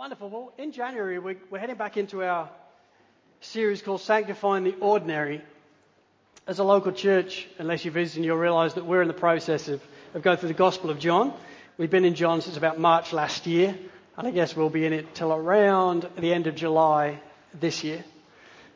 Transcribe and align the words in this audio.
Wonderful. 0.00 0.30
Well, 0.30 0.52
in 0.56 0.72
January, 0.72 1.18
we're, 1.18 1.36
we're 1.50 1.58
heading 1.58 1.76
back 1.76 1.98
into 1.98 2.24
our 2.24 2.48
series 3.42 3.82
called 3.82 4.00
Sanctifying 4.00 4.64
the 4.64 4.74
Ordinary. 4.80 5.42
As 6.46 6.58
a 6.58 6.64
local 6.64 6.92
church, 6.92 7.46
unless 7.58 7.84
you're 7.84 7.92
visiting, 7.92 8.24
you'll 8.24 8.38
realize 8.38 8.72
that 8.76 8.86
we're 8.86 9.02
in 9.02 9.08
the 9.08 9.12
process 9.12 9.68
of, 9.68 9.82
of 10.14 10.22
going 10.22 10.38
through 10.38 10.48
the 10.48 10.54
Gospel 10.54 10.88
of 10.88 10.98
John. 10.98 11.34
We've 11.76 11.90
been 11.90 12.06
in 12.06 12.14
John 12.14 12.40
since 12.40 12.56
about 12.56 12.80
March 12.80 13.12
last 13.12 13.46
year, 13.46 13.76
and 14.16 14.26
I 14.26 14.30
guess 14.30 14.56
we'll 14.56 14.70
be 14.70 14.86
in 14.86 14.94
it 14.94 15.14
till 15.14 15.34
around 15.34 16.08
the 16.16 16.32
end 16.32 16.46
of 16.46 16.54
July 16.54 17.20
this 17.52 17.84
year. 17.84 18.02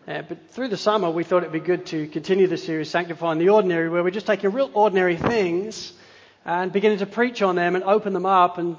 Uh, 0.07 0.21
but 0.29 0.51
through 0.51 0.69
the 0.69 0.77
summer, 0.77 1.09
we 1.09 1.25
thought 1.25 1.39
it'd 1.39 1.53
be 1.53 1.59
good 1.59 1.87
to 1.87 2.07
continue 2.07 2.49
the 2.49 2.59
series, 2.59 2.91
Sanctifying 2.91 3.39
the 3.39 3.49
Ordinary, 3.49 3.89
where 3.89 4.05
we're 4.05 4.11
just 4.11 4.27
taking 4.27 4.53
real 4.53 4.71
ordinary 4.75 5.17
things 5.17 5.95
and 6.45 6.71
beginning 6.71 6.99
to 6.99 7.07
preach 7.07 7.41
on 7.41 7.57
them 7.57 7.77
and 7.77 7.85
open 7.85 8.13
them 8.13 8.27
up 8.27 8.59
and 8.59 8.77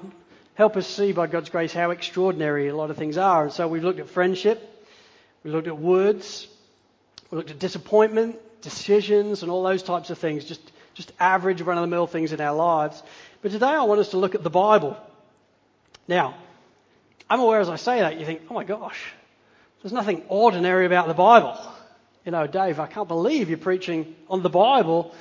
help 0.55 0.75
us 0.77 0.87
see 0.87 1.11
by 1.11 1.27
God's 1.27 1.49
grace 1.49 1.73
how 1.73 1.91
extraordinary 1.91 2.67
a 2.69 2.75
lot 2.75 2.89
of 2.89 2.97
things 2.97 3.17
are. 3.17 3.43
And 3.43 3.53
so 3.53 3.67
we've 3.67 3.83
looked 3.83 3.99
at 3.99 4.09
friendship, 4.09 4.87
we 5.43 5.51
looked 5.51 5.67
at 5.67 5.77
words, 5.77 6.47
we 7.29 7.37
looked 7.37 7.51
at 7.51 7.59
disappointment, 7.59 8.37
decisions, 8.61 9.43
and 9.43 9.51
all 9.51 9.63
those 9.63 9.83
types 9.83 10.09
of 10.09 10.17
things, 10.17 10.45
just, 10.45 10.61
just 10.93 11.11
average 11.19 11.61
run 11.61 11.77
of 11.77 11.81
the 11.81 11.87
mill 11.87 12.07
things 12.07 12.33
in 12.33 12.41
our 12.41 12.55
lives. 12.55 13.01
But 13.41 13.51
today 13.51 13.67
I 13.67 13.83
want 13.83 13.99
us 13.99 14.09
to 14.09 14.17
look 14.17 14.33
at 14.33 14.43
the 14.43 14.49
Bible. 14.49 14.97
Now, 16.07 16.35
I'm 17.29 17.39
aware 17.39 17.59
as 17.59 17.69
I 17.69 17.75
say 17.75 17.99
that, 17.99 18.19
you 18.19 18.25
think, 18.25 18.41
oh 18.49 18.53
my 18.53 18.63
gosh, 18.63 18.99
there's 19.81 19.93
nothing 19.93 20.23
ordinary 20.29 20.85
about 20.85 21.07
the 21.07 21.13
Bible. 21.13 21.59
You 22.25 22.31
know, 22.31 22.47
Dave, 22.47 22.79
I 22.79 22.87
can't 22.87 23.07
believe 23.07 23.49
you're 23.49 23.57
preaching 23.57 24.15
on 24.29 24.41
the 24.41 24.49
Bible 24.49 25.13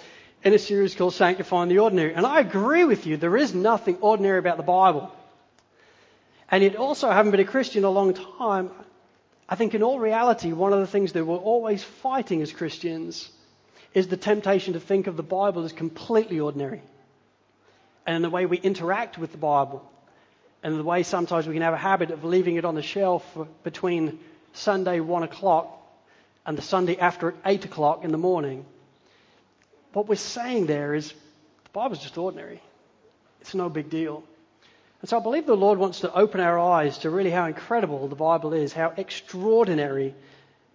in 0.43 0.55
a 0.55 0.59
series 0.59 0.95
called 0.95 1.15
Sanctifying 1.15 1.69
the 1.69 1.80
Ordinary. 1.80 2.15
And 2.15 2.24
I 2.24 2.41
agree 2.41 2.85
with 2.85 3.07
you, 3.07 3.16
there 3.16 3.37
is 3.37 3.52
nothing 3.55 3.96
ordinary 4.01 4.38
about 4.38 4.59
the 4.59 4.62
Bible. 4.62 5.12
And 6.51 6.62
yet 6.62 6.77
also, 6.77 7.11
having 7.11 7.30
been 7.30 7.41
a 7.41 7.45
Christian 7.45 7.84
a 7.84 7.91
long 7.91 8.15
time, 8.15 8.71
I 9.48 9.57
think 9.57 9.75
in 9.75 9.83
all 9.83 9.99
reality, 9.99 10.52
one 10.52 10.73
of 10.73 10.80
the 10.80 10.87
things 10.87 11.13
that 11.13 11.24
we're 11.24 11.37
always 11.37 11.82
fighting 11.82 12.43
as 12.43 12.52
Christians 12.52 13.30
is 13.93 14.09
the 14.09 14.16
temptation 14.16 14.74
to 14.74 14.80
think 14.80 15.07
of 15.07 15.16
the 15.16 15.23
Bible 15.23 15.65
as 15.65 15.73
completely 15.73 16.41
ordinary. 16.41 16.83
And 18.07 18.23
the 18.23 18.30
way 18.30 18.46
we 18.46 18.59
interact 18.59 19.16
with 19.16 19.33
the 19.33 19.38
Bible. 19.38 19.91
And 20.63 20.79
the 20.79 20.85
way 20.85 21.02
sometimes 21.02 21.46
we 21.46 21.55
can 21.55 21.63
have 21.63 21.74
a 21.74 21.79
habit 21.79 22.10
of 22.10 22.24
leaving 22.24 22.57
it 22.57 22.65
on 22.65 22.74
the 22.74 22.83
shelf 22.83 23.24
between 23.63 24.18
Sunday 24.52 25.01
1 25.01 25.23
o'clock 25.23 25.80
and 26.46 26.59
the 26.59 26.63
Sunday 26.63 26.99
after 26.99 27.29
at 27.29 27.35
8 27.45 27.65
o'clock 27.66 28.05
in 28.05 28.13
the 28.13 28.18
morning. 28.18 28.65
What 29.93 30.09
we're 30.09 30.16
saying 30.16 30.66
there 30.66 30.95
is 30.95 31.11
the 31.11 31.71
Bible's 31.73 32.01
just 32.01 32.18
ordinary. 32.18 32.61
It's 33.40 33.55
no 33.55 33.68
big 33.68 33.90
deal. 33.90 34.24
And 35.05 35.09
so 35.10 35.19
I 35.19 35.21
believe 35.23 35.45
the 35.45 35.55
Lord 35.55 35.79
wants 35.79 36.01
to 36.01 36.15
open 36.15 36.41
our 36.41 36.59
eyes 36.59 36.97
to 37.01 37.10
really 37.10 37.30
how 37.30 37.45
incredible 37.45 38.09
the 38.09 38.16
Bible 38.16 38.55
is, 38.55 38.73
how 38.73 38.95
extraordinary 38.97 40.15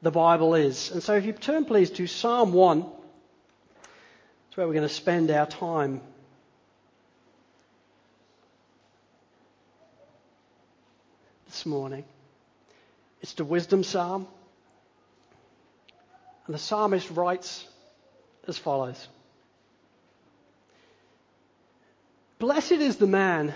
the 0.04 0.12
Bible 0.12 0.54
is. 0.54 0.92
And 0.92 1.02
so 1.02 1.16
if 1.16 1.26
you 1.26 1.34
turn 1.34 1.66
please 1.66 1.90
to 1.90 2.06
Psalm 2.06 2.54
1, 2.54 2.82
that's 2.82 2.94
where 4.54 4.68
we're 4.68 4.76
going 4.76 4.88
to 4.88 4.94
spend 4.94 5.32
our 5.32 5.48
time. 5.48 6.02
This 11.48 11.66
morning. 11.66 12.04
It's 13.22 13.34
the 13.34 13.46
wisdom 13.46 13.84
psalm. 13.84 14.28
And 16.46 16.54
the 16.54 16.60
psalmist 16.60 17.10
writes 17.10 17.66
as 18.48 18.60
follows 18.60 19.08
Blessed 22.38 22.74
is 22.74 22.98
the 22.98 23.08
man 23.08 23.56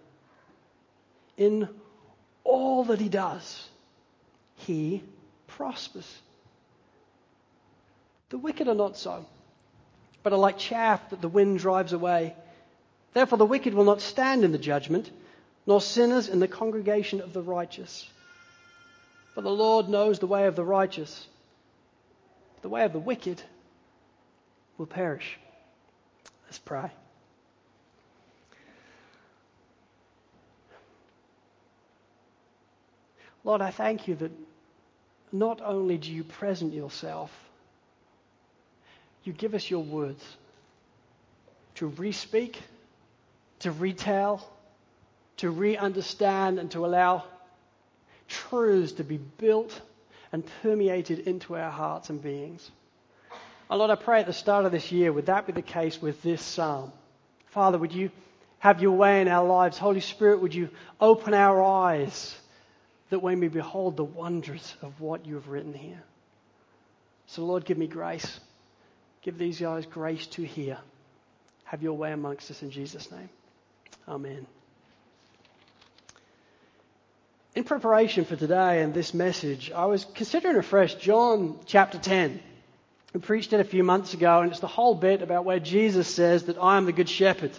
in 1.37 1.67
all 2.43 2.83
that 2.85 2.99
he 2.99 3.09
does, 3.09 3.67
he 4.55 5.03
prospers. 5.47 6.21
The 8.29 8.37
wicked 8.37 8.67
are 8.67 8.75
not 8.75 8.97
so, 8.97 9.25
but 10.23 10.33
are 10.33 10.39
like 10.39 10.57
chaff 10.57 11.09
that 11.09 11.21
the 11.21 11.29
wind 11.29 11.59
drives 11.59 11.93
away. 11.93 12.35
Therefore, 13.13 13.37
the 13.37 13.45
wicked 13.45 13.73
will 13.73 13.83
not 13.83 14.01
stand 14.01 14.43
in 14.43 14.51
the 14.51 14.57
judgment, 14.57 15.11
nor 15.67 15.81
sinners 15.81 16.29
in 16.29 16.39
the 16.39 16.47
congregation 16.47 17.21
of 17.21 17.33
the 17.33 17.41
righteous. 17.41 18.09
For 19.33 19.41
the 19.41 19.49
Lord 19.49 19.89
knows 19.89 20.19
the 20.19 20.27
way 20.27 20.47
of 20.47 20.55
the 20.55 20.63
righteous. 20.63 21.27
but 22.55 22.61
The 22.63 22.69
way 22.69 22.83
of 22.83 22.93
the 22.93 22.99
wicked 22.99 23.41
will 24.77 24.85
perish. 24.85 25.37
Let's 26.45 26.59
pray. 26.59 26.91
Lord, 33.43 33.61
I 33.61 33.71
thank 33.71 34.07
you 34.07 34.15
that 34.15 34.31
not 35.31 35.61
only 35.61 35.97
do 35.97 36.11
you 36.11 36.23
present 36.23 36.73
yourself, 36.73 37.31
you 39.23 39.33
give 39.33 39.53
us 39.53 39.69
your 39.69 39.83
words 39.83 40.23
to 41.75 41.87
re-speak, 41.87 42.61
to 43.59 43.71
retell, 43.71 44.47
to 45.37 45.49
re-understand, 45.49 46.59
and 46.59 46.69
to 46.71 46.85
allow 46.85 47.23
truths 48.27 48.93
to 48.93 49.03
be 49.03 49.17
built 49.17 49.79
and 50.31 50.43
permeated 50.61 51.19
into 51.19 51.55
our 51.55 51.71
hearts 51.71 52.09
and 52.09 52.21
beings. 52.21 52.69
And 53.69 53.79
Lord, 53.79 53.91
I 53.91 53.95
pray 53.95 54.19
at 54.19 54.27
the 54.27 54.33
start 54.33 54.65
of 54.65 54.71
this 54.71 54.91
year, 54.91 55.11
would 55.11 55.27
that 55.27 55.47
be 55.47 55.53
the 55.53 55.61
case 55.61 56.01
with 56.01 56.21
this 56.21 56.41
psalm? 56.41 56.91
Father, 57.47 57.77
would 57.77 57.93
you 57.93 58.11
have 58.59 58.81
your 58.81 58.91
way 58.91 59.21
in 59.21 59.27
our 59.27 59.45
lives? 59.45 59.77
Holy 59.77 59.99
Spirit, 59.99 60.41
would 60.41 60.53
you 60.53 60.69
open 60.99 61.33
our 61.33 61.61
eyes 61.61 62.35
that 63.11 63.19
we 63.21 63.35
may 63.35 63.49
behold 63.49 63.97
the 63.97 64.05
wonders 64.05 64.73
of 64.81 64.99
what 65.01 65.25
you 65.25 65.35
have 65.35 65.49
written 65.49 65.73
here. 65.73 66.01
So, 67.27 67.45
Lord, 67.45 67.65
give 67.65 67.77
me 67.77 67.87
grace. 67.87 68.39
Give 69.21 69.37
these 69.37 69.59
guys 69.59 69.85
grace 69.85 70.25
to 70.27 70.43
hear. 70.43 70.77
Have 71.65 71.83
your 71.83 71.93
way 71.93 72.13
amongst 72.13 72.49
us 72.49 72.63
in 72.63 72.71
Jesus' 72.71 73.11
name. 73.11 73.29
Amen. 74.07 74.47
In 77.53 77.65
preparation 77.65 78.23
for 78.23 78.37
today 78.37 78.81
and 78.81 78.93
this 78.93 79.13
message, 79.13 79.71
I 79.71 79.85
was 79.85 80.05
considering 80.15 80.55
afresh 80.55 80.95
John 80.95 81.59
chapter 81.65 81.97
10. 81.97 82.39
We 83.13 83.19
preached 83.19 83.51
it 83.51 83.59
a 83.59 83.65
few 83.65 83.83
months 83.83 84.13
ago, 84.13 84.39
and 84.39 84.51
it's 84.51 84.61
the 84.61 84.67
whole 84.67 84.95
bit 84.95 85.21
about 85.21 85.43
where 85.43 85.59
Jesus 85.59 86.07
says 86.07 86.43
that 86.43 86.57
I 86.57 86.77
am 86.77 86.85
the 86.85 86.93
good 86.93 87.09
shepherd. 87.09 87.51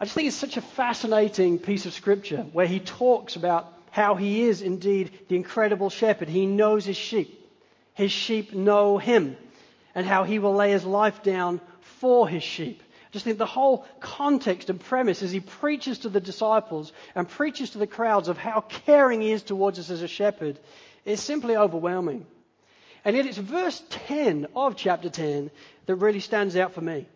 I 0.00 0.06
just 0.06 0.16
think 0.16 0.26
it's 0.26 0.36
such 0.36 0.56
a 0.56 0.60
fascinating 0.60 1.60
piece 1.60 1.86
of 1.86 1.92
scripture 1.92 2.44
where 2.52 2.66
he 2.66 2.80
talks 2.80 3.36
about 3.36 3.75
how 3.96 4.14
he 4.14 4.42
is 4.42 4.60
indeed 4.60 5.10
the 5.28 5.36
incredible 5.36 5.88
shepherd. 5.88 6.28
He 6.28 6.44
knows 6.44 6.84
his 6.84 6.98
sheep. 6.98 7.50
His 7.94 8.12
sheep 8.12 8.52
know 8.52 8.98
him 8.98 9.38
and 9.94 10.06
how 10.06 10.24
he 10.24 10.38
will 10.38 10.52
lay 10.52 10.72
his 10.72 10.84
life 10.84 11.22
down 11.22 11.62
for 11.80 12.28
his 12.28 12.42
sheep. 12.42 12.82
I 12.82 13.12
just 13.12 13.24
think 13.24 13.38
the 13.38 13.46
whole 13.46 13.86
context 13.98 14.68
and 14.68 14.78
premise 14.78 15.22
as 15.22 15.32
he 15.32 15.40
preaches 15.40 16.00
to 16.00 16.10
the 16.10 16.20
disciples 16.20 16.92
and 17.14 17.26
preaches 17.26 17.70
to 17.70 17.78
the 17.78 17.86
crowds 17.86 18.28
of 18.28 18.36
how 18.36 18.60
caring 18.60 19.22
he 19.22 19.32
is 19.32 19.42
towards 19.42 19.78
us 19.78 19.88
as 19.88 20.02
a 20.02 20.08
shepherd 20.08 20.58
is 21.06 21.22
simply 21.22 21.56
overwhelming. 21.56 22.26
And 23.02 23.16
yet 23.16 23.24
it's 23.24 23.38
verse 23.38 23.82
10 23.88 24.48
of 24.54 24.76
chapter 24.76 25.08
10 25.08 25.50
that 25.86 25.94
really 25.94 26.20
stands 26.20 26.54
out 26.54 26.74
for 26.74 26.82
me. 26.82 27.08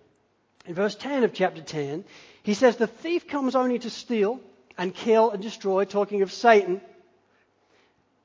In 0.64 0.72
verse 0.72 0.94
10 0.94 1.24
of 1.24 1.34
chapter 1.34 1.60
10, 1.60 2.06
he 2.42 2.54
says, 2.54 2.76
The 2.76 2.86
thief 2.86 3.28
comes 3.28 3.54
only 3.54 3.80
to 3.80 3.90
steal, 3.90 4.40
and 4.78 4.94
kill 4.94 5.30
and 5.30 5.42
destroy, 5.42 5.84
talking 5.84 6.22
of 6.22 6.32
Satan. 6.32 6.80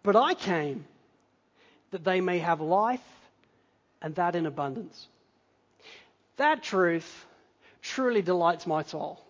But 0.03 0.15
I 0.15 0.33
came 0.33 0.86
that 1.92 2.03
they 2.03 2.21
may 2.21 2.39
have 2.39 2.62
life 2.62 3.01
and 4.01 4.15
that 4.15 4.36
in 4.36 4.45
abundance. 4.45 5.07
That 6.38 6.63
truth 6.63 7.25
truly 7.81 8.21
delights 8.21 8.68
my 8.68 8.83
soul. 8.83 9.21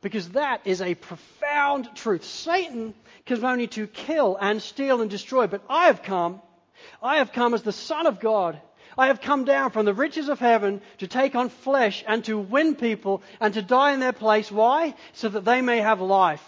Because 0.00 0.30
that 0.30 0.60
is 0.64 0.80
a 0.80 0.94
profound 0.94 1.88
truth. 1.94 2.24
Satan 2.24 2.94
comes 3.26 3.42
only 3.42 3.66
to 3.68 3.86
kill 3.86 4.36
and 4.40 4.62
steal 4.62 5.00
and 5.00 5.10
destroy, 5.10 5.46
but 5.46 5.62
I 5.68 5.86
have 5.86 6.02
come, 6.02 6.40
I 7.02 7.16
have 7.16 7.32
come 7.32 7.54
as 7.54 7.62
the 7.62 7.72
Son 7.72 8.06
of 8.06 8.20
God. 8.20 8.60
I 8.98 9.06
have 9.06 9.20
come 9.20 9.44
down 9.44 9.70
from 9.70 9.86
the 9.86 9.94
riches 9.94 10.28
of 10.28 10.40
heaven 10.40 10.80
to 10.98 11.06
take 11.06 11.36
on 11.36 11.50
flesh 11.50 12.04
and 12.06 12.24
to 12.24 12.36
win 12.36 12.74
people 12.74 13.22
and 13.40 13.54
to 13.54 13.62
die 13.62 13.92
in 13.92 14.00
their 14.00 14.12
place. 14.12 14.50
Why? 14.50 14.94
So 15.12 15.28
that 15.28 15.44
they 15.44 15.62
may 15.62 15.78
have 15.78 16.00
life 16.00 16.42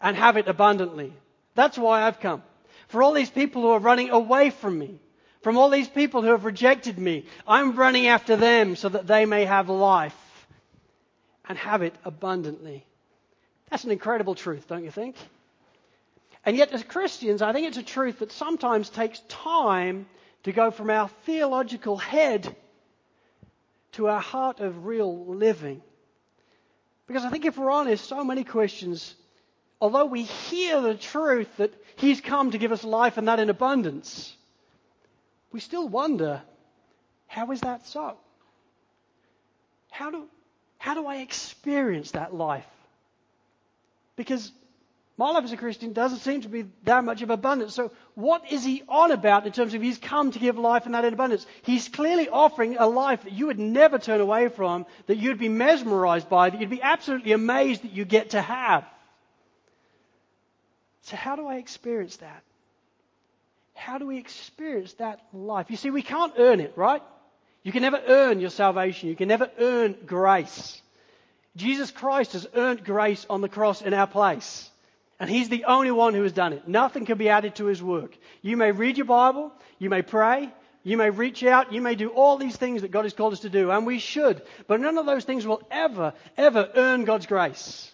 and 0.00 0.16
have 0.16 0.36
it 0.36 0.46
abundantly. 0.46 1.12
That's 1.56 1.76
why 1.76 2.02
I've 2.02 2.20
come. 2.20 2.44
For 2.86 3.02
all 3.02 3.12
these 3.12 3.30
people 3.30 3.62
who 3.62 3.70
are 3.70 3.80
running 3.80 4.10
away 4.10 4.50
from 4.50 4.78
me, 4.78 5.00
from 5.42 5.58
all 5.58 5.68
these 5.68 5.88
people 5.88 6.22
who 6.22 6.28
have 6.28 6.44
rejected 6.44 6.98
me, 6.98 7.26
I'm 7.48 7.74
running 7.74 8.06
after 8.06 8.36
them 8.36 8.76
so 8.76 8.88
that 8.88 9.08
they 9.08 9.26
may 9.26 9.44
have 9.44 9.68
life 9.68 10.14
and 11.48 11.58
have 11.58 11.82
it 11.82 11.94
abundantly. 12.04 12.84
That's 13.70 13.82
an 13.82 13.90
incredible 13.90 14.36
truth, 14.36 14.68
don't 14.68 14.84
you 14.84 14.92
think? 14.92 15.16
And 16.44 16.56
yet, 16.56 16.70
as 16.70 16.84
Christians, 16.84 17.42
I 17.42 17.52
think 17.52 17.66
it's 17.66 17.76
a 17.76 17.82
truth 17.82 18.20
that 18.20 18.30
sometimes 18.30 18.88
takes 18.88 19.18
time 19.28 20.06
to 20.46 20.52
go 20.52 20.70
from 20.70 20.90
our 20.90 21.08
theological 21.24 21.96
head 21.96 22.54
to 23.90 24.06
our 24.06 24.20
heart 24.20 24.60
of 24.60 24.86
real 24.86 25.26
living. 25.26 25.82
Because 27.08 27.24
I 27.24 27.30
think 27.30 27.44
if 27.44 27.58
we're 27.58 27.68
honest, 27.68 28.08
so 28.08 28.22
many 28.22 28.44
Christians, 28.44 29.16
although 29.80 30.06
we 30.06 30.22
hear 30.22 30.80
the 30.80 30.94
truth 30.94 31.48
that 31.56 31.74
He's 31.96 32.20
come 32.20 32.52
to 32.52 32.58
give 32.58 32.70
us 32.70 32.84
life 32.84 33.16
and 33.16 33.26
that 33.26 33.40
in 33.40 33.50
abundance, 33.50 34.36
we 35.50 35.58
still 35.58 35.88
wonder, 35.88 36.42
how 37.26 37.50
is 37.50 37.62
that 37.62 37.84
so? 37.88 38.16
How 39.90 40.12
do, 40.12 40.28
how 40.78 40.94
do 40.94 41.08
I 41.08 41.16
experience 41.22 42.12
that 42.12 42.32
life? 42.32 42.70
Because 44.14 44.52
my 45.18 45.30
life 45.30 45.44
as 45.44 45.52
a 45.52 45.56
Christian 45.56 45.94
doesn't 45.94 46.18
seem 46.18 46.42
to 46.42 46.48
be 46.48 46.66
that 46.84 47.02
much 47.02 47.22
of 47.22 47.30
abundance. 47.30 47.74
So, 47.74 47.90
what 48.14 48.52
is 48.52 48.62
he 48.64 48.82
on 48.86 49.12
about 49.12 49.46
in 49.46 49.52
terms 49.52 49.72
of 49.72 49.80
he's 49.80 49.96
come 49.96 50.30
to 50.30 50.38
give 50.38 50.58
life 50.58 50.84
and 50.84 50.94
that 50.94 51.06
in 51.06 51.14
abundance? 51.14 51.46
He's 51.62 51.88
clearly 51.88 52.28
offering 52.28 52.76
a 52.78 52.86
life 52.86 53.22
that 53.22 53.32
you 53.32 53.46
would 53.46 53.58
never 53.58 53.98
turn 53.98 54.20
away 54.20 54.48
from, 54.48 54.84
that 55.06 55.16
you'd 55.16 55.38
be 55.38 55.48
mesmerized 55.48 56.28
by, 56.28 56.50
that 56.50 56.60
you'd 56.60 56.68
be 56.68 56.82
absolutely 56.82 57.32
amazed 57.32 57.82
that 57.82 57.92
you 57.92 58.04
get 58.04 58.30
to 58.30 58.42
have. 58.42 58.84
So, 61.02 61.16
how 61.16 61.34
do 61.36 61.46
I 61.46 61.56
experience 61.56 62.16
that? 62.18 62.42
How 63.72 63.96
do 63.96 64.06
we 64.06 64.18
experience 64.18 64.92
that 64.94 65.20
life? 65.32 65.70
You 65.70 65.78
see, 65.78 65.90
we 65.90 66.02
can't 66.02 66.34
earn 66.36 66.60
it, 66.60 66.74
right? 66.76 67.02
You 67.62 67.72
can 67.72 67.82
never 67.82 68.02
earn 68.06 68.40
your 68.40 68.50
salvation. 68.50 69.08
You 69.08 69.16
can 69.16 69.28
never 69.28 69.50
earn 69.58 69.96
grace. 70.04 70.80
Jesus 71.56 71.90
Christ 71.90 72.34
has 72.34 72.46
earned 72.54 72.84
grace 72.84 73.24
on 73.30 73.40
the 73.40 73.48
cross 73.48 73.80
in 73.80 73.94
our 73.94 74.06
place. 74.06 74.70
And 75.18 75.30
He's 75.30 75.48
the 75.48 75.64
only 75.64 75.90
one 75.90 76.14
who 76.14 76.22
has 76.22 76.32
done 76.32 76.52
it. 76.52 76.68
Nothing 76.68 77.06
can 77.06 77.18
be 77.18 77.28
added 77.28 77.56
to 77.56 77.66
His 77.66 77.82
work. 77.82 78.16
You 78.42 78.56
may 78.56 78.72
read 78.72 78.98
your 78.98 79.06
Bible, 79.06 79.52
you 79.78 79.88
may 79.88 80.02
pray, 80.02 80.52
you 80.82 80.96
may 80.96 81.10
reach 81.10 81.42
out, 81.42 81.72
you 81.72 81.82
may 81.82 81.94
do 81.94 82.10
all 82.10 82.36
these 82.36 82.56
things 82.56 82.82
that 82.82 82.92
God 82.92 83.04
has 83.04 83.12
called 83.12 83.32
us 83.32 83.40
to 83.40 83.50
do, 83.50 83.70
and 83.70 83.84
we 83.84 83.98
should. 83.98 84.42
But 84.68 84.80
none 84.80 84.98
of 84.98 85.06
those 85.06 85.24
things 85.24 85.44
will 85.44 85.62
ever, 85.70 86.12
ever 86.36 86.70
earn 86.76 87.04
God's 87.04 87.26
grace. 87.26 87.90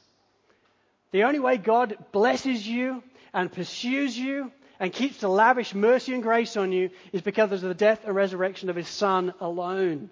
The 1.12 1.24
only 1.24 1.38
way 1.38 1.56
God 1.56 1.96
blesses 2.12 2.68
you 2.68 3.02
and 3.32 3.50
pursues 3.50 4.18
you 4.18 4.52
and 4.78 4.92
keeps 4.92 5.18
to 5.18 5.28
lavish 5.28 5.74
mercy 5.74 6.12
and 6.12 6.22
grace 6.22 6.54
on 6.56 6.70
you 6.70 6.90
is 7.12 7.22
because 7.22 7.50
of 7.52 7.60
the 7.60 7.72
death 7.72 8.00
and 8.04 8.14
resurrection 8.14 8.68
of 8.68 8.76
His 8.76 8.88
Son 8.88 9.32
alone. 9.40 10.10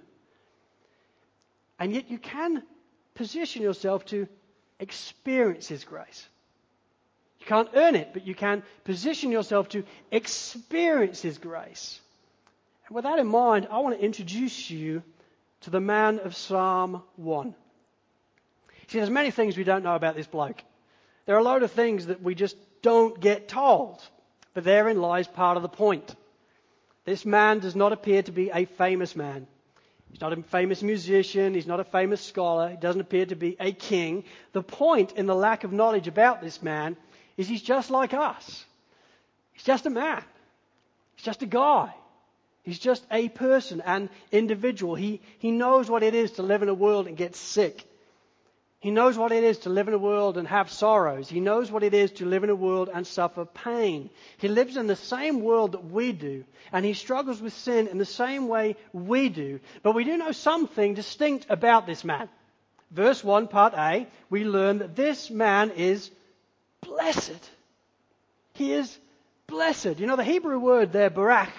And 1.79 1.93
yet 1.93 2.11
you 2.11 2.17
can 2.17 2.63
position 3.15 3.61
yourself 3.61 4.07
to 4.07 4.27
experience 4.79 5.69
His 5.69 5.85
grace. 5.85 6.27
You 7.41 7.47
can't 7.47 7.71
earn 7.75 7.97
it, 7.97 8.11
but 8.13 8.27
you 8.27 8.35
can 8.35 8.63
position 8.85 9.33
yourself 9.33 9.69
to 9.71 9.85
experience 10.11 11.21
His 11.23 11.39
grace. 11.39 12.01
And 12.87 12.95
with 12.95 13.05
that 13.05 13.19
in 13.19 13.27
mind, 13.27 13.69
I 13.71 13.79
want 13.79 13.99
to 13.99 14.05
introduce 14.05 14.71
you 14.71 15.03
to 15.63 15.71
the 15.71 15.81
man 15.81 16.21
of 16.21 16.37
Psalm 16.37 17.03
1. 17.17 17.55
See, 18.89 18.99
there's 18.99 19.11
many 19.11 19.31
things 19.31 19.57
we 19.57 19.65
don't 19.65 19.85
know 19.85 19.95
about 19.95 20.17
this 20.17 20.27
bloke. 20.27 20.63
There 21.27 21.37
are 21.37 21.41
a 21.41 21.45
load 21.45 21.63
of 21.63 21.71
things 21.71 22.07
that 22.07 22.23
we 22.23 22.35
just 22.35 22.57
don't 22.83 23.21
get 23.21 23.49
told. 23.49 24.03
But 24.53 24.65
therein 24.65 25.01
lies 25.01 25.29
part 25.29 25.57
of 25.57 25.63
the 25.63 25.69
point. 25.69 26.15
This 27.05 27.25
man 27.25 27.61
does 27.61 27.77
not 27.77 27.93
appear 27.93 28.23
to 28.23 28.33
be 28.33 28.51
a 28.53 28.65
famous 28.65 29.15
man. 29.15 29.47
He's 30.11 30.21
not 30.21 30.33
a 30.33 30.43
famous 30.43 30.83
musician. 30.83 31.55
He's 31.55 31.69
not 31.69 31.79
a 31.79 31.85
famous 31.85 32.21
scholar. 32.21 32.71
He 32.71 32.77
doesn't 32.77 33.01
appear 33.01 33.27
to 33.27 33.37
be 33.37 33.57
a 33.61 33.71
king. 33.71 34.25
The 34.53 34.63
point 34.63 35.13
in 35.13 35.27
the 35.27 35.35
lack 35.35 35.63
of 35.63 35.73
knowledge 35.73 36.09
about 36.09 36.43
this 36.43 36.63
man 36.63 36.97
is 37.41 37.49
he's 37.49 37.63
just 37.63 37.91
like 37.91 38.13
us. 38.15 38.65
He's 39.53 39.65
just 39.65 39.87
a 39.87 39.91
man. 39.91 40.23
He's 41.17 41.25
just 41.25 41.43
a 41.43 41.47
guy. 41.47 41.95
He's 42.63 42.79
just 42.79 43.05
a 43.11 43.29
person, 43.29 43.81
an 43.81 44.11
individual. 44.31 44.95
He, 44.95 45.21
he 45.39 45.51
knows 45.51 45.89
what 45.89 46.03
it 46.03 46.15
is 46.15 46.33
to 46.33 46.43
live 46.43 46.63
in 46.63 46.69
a 46.69 46.75
world 46.75 47.07
and 47.07 47.17
get 47.17 47.35
sick. 47.35 47.85
He 48.81 48.91
knows 48.91 49.17
what 49.17 49.33
it 49.33 49.45
is 49.45 49.59
to 49.61 49.71
live 49.71 49.89
in 49.89 49.95
a 49.95 49.99
world 49.99 50.39
and 50.39 50.49
have 50.49 50.71
sorrows. 50.71 51.29
He 51.29 51.41
knows 51.41 51.71
what 51.71 51.83
it 51.83 51.93
is 51.93 52.13
to 52.13 52.27
live 52.27 52.45
in 52.45 52.51
a 52.51 52.55
world 52.55 52.89
and 52.93 53.07
suffer 53.07 53.45
pain. 53.45 54.09
He 54.39 54.49
lives 54.49 54.77
in 54.77 54.87
the 54.87 54.97
same 54.97 55.43
world 55.43 55.73
that 55.73 55.91
we 55.91 56.13
do, 56.13 56.45
and 56.73 56.85
he 56.85 56.95
struggles 56.95 57.43
with 57.43 57.53
sin 57.53 57.89
in 57.89 57.99
the 57.99 58.07
same 58.07 58.49
way 58.49 58.77
we 58.93 59.29
do. 59.29 59.61
But 59.83 59.95
we 59.95 60.05
do 60.05 60.17
know 60.17 60.33
something 60.33 60.95
distinct 60.95 61.47
about 61.51 61.87
this 61.87 62.05
man. 62.05 62.31
Verse 62.91 63.23
1, 63.23 63.49
part 63.49 63.75
A, 63.75 64.07
we 64.31 64.45
learn 64.45 64.79
that 64.79 64.97
this 64.97 65.31
man 65.31 65.71
is 65.73 66.11
blessed. 66.81 67.51
He 68.55 68.73
is 68.73 68.99
blessed. 69.47 69.99
You 69.99 70.07
know, 70.07 70.17
the 70.17 70.25
Hebrew 70.25 70.59
word 70.59 70.93
there, 70.93 71.11
barak, 71.11 71.51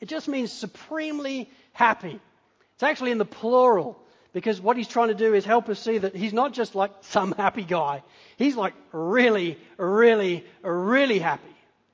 it 0.00 0.08
just 0.08 0.28
means 0.28 0.52
supremely 0.52 1.50
happy. 1.72 2.18
It's 2.74 2.82
actually 2.82 3.10
in 3.10 3.18
the 3.18 3.24
plural. 3.24 3.98
Because 4.32 4.60
what 4.60 4.76
he's 4.76 4.88
trying 4.88 5.08
to 5.08 5.14
do 5.14 5.34
is 5.34 5.44
help 5.44 5.68
us 5.68 5.80
see 5.80 5.98
that 5.98 6.14
he's 6.14 6.32
not 6.32 6.52
just 6.52 6.74
like 6.74 6.92
some 7.00 7.32
happy 7.32 7.64
guy. 7.64 8.02
He's 8.36 8.54
like 8.54 8.74
really, 8.92 9.58
really, 9.76 10.44
really 10.62 11.18
happy. 11.18 11.42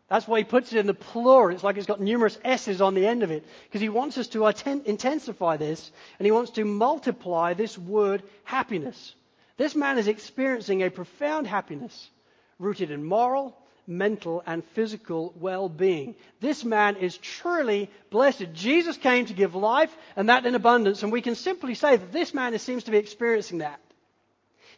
That's 0.08 0.28
why 0.28 0.38
he 0.38 0.44
puts 0.44 0.72
it 0.72 0.78
in 0.78 0.86
the 0.86 0.94
plural. 0.94 1.54
It's 1.54 1.64
like 1.64 1.78
it's 1.78 1.86
got 1.86 2.00
numerous 2.00 2.38
S's 2.44 2.80
on 2.80 2.94
the 2.94 3.06
end 3.06 3.22
of 3.22 3.30
it. 3.30 3.44
Because 3.64 3.80
he 3.80 3.88
wants 3.88 4.18
us 4.18 4.28
to 4.28 4.46
intensify 4.46 5.56
this 5.56 5.90
and 6.18 6.26
he 6.26 6.32
wants 6.32 6.52
to 6.52 6.64
multiply 6.64 7.54
this 7.54 7.76
word 7.78 8.22
happiness. 8.44 9.14
This 9.56 9.74
man 9.74 9.96
is 9.96 10.06
experiencing 10.06 10.82
a 10.82 10.90
profound 10.90 11.46
happiness 11.46 12.10
rooted 12.58 12.90
in 12.90 13.04
moral, 13.04 13.56
mental, 13.86 14.42
and 14.46 14.64
physical 14.64 15.32
well 15.36 15.68
being. 15.68 16.14
This 16.40 16.64
man 16.64 16.96
is 16.96 17.16
truly 17.16 17.90
blessed. 18.10 18.52
Jesus 18.52 18.96
came 18.96 19.26
to 19.26 19.34
give 19.34 19.54
life 19.54 19.94
and 20.16 20.28
that 20.28 20.46
in 20.46 20.54
abundance, 20.54 21.02
and 21.02 21.12
we 21.12 21.22
can 21.22 21.34
simply 21.34 21.74
say 21.74 21.96
that 21.96 22.12
this 22.12 22.34
man 22.34 22.58
seems 22.58 22.84
to 22.84 22.90
be 22.90 22.98
experiencing 22.98 23.58
that. 23.58 23.80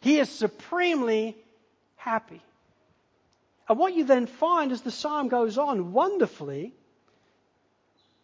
He 0.01 0.19
is 0.19 0.29
supremely 0.29 1.35
happy. 1.95 2.41
And 3.67 3.77
what 3.77 3.93
you 3.93 4.03
then 4.05 4.25
find 4.25 4.71
as 4.71 4.81
the 4.81 4.91
psalm 4.91 5.27
goes 5.27 5.57
on 5.57 5.93
wonderfully 5.93 6.73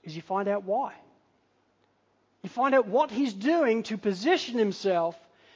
is 0.04 0.16
you 0.16 0.22
find 0.22 0.48
out 0.48 0.64
why. 0.64 0.94
You 2.42 2.50
find 2.50 2.76
out 2.76 2.88
what 2.88 3.12
he's 3.12 3.34
doing 3.34 3.84
to 3.84 3.98
position 3.98 4.58
himself 4.58 5.16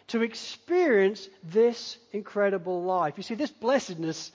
to 0.09 0.21
experience 0.21 1.27
this 1.43 1.97
incredible 2.11 2.83
life. 2.83 3.15
You 3.17 3.23
see, 3.23 3.35
this 3.35 3.51
blessedness 3.51 4.31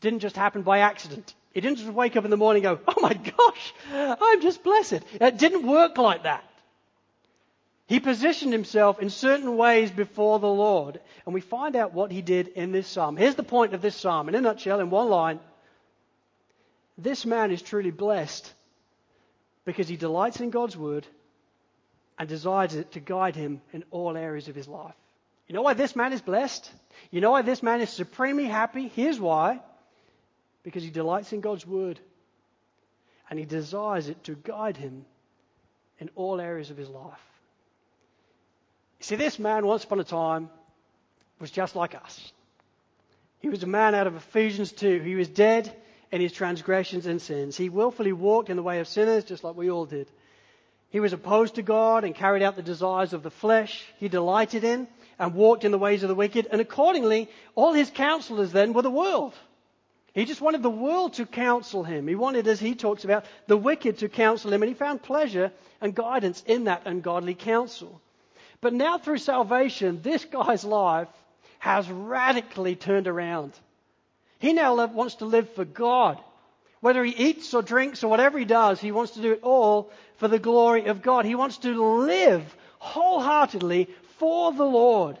didn't 0.00 0.20
just 0.20 0.36
happen 0.36 0.62
by 0.62 0.80
accident. 0.80 1.34
He 1.52 1.60
didn't 1.60 1.78
just 1.78 1.90
wake 1.90 2.16
up 2.16 2.24
in 2.24 2.30
the 2.30 2.36
morning 2.36 2.64
and 2.66 2.78
go, 2.78 2.84
oh 2.88 3.00
my 3.00 3.14
gosh, 3.14 3.74
I'm 3.92 4.40
just 4.40 4.62
blessed. 4.62 5.00
It 5.20 5.38
didn't 5.38 5.66
work 5.66 5.96
like 5.98 6.24
that. 6.24 6.44
He 7.86 8.00
positioned 8.00 8.52
himself 8.52 9.00
in 9.00 9.08
certain 9.08 9.56
ways 9.56 9.90
before 9.90 10.38
the 10.38 10.46
Lord, 10.46 11.00
and 11.24 11.34
we 11.34 11.40
find 11.40 11.74
out 11.74 11.94
what 11.94 12.12
he 12.12 12.20
did 12.20 12.48
in 12.48 12.70
this 12.70 12.86
psalm. 12.86 13.16
Here's 13.16 13.34
the 13.34 13.42
point 13.42 13.72
of 13.72 13.80
this 13.80 13.96
psalm, 13.96 14.28
in 14.28 14.34
a 14.34 14.42
nutshell, 14.42 14.80
in 14.80 14.90
one 14.90 15.08
line. 15.08 15.40
This 16.98 17.24
man 17.24 17.50
is 17.50 17.62
truly 17.62 17.90
blessed 17.90 18.52
because 19.64 19.88
he 19.88 19.96
delights 19.96 20.40
in 20.40 20.50
God's 20.50 20.76
word 20.76 21.06
and 22.18 22.28
desires 22.28 22.74
it 22.74 22.92
to 22.92 23.00
guide 23.00 23.36
him 23.36 23.62
in 23.72 23.84
all 23.90 24.16
areas 24.16 24.48
of 24.48 24.54
his 24.54 24.68
life. 24.68 24.94
You 25.48 25.54
know 25.54 25.62
why 25.62 25.74
this 25.74 25.96
man 25.96 26.12
is 26.12 26.20
blessed? 26.20 26.70
You 27.10 27.20
know 27.20 27.30
why 27.32 27.42
this 27.42 27.62
man 27.62 27.80
is 27.80 27.90
supremely 27.90 28.44
happy? 28.44 28.88
Here's 28.88 29.18
why 29.18 29.60
because 30.62 30.82
he 30.82 30.90
delights 30.90 31.32
in 31.32 31.40
God's 31.40 31.66
word 31.66 31.98
and 33.30 33.38
he 33.38 33.46
desires 33.46 34.08
it 34.08 34.22
to 34.24 34.34
guide 34.34 34.76
him 34.76 35.06
in 35.98 36.10
all 36.14 36.40
areas 36.40 36.70
of 36.70 36.76
his 36.76 36.90
life. 36.90 37.24
You 39.00 39.04
see, 39.04 39.16
this 39.16 39.38
man, 39.38 39.66
once 39.66 39.84
upon 39.84 40.00
a 40.00 40.04
time, 40.04 40.50
was 41.40 41.50
just 41.50 41.76
like 41.76 41.94
us. 41.94 42.32
He 43.40 43.48
was 43.48 43.62
a 43.62 43.66
man 43.66 43.94
out 43.94 44.06
of 44.06 44.16
Ephesians 44.16 44.72
2. 44.72 45.00
He 45.00 45.14
was 45.14 45.28
dead 45.28 45.74
in 46.10 46.20
his 46.20 46.32
transgressions 46.32 47.06
and 47.06 47.22
sins. 47.22 47.56
He 47.56 47.68
willfully 47.68 48.12
walked 48.12 48.50
in 48.50 48.56
the 48.56 48.62
way 48.62 48.80
of 48.80 48.88
sinners, 48.88 49.24
just 49.24 49.44
like 49.44 49.56
we 49.56 49.70
all 49.70 49.86
did. 49.86 50.08
He 50.90 51.00
was 51.00 51.12
opposed 51.12 51.54
to 51.54 51.62
God 51.62 52.04
and 52.04 52.14
carried 52.14 52.42
out 52.42 52.56
the 52.56 52.62
desires 52.62 53.12
of 53.12 53.22
the 53.22 53.30
flesh 53.30 53.84
he 53.98 54.08
delighted 54.08 54.64
in 54.64 54.88
and 55.18 55.34
walked 55.34 55.64
in 55.64 55.72
the 55.72 55.78
ways 55.78 56.02
of 56.02 56.08
the 56.08 56.14
wicked. 56.14 56.46
And 56.50 56.60
accordingly, 56.60 57.28
all 57.54 57.72
his 57.72 57.90
counselors 57.90 58.52
then 58.52 58.72
were 58.72 58.82
the 58.82 58.90
world. 58.90 59.34
He 60.14 60.24
just 60.24 60.40
wanted 60.40 60.62
the 60.62 60.70
world 60.70 61.14
to 61.14 61.26
counsel 61.26 61.84
him. 61.84 62.08
He 62.08 62.14
wanted, 62.14 62.48
as 62.48 62.58
he 62.58 62.74
talks 62.74 63.04
about, 63.04 63.24
the 63.46 63.56
wicked 63.56 63.98
to 63.98 64.08
counsel 64.08 64.52
him, 64.52 64.62
and 64.62 64.68
he 64.68 64.74
found 64.74 65.02
pleasure 65.02 65.52
and 65.80 65.94
guidance 65.94 66.42
in 66.46 66.64
that 66.64 66.82
ungodly 66.86 67.34
counsel. 67.34 68.00
But 68.60 68.72
now, 68.72 68.98
through 68.98 69.18
salvation, 69.18 70.00
this 70.02 70.24
guy's 70.24 70.64
life 70.64 71.08
has 71.60 71.88
radically 71.88 72.74
turned 72.74 73.06
around. 73.06 73.52
He 74.38 74.52
now 74.52 74.86
wants 74.86 75.16
to 75.16 75.24
live 75.24 75.52
for 75.54 75.64
God. 75.64 76.18
Whether 76.80 77.04
he 77.04 77.12
eats 77.12 77.54
or 77.54 77.62
drinks 77.62 78.04
or 78.04 78.08
whatever 78.08 78.38
he 78.38 78.44
does, 78.44 78.80
he 78.80 78.92
wants 78.92 79.12
to 79.12 79.22
do 79.22 79.32
it 79.32 79.40
all 79.42 79.90
for 80.16 80.28
the 80.28 80.38
glory 80.38 80.86
of 80.86 81.02
God. 81.02 81.24
He 81.24 81.34
wants 81.34 81.58
to 81.58 81.98
live 81.98 82.42
wholeheartedly 82.78 83.88
for 84.18 84.52
the 84.52 84.64
Lord. 84.64 85.18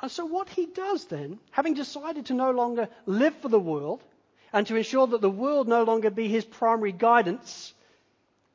And 0.00 0.10
so, 0.10 0.24
what 0.24 0.48
he 0.48 0.66
does 0.66 1.06
then, 1.06 1.38
having 1.50 1.74
decided 1.74 2.26
to 2.26 2.34
no 2.34 2.52
longer 2.52 2.88
live 3.06 3.34
for 3.36 3.48
the 3.48 3.58
world 3.58 4.02
and 4.52 4.66
to 4.68 4.76
ensure 4.76 5.06
that 5.08 5.20
the 5.20 5.30
world 5.30 5.68
no 5.68 5.82
longer 5.82 6.10
be 6.10 6.28
his 6.28 6.44
primary 6.44 6.92
guidance, 6.92 7.74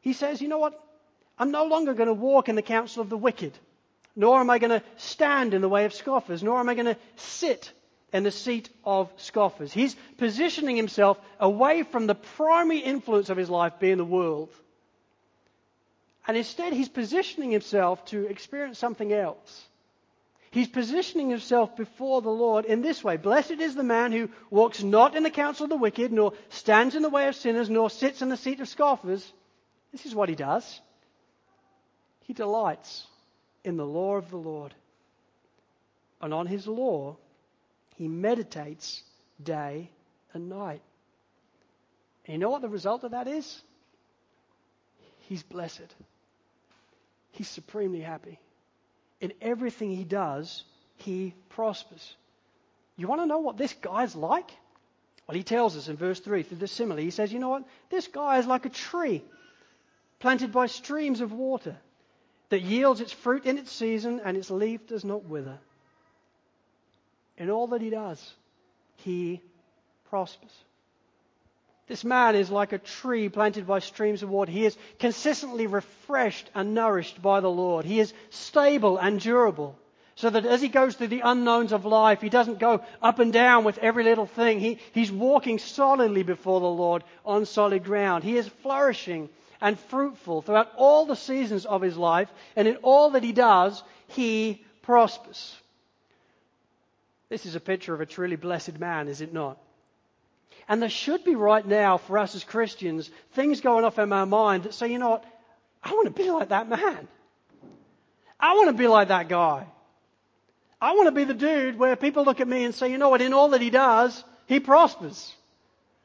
he 0.01 0.13
says, 0.13 0.41
You 0.41 0.47
know 0.47 0.59
what? 0.59 0.79
I'm 1.37 1.51
no 1.51 1.65
longer 1.65 1.93
going 1.93 2.07
to 2.07 2.13
walk 2.13 2.47
in 2.47 2.55
the 2.55 2.61
counsel 2.61 3.01
of 3.01 3.09
the 3.09 3.17
wicked, 3.17 3.53
nor 4.15 4.39
am 4.39 4.49
I 4.49 4.59
going 4.59 4.79
to 4.79 4.83
stand 4.97 5.53
in 5.53 5.61
the 5.61 5.69
way 5.69 5.85
of 5.85 5.93
scoffers, 5.93 6.43
nor 6.43 6.59
am 6.59 6.69
I 6.69 6.75
going 6.75 6.85
to 6.85 6.97
sit 7.17 7.71
in 8.13 8.23
the 8.23 8.31
seat 8.31 8.69
of 8.85 9.11
scoffers. 9.17 9.73
He's 9.73 9.95
positioning 10.17 10.77
himself 10.77 11.19
away 11.39 11.83
from 11.83 12.07
the 12.07 12.15
primary 12.15 12.79
influence 12.79 13.29
of 13.29 13.37
his 13.37 13.49
life 13.49 13.73
being 13.79 13.97
the 13.97 14.05
world. 14.05 14.49
And 16.27 16.37
instead, 16.37 16.73
he's 16.73 16.89
positioning 16.89 17.51
himself 17.51 18.05
to 18.05 18.25
experience 18.27 18.79
something 18.79 19.11
else. 19.11 19.67
He's 20.51 20.67
positioning 20.67 21.29
himself 21.29 21.75
before 21.75 22.21
the 22.21 22.29
Lord 22.29 22.65
in 22.65 22.81
this 22.81 23.03
way 23.03 23.17
Blessed 23.17 23.59
is 23.59 23.73
the 23.73 23.83
man 23.83 24.11
who 24.11 24.29
walks 24.51 24.83
not 24.83 25.15
in 25.15 25.23
the 25.23 25.31
counsel 25.31 25.63
of 25.63 25.71
the 25.71 25.75
wicked, 25.75 26.11
nor 26.11 26.33
stands 26.49 26.95
in 26.95 27.01
the 27.01 27.09
way 27.09 27.27
of 27.27 27.35
sinners, 27.35 27.69
nor 27.69 27.89
sits 27.89 28.21
in 28.21 28.29
the 28.29 28.37
seat 28.37 28.59
of 28.59 28.67
scoffers. 28.67 29.33
This 29.91 30.05
is 30.05 30.13
what 30.13 30.29
he 30.29 30.35
does. 30.35 30.79
He 32.21 32.33
delights 32.33 33.07
in 33.63 33.77
the 33.77 33.85
law 33.85 34.15
of 34.15 34.29
the 34.29 34.37
Lord. 34.37 34.73
And 36.21 36.33
on 36.33 36.45
his 36.45 36.67
law, 36.67 37.17
he 37.95 38.07
meditates 38.07 39.01
day 39.43 39.89
and 40.33 40.49
night. 40.49 40.81
And 42.25 42.33
you 42.33 42.39
know 42.39 42.49
what 42.49 42.61
the 42.61 42.69
result 42.69 43.03
of 43.03 43.11
that 43.11 43.27
is? 43.27 43.61
He's 45.21 45.43
blessed. 45.43 45.93
He's 47.33 47.49
supremely 47.49 48.01
happy. 48.01 48.39
In 49.19 49.33
everything 49.41 49.95
he 49.95 50.03
does, 50.03 50.63
he 50.97 51.33
prospers. 51.49 52.15
You 52.95 53.07
want 53.07 53.21
to 53.21 53.25
know 53.25 53.39
what 53.39 53.57
this 53.57 53.73
guy's 53.73 54.15
like? 54.15 54.49
Well, 55.27 55.35
he 55.35 55.43
tells 55.43 55.75
us 55.75 55.87
in 55.87 55.97
verse 55.97 56.19
3 56.19 56.43
through 56.43 56.59
the 56.59 56.67
simile. 56.67 56.97
He 56.97 57.09
says, 57.09 57.33
You 57.33 57.39
know 57.39 57.49
what? 57.49 57.65
This 57.89 58.07
guy 58.07 58.37
is 58.37 58.45
like 58.45 58.65
a 58.65 58.69
tree 58.69 59.23
planted 60.19 60.51
by 60.51 60.67
streams 60.67 61.21
of 61.21 61.31
water 61.31 61.75
that 62.49 62.61
yields 62.61 63.01
its 63.01 63.11
fruit 63.11 63.45
in 63.45 63.57
its 63.57 63.71
season 63.71 64.21
and 64.23 64.37
its 64.37 64.51
leaf 64.51 64.85
does 64.87 65.03
not 65.03 65.25
wither. 65.25 65.57
In 67.37 67.49
all 67.49 67.67
that 67.67 67.81
he 67.81 67.89
does, 67.89 68.33
he 68.97 69.41
prospers. 70.09 70.53
This 71.87 72.05
man 72.05 72.35
is 72.35 72.49
like 72.49 72.71
a 72.71 72.77
tree 72.77 73.27
planted 73.27 73.67
by 73.67 73.79
streams 73.79 74.23
of 74.23 74.29
water. 74.29 74.51
He 74.51 74.65
is 74.65 74.77
consistently 74.99 75.67
refreshed 75.67 76.49
and 76.55 76.73
nourished 76.73 77.21
by 77.21 77.41
the 77.41 77.51
Lord. 77.51 77.85
He 77.85 77.99
is 77.99 78.13
stable 78.29 78.97
and 78.97 79.19
durable. 79.19 79.77
So 80.15 80.29
that 80.29 80.45
as 80.45 80.61
he 80.61 80.69
goes 80.69 80.95
through 80.95 81.07
the 81.07 81.21
unknowns 81.21 81.73
of 81.73 81.85
life, 81.85 82.21
he 82.21 82.29
doesn't 82.29 82.59
go 82.59 82.83
up 83.01 83.19
and 83.19 83.33
down 83.33 83.63
with 83.63 83.79
every 83.79 84.03
little 84.03 84.27
thing. 84.27 84.59
He, 84.59 84.79
he's 84.93 85.11
walking 85.11 85.57
solidly 85.57 86.23
before 86.23 86.59
the 86.59 86.67
Lord 86.67 87.03
on 87.25 87.45
solid 87.45 87.83
ground. 87.83 88.23
He 88.23 88.37
is 88.37 88.47
flourishing 88.47 89.27
and 89.59 89.77
fruitful 89.77 90.43
throughout 90.43 90.71
all 90.77 91.05
the 91.05 91.15
seasons 91.15 91.65
of 91.65 91.81
his 91.81 91.97
life. 91.97 92.29
And 92.55 92.67
in 92.67 92.77
all 92.77 93.11
that 93.11 93.23
he 93.23 93.31
does, 93.33 93.83
he 94.07 94.63
prospers. 94.83 95.55
This 97.29 97.45
is 97.45 97.55
a 97.55 97.59
picture 97.59 97.93
of 97.93 98.01
a 98.01 98.05
truly 98.05 98.35
blessed 98.35 98.79
man, 98.79 99.07
is 99.07 99.19
it 99.19 99.33
not? 99.33 99.57
And 100.67 100.81
there 100.81 100.89
should 100.89 101.23
be 101.23 101.35
right 101.35 101.65
now 101.65 101.97
for 101.97 102.17
us 102.17 102.35
as 102.35 102.43
Christians 102.43 103.09
things 103.33 103.61
going 103.61 103.85
off 103.85 103.99
in 103.99 104.11
our 104.13 104.25
mind 104.25 104.63
that 104.63 104.73
say, 104.73 104.91
you 104.91 104.99
know 104.99 105.09
what? 105.09 105.25
I 105.83 105.91
want 105.91 106.05
to 106.05 106.23
be 106.23 106.29
like 106.29 106.49
that 106.49 106.69
man. 106.69 107.07
I 108.39 108.53
want 108.55 108.67
to 108.69 108.73
be 108.73 108.87
like 108.87 109.09
that 109.09 109.29
guy. 109.29 109.67
I 110.81 110.93
want 110.93 111.07
to 111.07 111.11
be 111.11 111.23
the 111.23 111.33
dude 111.33 111.79
where 111.79 111.95
people 111.95 112.25
look 112.25 112.41
at 112.41 112.47
me 112.47 112.65
and 112.65 112.75
say, 112.75 112.91
you 112.91 112.97
know 112.97 113.09
what? 113.09 113.21
In 113.21 113.33
all 113.33 113.49
that 113.49 113.61
he 113.61 113.69
does, 113.69 114.23
he 114.47 114.59
prospers. 114.59 115.33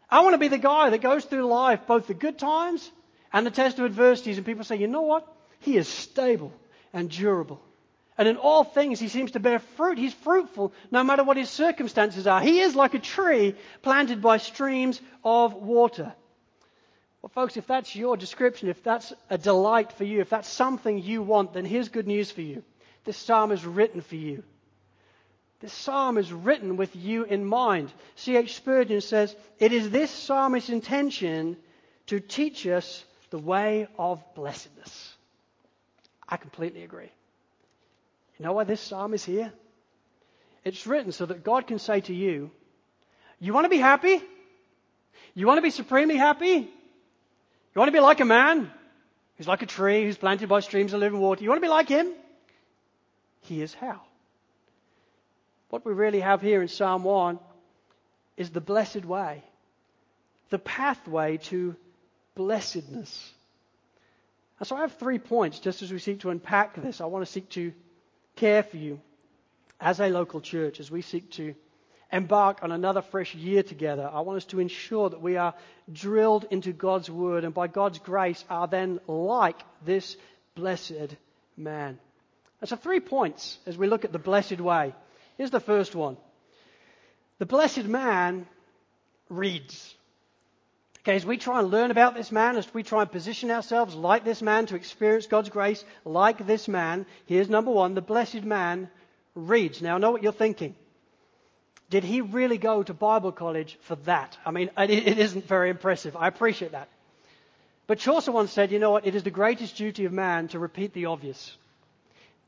I 0.08 0.20
want 0.22 0.34
to 0.34 0.38
be 0.38 0.48
the 0.48 0.58
guy 0.58 0.90
that 0.90 1.02
goes 1.02 1.24
through 1.24 1.46
life, 1.46 1.86
both 1.86 2.06
the 2.06 2.14
good 2.14 2.38
times 2.38 2.88
and 3.32 3.44
the 3.44 3.50
test 3.50 3.78
of 3.78 3.84
adversities, 3.84 4.36
and 4.36 4.46
people 4.46 4.64
say, 4.64 4.76
you 4.76 4.86
know 4.86 5.02
what? 5.02 5.26
He 5.60 5.76
is 5.76 5.88
stable 5.88 6.52
and 6.92 7.10
durable. 7.10 7.60
And 8.18 8.26
in 8.26 8.36
all 8.36 8.64
things, 8.64 8.98
he 8.98 9.06
seems 9.06 9.30
to 9.30 9.40
bear 9.40 9.60
fruit. 9.60 9.96
He's 9.96 10.12
fruitful 10.12 10.72
no 10.90 11.04
matter 11.04 11.22
what 11.22 11.36
his 11.36 11.48
circumstances 11.48 12.26
are. 12.26 12.40
He 12.40 12.60
is 12.60 12.74
like 12.74 12.94
a 12.94 12.98
tree 12.98 13.54
planted 13.82 14.20
by 14.20 14.38
streams 14.38 15.00
of 15.24 15.54
water. 15.54 16.12
Well, 17.22 17.30
folks, 17.32 17.56
if 17.56 17.66
that's 17.68 17.94
your 17.94 18.16
description, 18.16 18.68
if 18.68 18.82
that's 18.82 19.12
a 19.30 19.38
delight 19.38 19.92
for 19.92 20.02
you, 20.02 20.20
if 20.20 20.30
that's 20.30 20.48
something 20.48 20.98
you 20.98 21.22
want, 21.22 21.52
then 21.52 21.64
here's 21.64 21.88
good 21.88 22.08
news 22.08 22.30
for 22.32 22.42
you. 22.42 22.64
This 23.04 23.16
psalm 23.16 23.52
is 23.52 23.64
written 23.64 24.00
for 24.00 24.16
you. 24.16 24.42
This 25.60 25.72
psalm 25.72 26.18
is 26.18 26.32
written 26.32 26.76
with 26.76 26.94
you 26.94 27.24
in 27.24 27.44
mind. 27.44 27.92
C.H. 28.16 28.54
Spurgeon 28.54 29.00
says, 29.00 29.34
It 29.58 29.72
is 29.72 29.90
this 29.90 30.10
psalmist's 30.10 30.70
intention 30.70 31.56
to 32.06 32.20
teach 32.20 32.66
us 32.66 33.04
the 33.30 33.38
way 33.38 33.88
of 33.98 34.22
blessedness. 34.34 35.14
I 36.28 36.36
completely 36.36 36.82
agree. 36.82 37.10
You 38.38 38.44
know 38.44 38.52
why 38.52 38.64
this 38.64 38.80
psalm 38.80 39.14
is 39.14 39.24
here? 39.24 39.52
It's 40.64 40.86
written 40.86 41.12
so 41.12 41.26
that 41.26 41.44
God 41.44 41.66
can 41.66 41.78
say 41.78 42.00
to 42.02 42.14
you, 42.14 42.50
You 43.40 43.52
want 43.52 43.64
to 43.64 43.70
be 43.70 43.78
happy? 43.78 44.22
You 45.34 45.46
want 45.46 45.58
to 45.58 45.62
be 45.62 45.70
supremely 45.70 46.16
happy? 46.16 46.68
You 47.74 47.80
want 47.80 47.88
to 47.88 47.92
be 47.92 48.00
like 48.00 48.20
a 48.20 48.24
man 48.24 48.70
who's 49.36 49.48
like 49.48 49.62
a 49.62 49.66
tree 49.66 50.04
who's 50.04 50.16
planted 50.16 50.48
by 50.48 50.60
streams 50.60 50.92
of 50.92 51.00
living 51.00 51.20
water? 51.20 51.42
You 51.42 51.48
want 51.48 51.60
to 51.60 51.66
be 51.66 51.70
like 51.70 51.88
him? 51.88 52.12
Here's 53.42 53.74
how. 53.74 54.00
What 55.70 55.84
we 55.84 55.92
really 55.92 56.20
have 56.20 56.40
here 56.40 56.62
in 56.62 56.68
Psalm 56.68 57.04
1 57.04 57.38
is 58.36 58.50
the 58.50 58.60
blessed 58.60 59.04
way, 59.04 59.42
the 60.50 60.58
pathway 60.58 61.36
to 61.36 61.76
blessedness. 62.34 63.32
And 64.58 64.66
so 64.66 64.76
I 64.76 64.80
have 64.80 64.94
three 64.94 65.18
points 65.18 65.58
just 65.58 65.82
as 65.82 65.92
we 65.92 65.98
seek 65.98 66.20
to 66.20 66.30
unpack 66.30 66.74
this. 66.80 67.00
I 67.00 67.06
want 67.06 67.24
to 67.24 67.30
seek 67.30 67.48
to 67.50 67.72
care 68.38 68.62
for 68.62 68.76
you 68.76 69.00
as 69.80 70.00
a 70.00 70.08
local 70.08 70.40
church 70.40 70.80
as 70.80 70.90
we 70.90 71.02
seek 71.02 71.30
to 71.32 71.54
embark 72.12 72.62
on 72.62 72.72
another 72.72 73.02
fresh 73.02 73.34
year 73.34 73.62
together. 73.62 74.08
I 74.10 74.20
want 74.20 74.38
us 74.38 74.44
to 74.46 74.60
ensure 74.60 75.10
that 75.10 75.20
we 75.20 75.36
are 75.36 75.54
drilled 75.92 76.46
into 76.50 76.72
God's 76.72 77.10
word 77.10 77.44
and 77.44 77.52
by 77.52 77.66
God's 77.66 77.98
grace 77.98 78.44
are 78.48 78.66
then 78.66 79.00
like 79.06 79.60
this 79.84 80.16
blessed 80.54 81.16
man. 81.56 81.98
And 82.60 82.68
so, 82.68 82.76
three 82.76 83.00
points 83.00 83.58
as 83.66 83.76
we 83.76 83.86
look 83.86 84.04
at 84.04 84.12
the 84.12 84.18
blessed 84.18 84.60
way. 84.60 84.94
Here's 85.36 85.50
the 85.50 85.60
first 85.60 85.94
one 85.94 86.16
the 87.38 87.46
blessed 87.46 87.84
man 87.84 88.46
reads. 89.28 89.94
Okay, 91.08 91.16
as 91.16 91.24
we 91.24 91.38
try 91.38 91.60
and 91.60 91.70
learn 91.70 91.90
about 91.90 92.14
this 92.14 92.30
man, 92.30 92.58
as 92.58 92.74
we 92.74 92.82
try 92.82 93.00
and 93.00 93.10
position 93.10 93.50
ourselves 93.50 93.94
like 93.94 94.24
this 94.24 94.42
man 94.42 94.66
to 94.66 94.76
experience 94.76 95.26
God's 95.26 95.48
grace 95.48 95.82
like 96.04 96.46
this 96.46 96.68
man, 96.68 97.06
here's 97.24 97.48
number 97.48 97.70
one 97.70 97.94
the 97.94 98.02
blessed 98.02 98.42
man 98.42 98.90
reads. 99.34 99.80
Now, 99.80 99.94
I 99.94 99.98
know 100.00 100.10
what 100.10 100.22
you're 100.22 100.32
thinking. 100.32 100.74
Did 101.88 102.04
he 102.04 102.20
really 102.20 102.58
go 102.58 102.82
to 102.82 102.92
Bible 102.92 103.32
college 103.32 103.78
for 103.80 103.94
that? 104.04 104.36
I 104.44 104.50
mean, 104.50 104.68
it 104.76 105.18
isn't 105.18 105.48
very 105.48 105.70
impressive. 105.70 106.14
I 106.14 106.28
appreciate 106.28 106.72
that. 106.72 106.90
But 107.86 108.00
Chaucer 108.00 108.30
once 108.30 108.52
said, 108.52 108.70
you 108.70 108.78
know 108.78 108.90
what? 108.90 109.06
It 109.06 109.14
is 109.14 109.22
the 109.22 109.30
greatest 109.30 109.78
duty 109.78 110.04
of 110.04 110.12
man 110.12 110.48
to 110.48 110.58
repeat 110.58 110.92
the 110.92 111.06
obvious. 111.06 111.56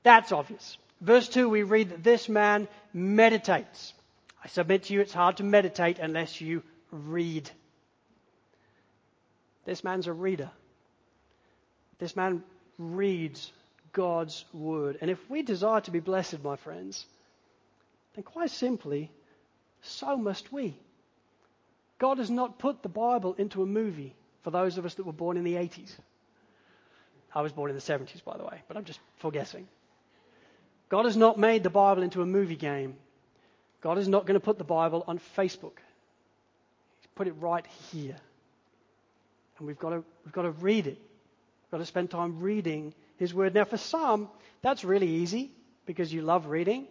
That's 0.03 0.33
obvious. 0.33 0.77
Verse 1.01 1.31
2, 1.31 1.49
we 1.49 1.63
read 1.63 1.89
that 1.89 2.05
this 2.05 2.29
man 2.29 2.69
meditates. 2.93 3.95
I 4.45 4.49
submit 4.49 4.83
to 4.85 4.93
you, 4.93 5.01
it's 5.01 5.15
hard 5.15 5.39
to 5.39 5.45
meditate 5.45 5.99
unless 5.99 6.43
you 6.43 6.63
read. 6.91 7.51
This 9.65 9.85
man's 9.85 10.07
a 10.07 10.13
reader. 10.13 10.51
This 11.99 12.17
man 12.17 12.43
reads 12.79 13.53
God's 13.93 14.45
word. 14.53 14.99
And 15.01 15.11
if 15.11 15.19
we 15.31 15.43
desire 15.43 15.81
to 15.83 15.91
be 15.91 16.01
blessed, 16.01 16.43
my 16.43 16.57
friends, 16.57 17.05
then 18.15 18.25
quite 18.25 18.51
simply, 18.51 19.11
so 19.83 20.17
must 20.17 20.53
we. 20.53 20.77
God 21.99 22.19
has 22.19 22.31
not 22.31 22.59
put 22.59 22.83
the 22.83 22.89
Bible 22.89 23.35
into 23.37 23.63
a 23.63 23.67
movie 23.67 24.15
for 24.43 24.51
those 24.51 24.79
of 24.79 24.87
us 24.87 24.95
that 24.95 25.05
were 25.05 25.13
born 25.13 25.37
in 25.37 25.45
the 25.45 25.55
80s. 25.55 25.93
I 27.35 27.43
was 27.43 27.53
born 27.53 27.71
in 27.71 27.77
the 27.77 27.83
70s, 27.83 28.25
by 28.25 28.37
the 28.37 28.45
way, 28.45 28.63
but 28.67 28.77
I'm 28.77 28.85
just 28.85 29.01
forgetting. 29.19 29.69
God 30.89 31.05
has 31.05 31.17
not 31.17 31.39
made 31.39 31.63
the 31.63 31.71
Bible 31.71 32.03
into 32.03 32.23
a 32.23 32.27
movie 32.27 32.57
game. 32.57 32.97
God 33.81 33.99
is 33.99 34.09
not 34.09 34.27
going 34.27 34.35
to 34.35 34.45
put 34.45 34.59
the 34.59 34.65
Bible 34.65 35.05
on 35.07 35.21
Facebook. 35.37 35.77
He's 37.01 37.09
put 37.15 37.29
it 37.29 37.35
right 37.39 37.65
here. 37.93 38.17
And 39.61 39.67
we've 39.67 39.79
got 39.79 39.91
to, 39.91 40.03
we've 40.25 40.33
got 40.33 40.43
to 40.43 40.51
read 40.51 40.87
it. 40.87 40.99
We've 40.99 41.71
got 41.71 41.79
to 41.79 41.87
spend 41.87 42.11
time 42.11 42.41
reading 42.41 42.95
His 43.19 43.33
Word. 43.33 43.55
Now, 43.55 43.65
for 43.65 43.77
some, 43.77 44.29
that's 44.63 44.85
really 44.85 45.09
easy 45.09 45.53
because 45.87 46.13
you 46.13 46.23
love 46.23 46.47
reading. 46.47 46.87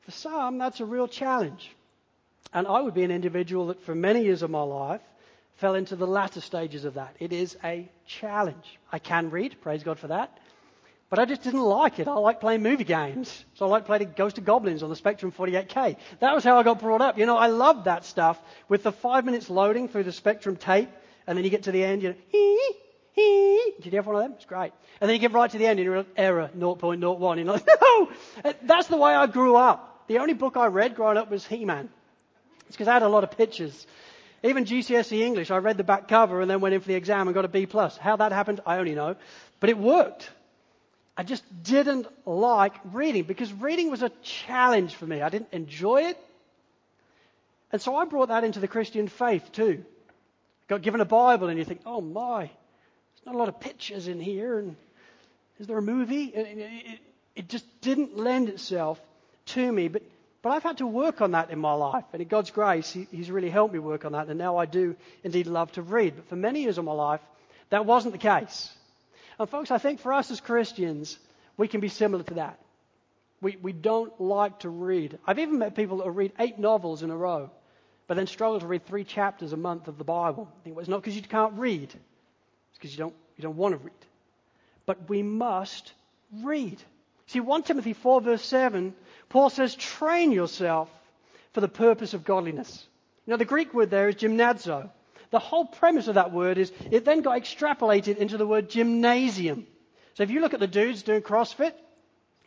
For 0.00 0.10
some, 0.10 0.58
that's 0.58 0.80
a 0.80 0.84
real 0.84 1.06
challenge. 1.06 1.70
And 2.52 2.66
I 2.66 2.80
would 2.80 2.92
be 2.92 3.04
an 3.04 3.12
individual 3.12 3.68
that 3.68 3.80
for 3.82 3.94
many 3.94 4.24
years 4.24 4.42
of 4.42 4.50
my 4.50 4.62
life 4.62 5.00
fell 5.54 5.76
into 5.76 5.94
the 5.94 6.06
latter 6.06 6.40
stages 6.40 6.84
of 6.84 6.94
that. 6.94 7.14
It 7.20 7.32
is 7.32 7.56
a 7.62 7.88
challenge. 8.06 8.78
I 8.90 8.98
can 8.98 9.30
read, 9.30 9.60
praise 9.60 9.84
God 9.84 9.98
for 9.98 10.08
that. 10.08 10.36
But 11.08 11.18
I 11.20 11.24
just 11.26 11.42
didn't 11.42 11.60
like 11.60 11.98
it. 11.98 12.08
I 12.08 12.14
like 12.14 12.40
playing 12.40 12.62
movie 12.62 12.84
games. 12.84 13.44
So 13.54 13.66
I 13.66 13.68
like 13.68 13.84
playing 13.84 14.14
Ghost 14.16 14.38
of 14.38 14.44
Goblins 14.44 14.82
on 14.82 14.88
the 14.88 14.96
Spectrum 14.96 15.30
48K. 15.30 15.96
That 16.20 16.34
was 16.34 16.42
how 16.42 16.58
I 16.58 16.62
got 16.62 16.80
brought 16.80 17.02
up. 17.02 17.18
You 17.18 17.26
know, 17.26 17.36
I 17.36 17.48
loved 17.48 17.84
that 17.84 18.06
stuff 18.06 18.40
with 18.68 18.82
the 18.82 18.92
five 18.92 19.24
minutes 19.24 19.50
loading 19.50 19.88
through 19.88 20.04
the 20.04 20.12
Spectrum 20.12 20.56
tape. 20.56 20.88
And 21.26 21.36
then 21.36 21.44
you 21.44 21.50
get 21.50 21.64
to 21.64 21.72
the 21.72 21.84
end, 21.84 22.02
you 22.02 22.14
hee, 22.28 22.72
hee. 23.12 23.72
Did 23.80 23.92
you 23.92 23.96
have 23.96 24.06
one 24.06 24.16
of 24.16 24.22
them? 24.22 24.32
It's 24.36 24.44
great. 24.44 24.72
And 25.00 25.08
then 25.08 25.14
you 25.14 25.20
get 25.20 25.32
right 25.32 25.50
to 25.50 25.58
the 25.58 25.66
end 25.66 25.78
and 25.78 25.84
you're 25.86 25.98
like, 25.98 26.08
error 26.16 26.50
0.01. 26.56 27.36
You're 27.36 27.44
like, 27.44 27.68
no! 27.82 28.10
That's 28.62 28.88
the 28.88 28.96
way 28.96 29.14
I 29.14 29.26
grew 29.26 29.56
up. 29.56 30.06
The 30.08 30.18
only 30.18 30.34
book 30.34 30.56
I 30.56 30.66
read 30.66 30.94
growing 30.94 31.16
up 31.16 31.30
was 31.30 31.46
He-Man. 31.46 31.88
It's 32.66 32.76
because 32.76 32.88
I 32.88 32.94
had 32.94 33.02
a 33.02 33.08
lot 33.08 33.24
of 33.24 33.30
pictures. 33.36 33.86
Even 34.42 34.64
GCSE 34.64 35.20
English, 35.20 35.50
I 35.50 35.58
read 35.58 35.76
the 35.76 35.84
back 35.84 36.08
cover 36.08 36.40
and 36.40 36.50
then 36.50 36.60
went 36.60 36.74
in 36.74 36.80
for 36.80 36.88
the 36.88 36.94
exam 36.94 37.28
and 37.28 37.34
got 37.34 37.44
a 37.44 37.48
B 37.48 37.66
plus. 37.66 37.96
How 37.96 38.16
that 38.16 38.32
happened, 38.32 38.60
I 38.66 38.78
only 38.78 38.94
know. 38.94 39.14
But 39.60 39.70
it 39.70 39.78
worked. 39.78 40.30
I 41.16 41.22
just 41.22 41.44
didn't 41.62 42.06
like 42.26 42.74
reading 42.92 43.24
because 43.24 43.52
reading 43.52 43.90
was 43.90 44.02
a 44.02 44.10
challenge 44.22 44.94
for 44.94 45.06
me. 45.06 45.20
I 45.22 45.28
didn't 45.28 45.52
enjoy 45.52 46.04
it. 46.04 46.18
And 47.70 47.80
so 47.80 47.94
I 47.94 48.04
brought 48.04 48.28
that 48.28 48.44
into 48.44 48.60
the 48.60 48.68
Christian 48.68 49.08
faith 49.08 49.52
too. 49.52 49.84
Got 50.68 50.82
given 50.82 51.00
a 51.00 51.04
Bible 51.04 51.48
and 51.48 51.58
you 51.58 51.64
think, 51.64 51.80
oh 51.84 52.00
my, 52.00 52.40
there's 52.40 53.26
not 53.26 53.34
a 53.34 53.38
lot 53.38 53.48
of 53.48 53.60
pictures 53.60 54.08
in 54.08 54.20
here. 54.20 54.58
And 54.58 54.76
is 55.58 55.66
there 55.66 55.78
a 55.78 55.82
movie? 55.82 56.24
It, 56.24 56.58
it, 56.58 57.00
it 57.34 57.48
just 57.48 57.64
didn't 57.80 58.16
lend 58.16 58.48
itself 58.48 59.00
to 59.46 59.72
me. 59.72 59.88
But, 59.88 60.02
but 60.42 60.50
I've 60.50 60.62
had 60.62 60.78
to 60.78 60.86
work 60.86 61.20
on 61.20 61.32
that 61.32 61.50
in 61.50 61.58
my 61.58 61.72
life. 61.72 62.04
And 62.12 62.22
in 62.22 62.28
God's 62.28 62.50
grace, 62.50 62.90
he, 62.90 63.06
He's 63.10 63.30
really 63.30 63.50
helped 63.50 63.72
me 63.72 63.80
work 63.80 64.04
on 64.04 64.12
that. 64.12 64.28
And 64.28 64.38
now 64.38 64.56
I 64.56 64.66
do 64.66 64.96
indeed 65.24 65.46
love 65.46 65.72
to 65.72 65.82
read. 65.82 66.16
But 66.16 66.28
for 66.28 66.36
many 66.36 66.62
years 66.62 66.78
of 66.78 66.84
my 66.84 66.92
life, 66.92 67.20
that 67.70 67.86
wasn't 67.86 68.12
the 68.12 68.18
case. 68.18 68.70
And 69.38 69.48
folks, 69.48 69.70
I 69.70 69.78
think 69.78 70.00
for 70.00 70.12
us 70.12 70.30
as 70.30 70.40
Christians, 70.40 71.18
we 71.56 71.68
can 71.68 71.80
be 71.80 71.88
similar 71.88 72.22
to 72.24 72.34
that. 72.34 72.58
We, 73.40 73.56
we 73.60 73.72
don't 73.72 74.20
like 74.20 74.60
to 74.60 74.68
read. 74.68 75.18
I've 75.26 75.38
even 75.38 75.58
met 75.58 75.74
people 75.74 75.98
that 75.98 76.10
read 76.10 76.32
eight 76.38 76.58
novels 76.58 77.02
in 77.02 77.10
a 77.10 77.16
row, 77.16 77.50
but 78.06 78.16
then 78.16 78.26
struggle 78.26 78.60
to 78.60 78.66
read 78.66 78.86
three 78.86 79.04
chapters 79.04 79.52
a 79.52 79.56
month 79.56 79.88
of 79.88 79.98
the 79.98 80.04
Bible. 80.04 80.48
It's 80.64 80.88
not 80.88 81.00
because 81.00 81.16
you 81.16 81.22
can't 81.22 81.54
read, 81.54 81.84
it's 81.84 82.78
because 82.78 82.92
you 82.92 82.98
don't, 82.98 83.14
you 83.36 83.42
don't 83.42 83.56
want 83.56 83.72
to 83.72 83.78
read. 83.78 83.94
But 84.86 85.08
we 85.08 85.22
must 85.22 85.92
read. 86.42 86.82
See, 87.26 87.40
1 87.40 87.62
Timothy 87.62 87.92
4, 87.92 88.20
verse 88.20 88.44
7, 88.44 88.94
Paul 89.28 89.50
says, 89.50 89.74
train 89.74 90.32
yourself 90.32 90.90
for 91.52 91.60
the 91.60 91.68
purpose 91.68 92.14
of 92.14 92.24
godliness. 92.24 92.86
Now, 93.26 93.36
the 93.36 93.44
Greek 93.44 93.72
word 93.72 93.90
there 93.90 94.08
is 94.08 94.16
gymnazo. 94.16 94.90
The 95.30 95.38
whole 95.38 95.64
premise 95.64 96.08
of 96.08 96.16
that 96.16 96.32
word 96.32 96.58
is 96.58 96.72
it 96.90 97.04
then 97.04 97.22
got 97.22 97.40
extrapolated 97.40 98.18
into 98.18 98.36
the 98.36 98.46
word 98.46 98.68
gymnasium. 98.68 99.66
So 100.14 100.22
if 100.22 100.30
you 100.30 100.40
look 100.40 100.52
at 100.52 100.60
the 100.60 100.66
dudes 100.66 101.02
doing 101.02 101.22
CrossFit, 101.22 101.72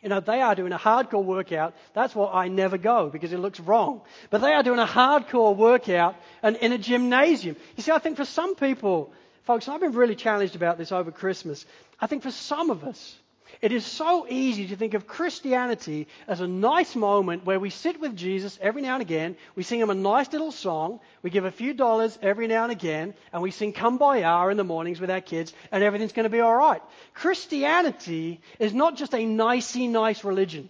you 0.06 0.10
know, 0.10 0.20
they 0.20 0.40
are 0.40 0.54
doing 0.54 0.70
a 0.70 0.78
hardcore 0.78 1.24
workout. 1.24 1.74
That's 1.92 2.14
why 2.14 2.30
I 2.30 2.46
never 2.46 2.78
go 2.78 3.10
because 3.10 3.32
it 3.32 3.40
looks 3.40 3.58
wrong. 3.58 4.02
But 4.30 4.40
they 4.40 4.52
are 4.52 4.62
doing 4.62 4.78
a 4.78 4.86
hardcore 4.86 5.56
workout 5.56 6.14
and 6.44 6.54
in 6.54 6.70
a 6.70 6.78
gymnasium. 6.78 7.56
You 7.74 7.82
see, 7.82 7.90
I 7.90 7.98
think 7.98 8.16
for 8.16 8.24
some 8.24 8.54
people, 8.54 9.12
folks, 9.42 9.66
I've 9.66 9.80
been 9.80 9.94
really 9.94 10.14
challenged 10.14 10.54
about 10.54 10.78
this 10.78 10.92
over 10.92 11.10
Christmas. 11.10 11.66
I 12.00 12.06
think 12.06 12.22
for 12.22 12.30
some 12.30 12.70
of 12.70 12.84
us, 12.84 13.16
it 13.62 13.72
is 13.72 13.84
so 13.84 14.26
easy 14.28 14.68
to 14.68 14.76
think 14.76 14.94
of 14.94 15.06
Christianity 15.06 16.08
as 16.26 16.40
a 16.40 16.46
nice 16.46 16.94
moment 16.94 17.44
where 17.44 17.60
we 17.60 17.70
sit 17.70 18.00
with 18.00 18.16
Jesus 18.16 18.58
every 18.60 18.82
now 18.82 18.94
and 18.94 19.02
again, 19.02 19.36
we 19.54 19.62
sing 19.62 19.80
him 19.80 19.90
a 19.90 19.94
nice 19.94 20.32
little 20.32 20.52
song, 20.52 21.00
we 21.22 21.30
give 21.30 21.44
a 21.44 21.50
few 21.50 21.74
dollars 21.74 22.18
every 22.22 22.46
now 22.46 22.64
and 22.64 22.72
again, 22.72 23.14
and 23.32 23.42
we 23.42 23.50
sing 23.50 23.72
Kumbaya 23.72 24.50
in 24.50 24.56
the 24.56 24.64
mornings 24.64 25.00
with 25.00 25.10
our 25.10 25.20
kids, 25.20 25.52
and 25.72 25.82
everything's 25.82 26.12
going 26.12 26.24
to 26.24 26.30
be 26.30 26.40
all 26.40 26.54
right. 26.54 26.82
Christianity 27.14 28.40
is 28.58 28.74
not 28.74 28.96
just 28.96 29.14
a 29.14 29.24
nicey 29.24 29.88
nice 29.88 30.24
religion. 30.24 30.68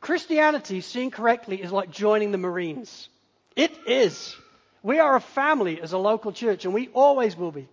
Christianity, 0.00 0.80
seen 0.80 1.10
correctly, 1.10 1.62
is 1.62 1.72
like 1.72 1.90
joining 1.90 2.30
the 2.30 2.38
Marines. 2.38 3.08
It 3.56 3.72
is. 3.86 4.36
We 4.82 4.98
are 4.98 5.16
a 5.16 5.20
family 5.20 5.80
as 5.80 5.92
a 5.92 5.98
local 5.98 6.32
church, 6.32 6.66
and 6.66 6.74
we 6.74 6.88
always 6.88 7.36
will 7.36 7.52
be. 7.52 7.68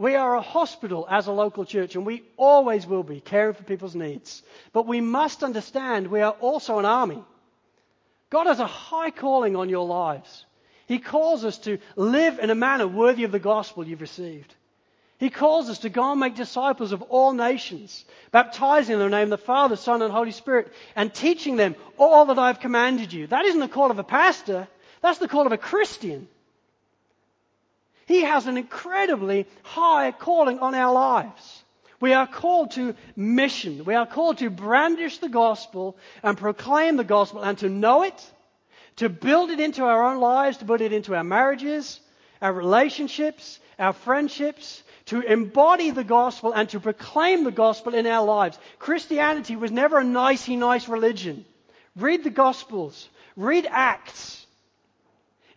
We 0.00 0.14
are 0.14 0.34
a 0.34 0.40
hospital 0.40 1.06
as 1.10 1.26
a 1.26 1.32
local 1.32 1.66
church, 1.66 1.94
and 1.94 2.06
we 2.06 2.22
always 2.38 2.86
will 2.86 3.02
be 3.02 3.20
caring 3.20 3.52
for 3.52 3.64
people's 3.64 3.94
needs. 3.94 4.42
But 4.72 4.86
we 4.86 5.02
must 5.02 5.44
understand 5.44 6.06
we 6.06 6.22
are 6.22 6.32
also 6.40 6.78
an 6.78 6.86
army. 6.86 7.22
God 8.30 8.46
has 8.46 8.60
a 8.60 8.66
high 8.66 9.10
calling 9.10 9.56
on 9.56 9.68
your 9.68 9.86
lives. 9.86 10.46
He 10.86 11.00
calls 11.00 11.44
us 11.44 11.58
to 11.58 11.76
live 11.96 12.38
in 12.38 12.48
a 12.48 12.54
manner 12.54 12.88
worthy 12.88 13.24
of 13.24 13.30
the 13.30 13.38
gospel 13.38 13.86
you've 13.86 14.00
received. 14.00 14.54
He 15.18 15.28
calls 15.28 15.68
us 15.68 15.80
to 15.80 15.90
go 15.90 16.12
and 16.12 16.18
make 16.18 16.34
disciples 16.34 16.92
of 16.92 17.02
all 17.02 17.34
nations, 17.34 18.06
baptizing 18.30 18.96
them 18.96 19.04
in 19.04 19.10
the 19.10 19.16
name 19.18 19.30
of 19.30 19.38
the 19.38 19.44
Father, 19.44 19.76
Son, 19.76 20.00
and 20.00 20.10
Holy 20.10 20.32
Spirit, 20.32 20.72
and 20.96 21.12
teaching 21.12 21.56
them 21.56 21.76
all 21.98 22.24
that 22.24 22.38
I've 22.38 22.60
commanded 22.60 23.12
you. 23.12 23.26
That 23.26 23.44
isn't 23.44 23.60
the 23.60 23.68
call 23.68 23.90
of 23.90 23.98
a 23.98 24.04
pastor, 24.04 24.66
that's 25.02 25.18
the 25.18 25.28
call 25.28 25.44
of 25.44 25.52
a 25.52 25.58
Christian. 25.58 26.26
He 28.10 28.22
has 28.22 28.48
an 28.48 28.56
incredibly 28.56 29.46
high 29.62 30.10
calling 30.10 30.58
on 30.58 30.74
our 30.74 30.92
lives. 30.92 31.62
We 32.00 32.12
are 32.12 32.26
called 32.26 32.72
to 32.72 32.96
mission. 33.14 33.84
We 33.84 33.94
are 33.94 34.04
called 34.04 34.38
to 34.38 34.50
brandish 34.50 35.18
the 35.18 35.28
gospel 35.28 35.96
and 36.24 36.36
proclaim 36.36 36.96
the 36.96 37.04
gospel 37.04 37.42
and 37.42 37.56
to 37.58 37.68
know 37.68 38.02
it, 38.02 38.20
to 38.96 39.08
build 39.08 39.50
it 39.50 39.60
into 39.60 39.84
our 39.84 40.02
own 40.10 40.18
lives, 40.18 40.56
to 40.56 40.64
put 40.64 40.80
it 40.80 40.92
into 40.92 41.14
our 41.14 41.22
marriages, 41.22 42.00
our 42.42 42.52
relationships, 42.52 43.60
our 43.78 43.92
friendships, 43.92 44.82
to 45.06 45.20
embody 45.20 45.90
the 45.90 46.02
gospel 46.02 46.52
and 46.52 46.68
to 46.70 46.80
proclaim 46.80 47.44
the 47.44 47.52
gospel 47.52 47.94
in 47.94 48.08
our 48.08 48.26
lives. 48.26 48.58
Christianity 48.80 49.54
was 49.54 49.70
never 49.70 50.00
a 50.00 50.04
nicey 50.04 50.56
nice 50.56 50.88
religion. 50.88 51.44
Read 51.94 52.24
the 52.24 52.30
gospels. 52.30 53.08
Read 53.36 53.68
Acts. 53.70 54.39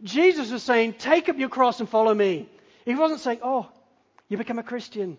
Jesus 0.04 0.52
was 0.52 0.64
saying, 0.64 0.94
Take 0.94 1.30
up 1.30 1.38
your 1.38 1.50
cross 1.50 1.80
and 1.80 1.90
follow 1.90 2.14
me. 2.14 2.50
He 2.86 2.96
wasn't 2.96 3.22
saying, 3.22 3.40
Oh, 3.42 3.70
you 4.28 4.38
become 4.38 4.60
a 4.60 4.64
Christian. 4.64 5.18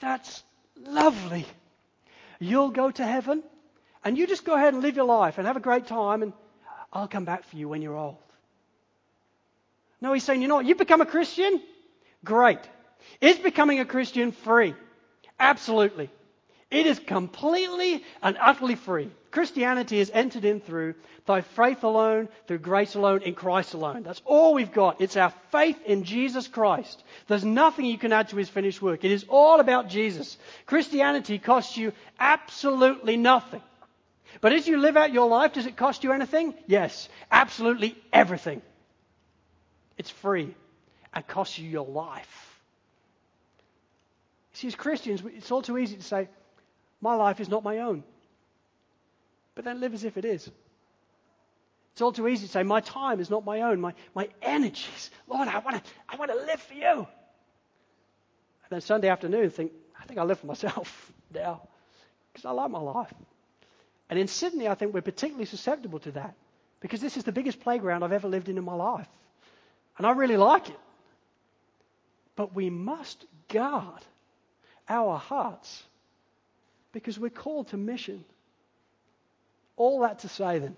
That's 0.00 0.42
lovely. 0.76 1.46
You'll 2.38 2.70
go 2.70 2.90
to 2.90 3.04
heaven 3.04 3.42
and 4.04 4.18
you 4.18 4.26
just 4.26 4.44
go 4.44 4.54
ahead 4.54 4.74
and 4.74 4.82
live 4.82 4.96
your 4.96 5.04
life 5.04 5.38
and 5.38 5.46
have 5.46 5.56
a 5.56 5.60
great 5.60 5.86
time 5.86 6.22
and 6.22 6.32
I'll 6.92 7.08
come 7.08 7.24
back 7.24 7.44
for 7.44 7.56
you 7.56 7.68
when 7.68 7.80
you're 7.82 7.96
old. 7.96 8.16
No, 10.00 10.12
he's 10.12 10.24
saying, 10.24 10.42
you 10.42 10.48
know 10.48 10.56
what, 10.56 10.66
you 10.66 10.74
become 10.74 11.00
a 11.00 11.06
Christian? 11.06 11.62
Great. 12.24 12.58
Is 13.20 13.38
becoming 13.38 13.80
a 13.80 13.84
Christian 13.84 14.32
free? 14.32 14.74
Absolutely. 15.38 16.10
It 16.70 16.86
is 16.86 16.98
completely 16.98 18.02
and 18.22 18.36
utterly 18.40 18.74
free. 18.74 19.10
Christianity 19.32 19.98
is 19.98 20.10
entered 20.12 20.44
in 20.44 20.60
through 20.60 20.94
by 21.24 21.40
faith 21.40 21.84
alone, 21.84 22.28
through 22.46 22.58
grace 22.58 22.94
alone, 22.94 23.22
in 23.22 23.34
Christ 23.34 23.72
alone. 23.72 24.02
That's 24.02 24.20
all 24.26 24.52
we've 24.52 24.72
got. 24.72 25.00
It's 25.00 25.16
our 25.16 25.32
faith 25.50 25.82
in 25.86 26.04
Jesus 26.04 26.46
Christ. 26.48 27.02
There's 27.28 27.44
nothing 27.44 27.86
you 27.86 27.96
can 27.96 28.12
add 28.12 28.28
to 28.28 28.36
his 28.36 28.50
finished 28.50 28.82
work. 28.82 29.04
It 29.04 29.10
is 29.10 29.24
all 29.28 29.58
about 29.58 29.88
Jesus. 29.88 30.36
Christianity 30.66 31.38
costs 31.38 31.78
you 31.78 31.92
absolutely 32.20 33.16
nothing. 33.16 33.62
But 34.42 34.52
as 34.52 34.68
you 34.68 34.76
live 34.76 34.98
out 34.98 35.14
your 35.14 35.28
life, 35.28 35.54
does 35.54 35.66
it 35.66 35.76
cost 35.78 36.04
you 36.04 36.12
anything? 36.12 36.54
Yes, 36.66 37.08
absolutely 37.30 37.96
everything. 38.12 38.60
It's 39.96 40.10
free 40.10 40.54
and 41.14 41.26
costs 41.26 41.58
you 41.58 41.68
your 41.68 41.86
life. 41.86 42.60
See, 44.52 44.68
as 44.68 44.74
Christians, 44.74 45.22
it's 45.24 45.50
all 45.50 45.62
too 45.62 45.78
easy 45.78 45.96
to 45.96 46.02
say, 46.02 46.28
my 47.00 47.14
life 47.14 47.40
is 47.40 47.48
not 47.48 47.64
my 47.64 47.78
own. 47.78 48.04
But 49.54 49.64
then 49.64 49.80
live 49.80 49.94
as 49.94 50.04
if 50.04 50.16
it 50.16 50.24
is. 50.24 50.50
It's 51.92 52.00
all 52.00 52.12
too 52.12 52.26
easy 52.26 52.46
to 52.46 52.52
say, 52.52 52.62
My 52.62 52.80
time 52.80 53.20
is 53.20 53.28
not 53.28 53.44
my 53.44 53.62
own. 53.62 53.80
My, 53.80 53.94
my 54.14 54.28
energies. 54.40 55.10
Lord, 55.28 55.48
I 55.48 55.58
want 55.58 55.84
to 55.84 55.90
I 56.08 56.16
wanna 56.16 56.34
live 56.34 56.60
for 56.60 56.74
you. 56.74 57.06
And 58.64 58.70
then 58.70 58.80
Sunday 58.80 59.08
afternoon, 59.08 59.50
think, 59.50 59.72
I 60.00 60.04
think 60.04 60.18
I 60.18 60.24
live 60.24 60.40
for 60.40 60.46
myself 60.46 61.12
now 61.34 61.68
because 62.32 62.46
I 62.46 62.52
like 62.52 62.70
my 62.70 62.80
life. 62.80 63.12
And 64.08 64.18
in 64.18 64.28
Sydney, 64.28 64.68
I 64.68 64.74
think 64.74 64.94
we're 64.94 65.02
particularly 65.02 65.46
susceptible 65.46 65.98
to 66.00 66.12
that 66.12 66.34
because 66.80 67.00
this 67.00 67.16
is 67.16 67.24
the 67.24 67.32
biggest 67.32 67.60
playground 67.60 68.02
I've 68.02 68.12
ever 68.12 68.28
lived 68.28 68.48
in 68.48 68.58
in 68.58 68.64
my 68.64 68.74
life. 68.74 69.08
And 69.98 70.06
I 70.06 70.12
really 70.12 70.36
like 70.36 70.68
it. 70.68 70.78
But 72.34 72.54
we 72.54 72.70
must 72.70 73.24
guard 73.48 74.00
our 74.88 75.18
hearts 75.18 75.82
because 76.92 77.18
we're 77.18 77.30
called 77.30 77.68
to 77.68 77.76
mission. 77.76 78.24
All 79.82 80.02
that 80.02 80.20
to 80.20 80.28
say 80.28 80.60
then, 80.60 80.76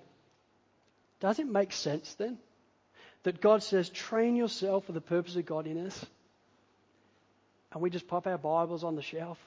does 1.20 1.38
it 1.38 1.46
make 1.46 1.72
sense 1.72 2.14
then 2.14 2.38
that 3.22 3.38
God 3.38 3.62
says, 3.62 3.90
train 3.90 4.34
yourself 4.34 4.86
for 4.86 4.92
the 4.92 5.00
purpose 5.02 5.36
of 5.36 5.44
godliness? 5.44 6.06
And 7.70 7.82
we 7.82 7.90
just 7.90 8.08
pop 8.08 8.26
our 8.26 8.38
Bibles 8.38 8.82
on 8.82 8.96
the 8.96 9.02
shelf. 9.02 9.38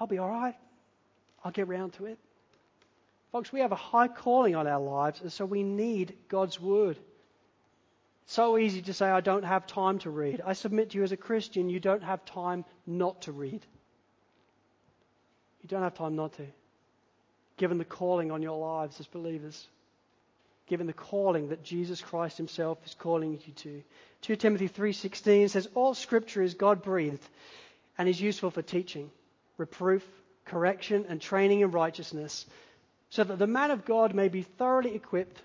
I'll 0.00 0.08
be 0.08 0.18
all 0.18 0.28
right. 0.28 0.56
I'll 1.44 1.52
get 1.52 1.68
round 1.68 1.92
to 1.94 2.06
it. 2.06 2.18
Folks, 3.30 3.52
we 3.52 3.60
have 3.60 3.70
a 3.70 3.76
high 3.76 4.08
calling 4.08 4.56
on 4.56 4.66
our 4.66 4.80
lives, 4.80 5.20
and 5.20 5.32
so 5.32 5.44
we 5.46 5.62
need 5.62 6.16
God's 6.28 6.58
Word. 6.58 6.98
It's 8.24 8.34
So 8.34 8.58
easy 8.58 8.82
to 8.82 8.92
say, 8.92 9.06
I 9.06 9.20
don't 9.20 9.44
have 9.44 9.68
time 9.68 10.00
to 10.00 10.10
read. 10.10 10.42
I 10.44 10.54
submit 10.54 10.90
to 10.90 10.98
you 10.98 11.04
as 11.04 11.12
a 11.12 11.16
Christian, 11.16 11.68
you 11.68 11.78
don't 11.78 12.02
have 12.02 12.24
time 12.24 12.64
not 12.88 13.22
to 13.22 13.30
read. 13.30 13.64
You 15.62 15.68
don't 15.68 15.82
have 15.82 15.94
time 15.94 16.16
not 16.16 16.32
to. 16.38 16.46
Given 17.60 17.76
the 17.76 17.84
calling 17.84 18.30
on 18.30 18.40
your 18.40 18.56
lives 18.56 18.98
as 19.00 19.06
believers, 19.06 19.68
given 20.66 20.86
the 20.86 20.94
calling 20.94 21.50
that 21.50 21.62
Jesus 21.62 22.00
Christ 22.00 22.38
himself 22.38 22.78
is 22.86 22.94
calling 22.94 23.32
you 23.32 23.52
to. 23.52 23.82
2 24.22 24.36
Timothy 24.36 24.66
3:16 24.66 25.50
says 25.50 25.68
all 25.74 25.92
scripture 25.92 26.40
is 26.40 26.54
God-breathed 26.54 27.22
and 27.98 28.08
is 28.08 28.18
useful 28.18 28.50
for 28.50 28.62
teaching, 28.62 29.10
reproof, 29.58 30.02
correction 30.46 31.04
and 31.06 31.20
training 31.20 31.60
in 31.60 31.70
righteousness, 31.70 32.46
so 33.10 33.24
that 33.24 33.38
the 33.38 33.46
man 33.46 33.70
of 33.70 33.84
God 33.84 34.14
may 34.14 34.28
be 34.28 34.40
thoroughly 34.40 34.94
equipped 34.94 35.42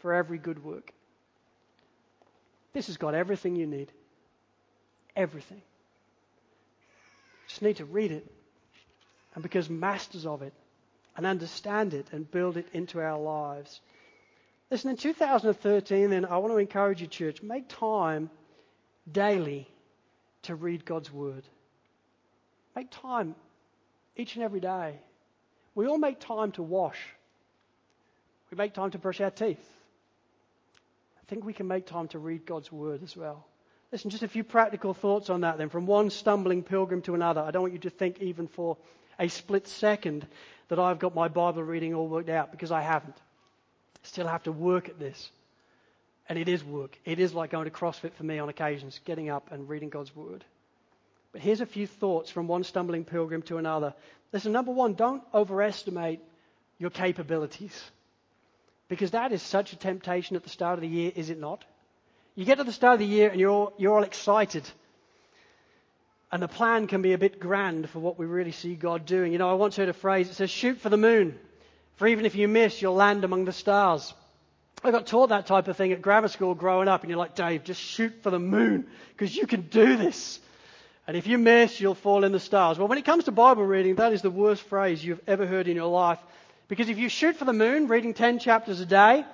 for 0.00 0.12
every 0.12 0.36
good 0.36 0.62
work. 0.62 0.92
This 2.74 2.88
has 2.88 2.98
got 2.98 3.14
everything 3.14 3.56
you 3.56 3.66
need. 3.66 3.90
Everything. 5.16 5.62
You 5.62 7.48
just 7.48 7.62
need 7.62 7.76
to 7.78 7.86
read 7.86 8.12
it 8.12 8.30
and 9.34 9.42
become 9.42 9.80
masters 9.80 10.26
of 10.26 10.42
it 10.42 10.52
and 11.16 11.26
understand 11.26 11.94
it 11.94 12.06
and 12.12 12.30
build 12.30 12.56
it 12.56 12.66
into 12.72 13.00
our 13.00 13.18
lives. 13.18 13.80
Listen, 14.70 14.90
in 14.90 14.96
2013, 14.96 16.10
then, 16.10 16.24
I 16.24 16.38
want 16.38 16.52
to 16.52 16.58
encourage 16.58 17.00
you, 17.00 17.06
church, 17.06 17.42
make 17.42 17.68
time 17.68 18.30
daily 19.10 19.68
to 20.42 20.54
read 20.54 20.84
God's 20.84 21.12
Word. 21.12 21.44
Make 22.74 22.90
time 22.90 23.34
each 24.16 24.36
and 24.36 24.44
every 24.44 24.60
day. 24.60 24.98
We 25.74 25.86
all 25.86 25.98
make 25.98 26.20
time 26.20 26.52
to 26.52 26.62
wash. 26.62 26.98
We 28.50 28.56
make 28.56 28.74
time 28.74 28.90
to 28.92 28.98
brush 28.98 29.20
our 29.20 29.30
teeth. 29.30 29.66
I 31.20 31.24
think 31.26 31.44
we 31.44 31.52
can 31.52 31.68
make 31.68 31.86
time 31.86 32.08
to 32.08 32.18
read 32.18 32.46
God's 32.46 32.72
Word 32.72 33.02
as 33.02 33.16
well. 33.16 33.46
Listen, 33.92 34.10
just 34.10 34.22
a 34.22 34.28
few 34.28 34.42
practical 34.42 34.94
thoughts 34.94 35.28
on 35.28 35.42
that 35.42 35.58
then. 35.58 35.68
From 35.68 35.84
one 35.84 36.08
stumbling 36.08 36.62
pilgrim 36.62 37.02
to 37.02 37.14
another. 37.14 37.42
I 37.42 37.50
don't 37.50 37.62
want 37.62 37.74
you 37.74 37.80
to 37.80 37.90
think 37.90 38.20
even 38.20 38.48
for 38.48 38.78
a 39.18 39.28
split 39.28 39.68
second 39.68 40.26
that 40.68 40.78
I've 40.78 40.98
got 40.98 41.14
my 41.14 41.28
Bible 41.28 41.62
reading 41.62 41.94
all 41.94 42.08
worked 42.08 42.30
out 42.30 42.50
because 42.50 42.72
I 42.72 42.80
haven't. 42.80 43.16
Still 44.02 44.26
have 44.26 44.44
to 44.44 44.52
work 44.52 44.88
at 44.88 44.98
this. 44.98 45.30
And 46.26 46.38
it 46.38 46.48
is 46.48 46.64
work. 46.64 46.98
It 47.04 47.18
is 47.18 47.34
like 47.34 47.50
going 47.50 47.66
to 47.66 47.70
CrossFit 47.70 48.14
for 48.14 48.24
me 48.24 48.38
on 48.38 48.48
occasions, 48.48 48.98
getting 49.04 49.28
up 49.28 49.52
and 49.52 49.68
reading 49.68 49.90
God's 49.90 50.16
Word. 50.16 50.42
But 51.32 51.42
here's 51.42 51.60
a 51.60 51.66
few 51.66 51.86
thoughts 51.86 52.30
from 52.30 52.48
one 52.48 52.64
stumbling 52.64 53.04
pilgrim 53.04 53.42
to 53.42 53.58
another. 53.58 53.92
Listen, 54.32 54.52
number 54.52 54.72
one, 54.72 54.94
don't 54.94 55.22
overestimate 55.34 56.20
your 56.78 56.90
capabilities. 56.90 57.90
Because 58.88 59.10
that 59.10 59.32
is 59.32 59.42
such 59.42 59.72
a 59.72 59.76
temptation 59.76 60.36
at 60.36 60.42
the 60.42 60.48
start 60.48 60.74
of 60.78 60.80
the 60.80 60.88
year, 60.88 61.12
is 61.14 61.28
it 61.28 61.38
not? 61.38 61.64
You 62.34 62.44
get 62.44 62.58
to 62.58 62.64
the 62.64 62.72
start 62.72 62.94
of 62.94 63.00
the 63.00 63.06
year 63.06 63.30
and 63.30 63.38
you're 63.38 63.50
all, 63.50 63.72
you're 63.76 63.94
all 63.94 64.04
excited. 64.04 64.64
And 66.30 66.42
the 66.42 66.48
plan 66.48 66.86
can 66.86 67.02
be 67.02 67.12
a 67.12 67.18
bit 67.18 67.38
grand 67.38 67.90
for 67.90 67.98
what 67.98 68.18
we 68.18 68.24
really 68.24 68.52
see 68.52 68.74
God 68.74 69.04
doing. 69.04 69.32
You 69.32 69.38
know, 69.38 69.50
I 69.50 69.54
once 69.54 69.76
heard 69.76 69.90
a 69.90 69.92
phrase, 69.92 70.30
it 70.30 70.34
says, 70.34 70.50
shoot 70.50 70.80
for 70.80 70.88
the 70.88 70.96
moon. 70.96 71.38
For 71.96 72.06
even 72.06 72.24
if 72.24 72.34
you 72.34 72.48
miss, 72.48 72.80
you'll 72.80 72.94
land 72.94 73.24
among 73.24 73.44
the 73.44 73.52
stars. 73.52 74.14
I 74.82 74.90
got 74.90 75.06
taught 75.06 75.28
that 75.28 75.46
type 75.46 75.68
of 75.68 75.76
thing 75.76 75.92
at 75.92 76.02
grammar 76.02 76.28
school 76.28 76.54
growing 76.54 76.88
up, 76.88 77.02
and 77.02 77.10
you're 77.10 77.18
like, 77.18 77.36
Dave, 77.36 77.64
just 77.64 77.80
shoot 77.80 78.12
for 78.22 78.30
the 78.30 78.40
moon, 78.40 78.86
because 79.10 79.36
you 79.36 79.46
can 79.46 79.62
do 79.62 79.96
this. 79.96 80.40
And 81.06 81.16
if 81.16 81.26
you 81.26 81.38
miss, 81.38 81.80
you'll 81.80 81.94
fall 81.94 82.24
in 82.24 82.32
the 82.32 82.40
stars. 82.40 82.78
Well, 82.78 82.88
when 82.88 82.98
it 82.98 83.04
comes 83.04 83.24
to 83.24 83.30
Bible 83.30 83.64
reading, 83.64 83.96
that 83.96 84.12
is 84.12 84.22
the 84.22 84.30
worst 84.30 84.62
phrase 84.62 85.04
you've 85.04 85.20
ever 85.28 85.46
heard 85.46 85.68
in 85.68 85.76
your 85.76 85.90
life. 85.90 86.18
Because 86.66 86.88
if 86.88 86.98
you 86.98 87.08
shoot 87.08 87.36
for 87.36 87.44
the 87.44 87.52
moon, 87.52 87.86
reading 87.86 88.14
10 88.14 88.38
chapters 88.38 88.80
a 88.80 88.86
day, 88.86 89.24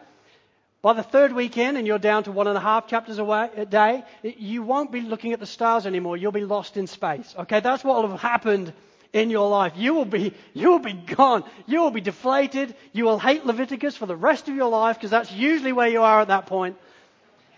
by 0.80 0.92
the 0.92 1.02
third 1.02 1.32
weekend, 1.32 1.76
and 1.76 1.86
you're 1.86 1.98
down 1.98 2.24
to 2.24 2.32
one 2.32 2.46
and 2.46 2.56
a 2.56 2.60
half 2.60 2.86
chapters 2.86 3.18
a 3.18 3.66
day, 3.68 4.04
you 4.22 4.62
won't 4.62 4.92
be 4.92 5.00
looking 5.00 5.32
at 5.32 5.40
the 5.40 5.46
stars 5.46 5.86
anymore. 5.86 6.16
You'll 6.16 6.30
be 6.30 6.44
lost 6.44 6.76
in 6.76 6.86
space. 6.86 7.34
Okay, 7.36 7.58
that's 7.60 7.82
what 7.82 8.00
will 8.00 8.10
have 8.10 8.20
happened 8.20 8.72
in 9.12 9.30
your 9.30 9.48
life. 9.48 9.72
You 9.76 9.94
will 9.94 10.04
be, 10.04 10.34
you 10.54 10.70
will 10.70 10.78
be 10.78 10.92
gone. 10.92 11.42
You 11.66 11.80
will 11.80 11.90
be 11.90 12.00
deflated. 12.00 12.76
You 12.92 13.04
will 13.04 13.18
hate 13.18 13.44
Leviticus 13.44 13.96
for 13.96 14.06
the 14.06 14.14
rest 14.14 14.48
of 14.48 14.54
your 14.54 14.68
life 14.68 14.96
because 14.96 15.10
that's 15.10 15.32
usually 15.32 15.72
where 15.72 15.88
you 15.88 16.02
are 16.02 16.20
at 16.20 16.28
that 16.28 16.46
point. 16.46 16.76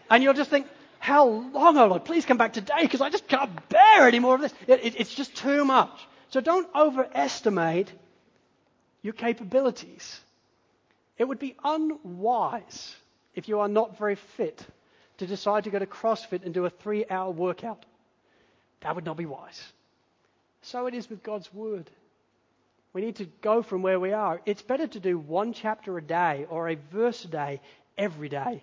And 0.09 0.23
you'll 0.23 0.35
just 0.35 0.51
think, 0.51 0.67
how 0.99 1.27
long, 1.27 1.77
oh 1.77 1.87
Lord, 1.87 2.05
please 2.05 2.25
come 2.25 2.39
back 2.39 2.55
today 2.55 2.83
because 2.83 3.01
I 3.01 3.11
just 3.11 3.27
can't 3.29 3.69
bear 3.69 4.07
any 4.07 4.19
more 4.19 4.35
of 4.35 4.41
this. 4.41 4.55
It, 4.67 4.85
it, 4.85 5.01
it's 5.01 5.15
just 5.15 5.35
too 5.35 5.65
much. 5.65 5.91
So 6.31 6.41
don't 6.41 6.69
overestimate 6.75 7.93
your 9.03 9.15
capabilities. 9.15 10.21
It 11.19 11.25
would 11.25 11.39
be 11.39 11.55
unwise 11.63 12.95
if 13.35 13.49
you 13.49 13.61
are 13.61 13.69
not 13.69 13.99
very 13.99 14.17
fit 14.17 14.67
to 15.19 15.27
decide 15.27 15.65
to 15.65 15.71
go 15.71 15.79
to 15.79 15.87
CrossFit 15.87 16.45
and 16.45 16.55
do 16.55 16.65
a 16.65 16.71
three 16.71 17.05
hour 17.09 17.31
workout. 17.31 17.85
That 18.81 18.95
would 18.95 19.05
not 19.05 19.17
be 19.17 19.27
wise. 19.27 19.63
So 20.63 20.87
it 20.87 20.95
is 20.95 21.09
with 21.09 21.23
God's 21.23 21.53
Word. 21.53 21.91
We 22.93 23.03
need 23.03 23.17
to 23.17 23.27
go 23.41 23.63
from 23.63 23.83
where 23.83 24.01
we 24.01 24.13
are. 24.13 24.41
It's 24.47 24.63
better 24.63 24.87
to 24.87 25.01
do 25.01 25.19
one 25.19 25.53
chapter 25.53 25.97
a 25.97 26.03
day 26.03 26.47
or 26.49 26.69
a 26.69 26.77
verse 26.93 27.25
a 27.25 27.29
day 27.29 27.61
every 27.97 28.29
day 28.29 28.63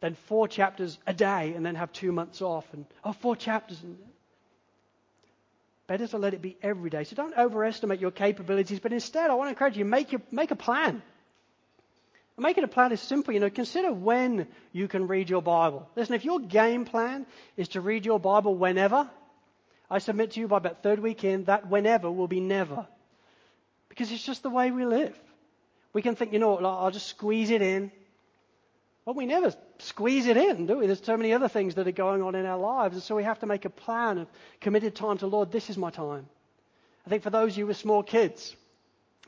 than 0.00 0.14
four 0.28 0.46
chapters 0.46 0.98
a 1.06 1.14
day 1.14 1.54
and 1.54 1.64
then 1.64 1.74
have 1.74 1.92
two 1.92 2.12
months 2.12 2.42
off 2.42 2.66
and, 2.74 2.84
oh, 3.04 3.12
four 3.12 3.34
chapters. 3.34 3.82
And, 3.82 3.96
better 5.86 6.06
to 6.08 6.18
let 6.18 6.34
it 6.34 6.42
be 6.42 6.56
every 6.62 6.90
day. 6.90 7.04
So 7.04 7.16
don't 7.16 7.36
overestimate 7.36 8.00
your 8.00 8.10
capabilities, 8.10 8.80
but 8.80 8.92
instead, 8.92 9.30
I 9.30 9.34
want 9.34 9.46
to 9.46 9.50
encourage 9.50 9.76
you 9.76 9.84
make, 9.84 10.12
your, 10.12 10.20
make 10.30 10.50
a 10.50 10.56
plan. 10.56 11.02
Making 12.38 12.64
a 12.64 12.68
plan 12.68 12.92
is 12.92 13.00
simple. 13.00 13.32
You 13.32 13.40
know, 13.40 13.48
consider 13.48 13.92
when 13.92 14.46
you 14.72 14.88
can 14.88 15.08
read 15.08 15.30
your 15.30 15.40
Bible. 15.40 15.88
Listen, 15.96 16.14
if 16.14 16.24
your 16.24 16.38
game 16.38 16.84
plan 16.84 17.24
is 17.56 17.68
to 17.68 17.80
read 17.80 18.04
your 18.04 18.20
Bible 18.20 18.54
whenever, 18.54 19.08
I 19.90 19.98
submit 19.98 20.32
to 20.32 20.40
you 20.40 20.48
by 20.48 20.58
about 20.58 20.82
third 20.82 20.98
weekend 20.98 21.46
that 21.46 21.68
whenever 21.68 22.10
will 22.10 22.28
be 22.28 22.40
never. 22.40 22.86
Because 23.88 24.12
it's 24.12 24.22
just 24.22 24.42
the 24.42 24.50
way 24.50 24.70
we 24.70 24.84
live. 24.84 25.18
We 25.94 26.02
can 26.02 26.14
think, 26.14 26.34
you 26.34 26.38
know 26.38 26.50
what, 26.50 26.64
I'll 26.64 26.90
just 26.90 27.06
squeeze 27.06 27.48
it 27.48 27.62
in. 27.62 27.90
Well, 29.06 29.14
we 29.14 29.24
never 29.24 29.54
squeeze 29.78 30.26
it 30.26 30.36
in, 30.36 30.66
do 30.66 30.78
we? 30.78 30.86
There's 30.86 31.02
so 31.02 31.16
many 31.16 31.32
other 31.32 31.48
things 31.48 31.76
that 31.76 31.88
are 31.88 31.92
going 31.92 32.22
on 32.22 32.34
in 32.34 32.44
our 32.44 32.58
lives. 32.58 32.96
And 32.96 33.02
so 33.02 33.16
we 33.16 33.22
have 33.22 33.38
to 33.38 33.46
make 33.46 33.64
a 33.64 33.70
plan 33.70 34.18
of 34.18 34.28
committed 34.60 34.94
time 34.94 35.16
to 35.18 35.26
Lord, 35.26 35.52
this 35.52 35.70
is 35.70 35.78
my 35.78 35.90
time. 35.90 36.26
I 37.06 37.08
think 37.08 37.22
for 37.22 37.30
those 37.30 37.52
of 37.52 37.58
you 37.58 37.66
with 37.68 37.78
small 37.78 38.02
kids, 38.02 38.54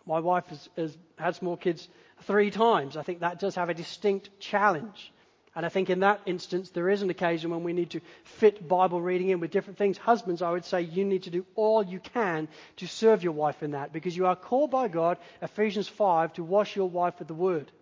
my 0.04 0.18
wife 0.18 0.46
has, 0.48 0.68
has 0.76 0.98
had 1.16 1.36
small 1.36 1.56
kids 1.56 1.88
three 2.22 2.50
times. 2.50 2.96
I 2.96 3.02
think 3.02 3.20
that 3.20 3.38
does 3.38 3.54
have 3.54 3.68
a 3.68 3.74
distinct 3.74 4.40
challenge. 4.40 5.12
And 5.54 5.66
I 5.66 5.70
think 5.70 5.90
in 5.90 6.00
that 6.00 6.20
instance, 6.24 6.70
there 6.70 6.88
is 6.88 7.02
an 7.02 7.10
occasion 7.10 7.50
when 7.50 7.64
we 7.64 7.72
need 7.72 7.90
to 7.90 8.00
fit 8.22 8.68
Bible 8.68 9.00
reading 9.00 9.30
in 9.30 9.40
with 9.40 9.50
different 9.50 9.76
things. 9.76 9.98
Husbands, 9.98 10.40
I 10.40 10.52
would 10.52 10.64
say 10.64 10.82
you 10.82 11.04
need 11.04 11.24
to 11.24 11.30
do 11.30 11.44
all 11.56 11.82
you 11.82 11.98
can 11.98 12.46
to 12.76 12.86
serve 12.86 13.24
your 13.24 13.32
wife 13.32 13.62
in 13.62 13.72
that 13.72 13.92
because 13.92 14.16
you 14.16 14.26
are 14.26 14.36
called 14.36 14.70
by 14.70 14.86
God, 14.86 15.18
Ephesians 15.42 15.88
5, 15.88 16.34
to 16.34 16.44
wash 16.44 16.76
your 16.76 16.88
wife 16.88 17.18
with 17.18 17.26
the 17.26 17.34
word. 17.34 17.72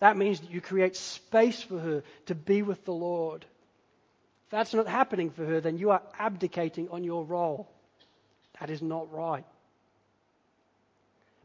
That 0.00 0.18
means 0.18 0.40
that 0.40 0.50
you 0.50 0.60
create 0.60 0.96
space 0.96 1.62
for 1.62 1.78
her 1.78 2.02
to 2.26 2.34
be 2.34 2.60
with 2.60 2.84
the 2.84 2.92
Lord. 2.92 3.46
If 4.44 4.50
that's 4.50 4.74
not 4.74 4.86
happening 4.86 5.30
for 5.30 5.46
her, 5.46 5.60
then 5.60 5.78
you 5.78 5.90
are 5.90 6.02
abdicating 6.18 6.90
on 6.90 7.04
your 7.04 7.24
role. 7.24 7.70
That 8.60 8.70
is 8.70 8.82
not 8.82 9.12
right. 9.12 9.46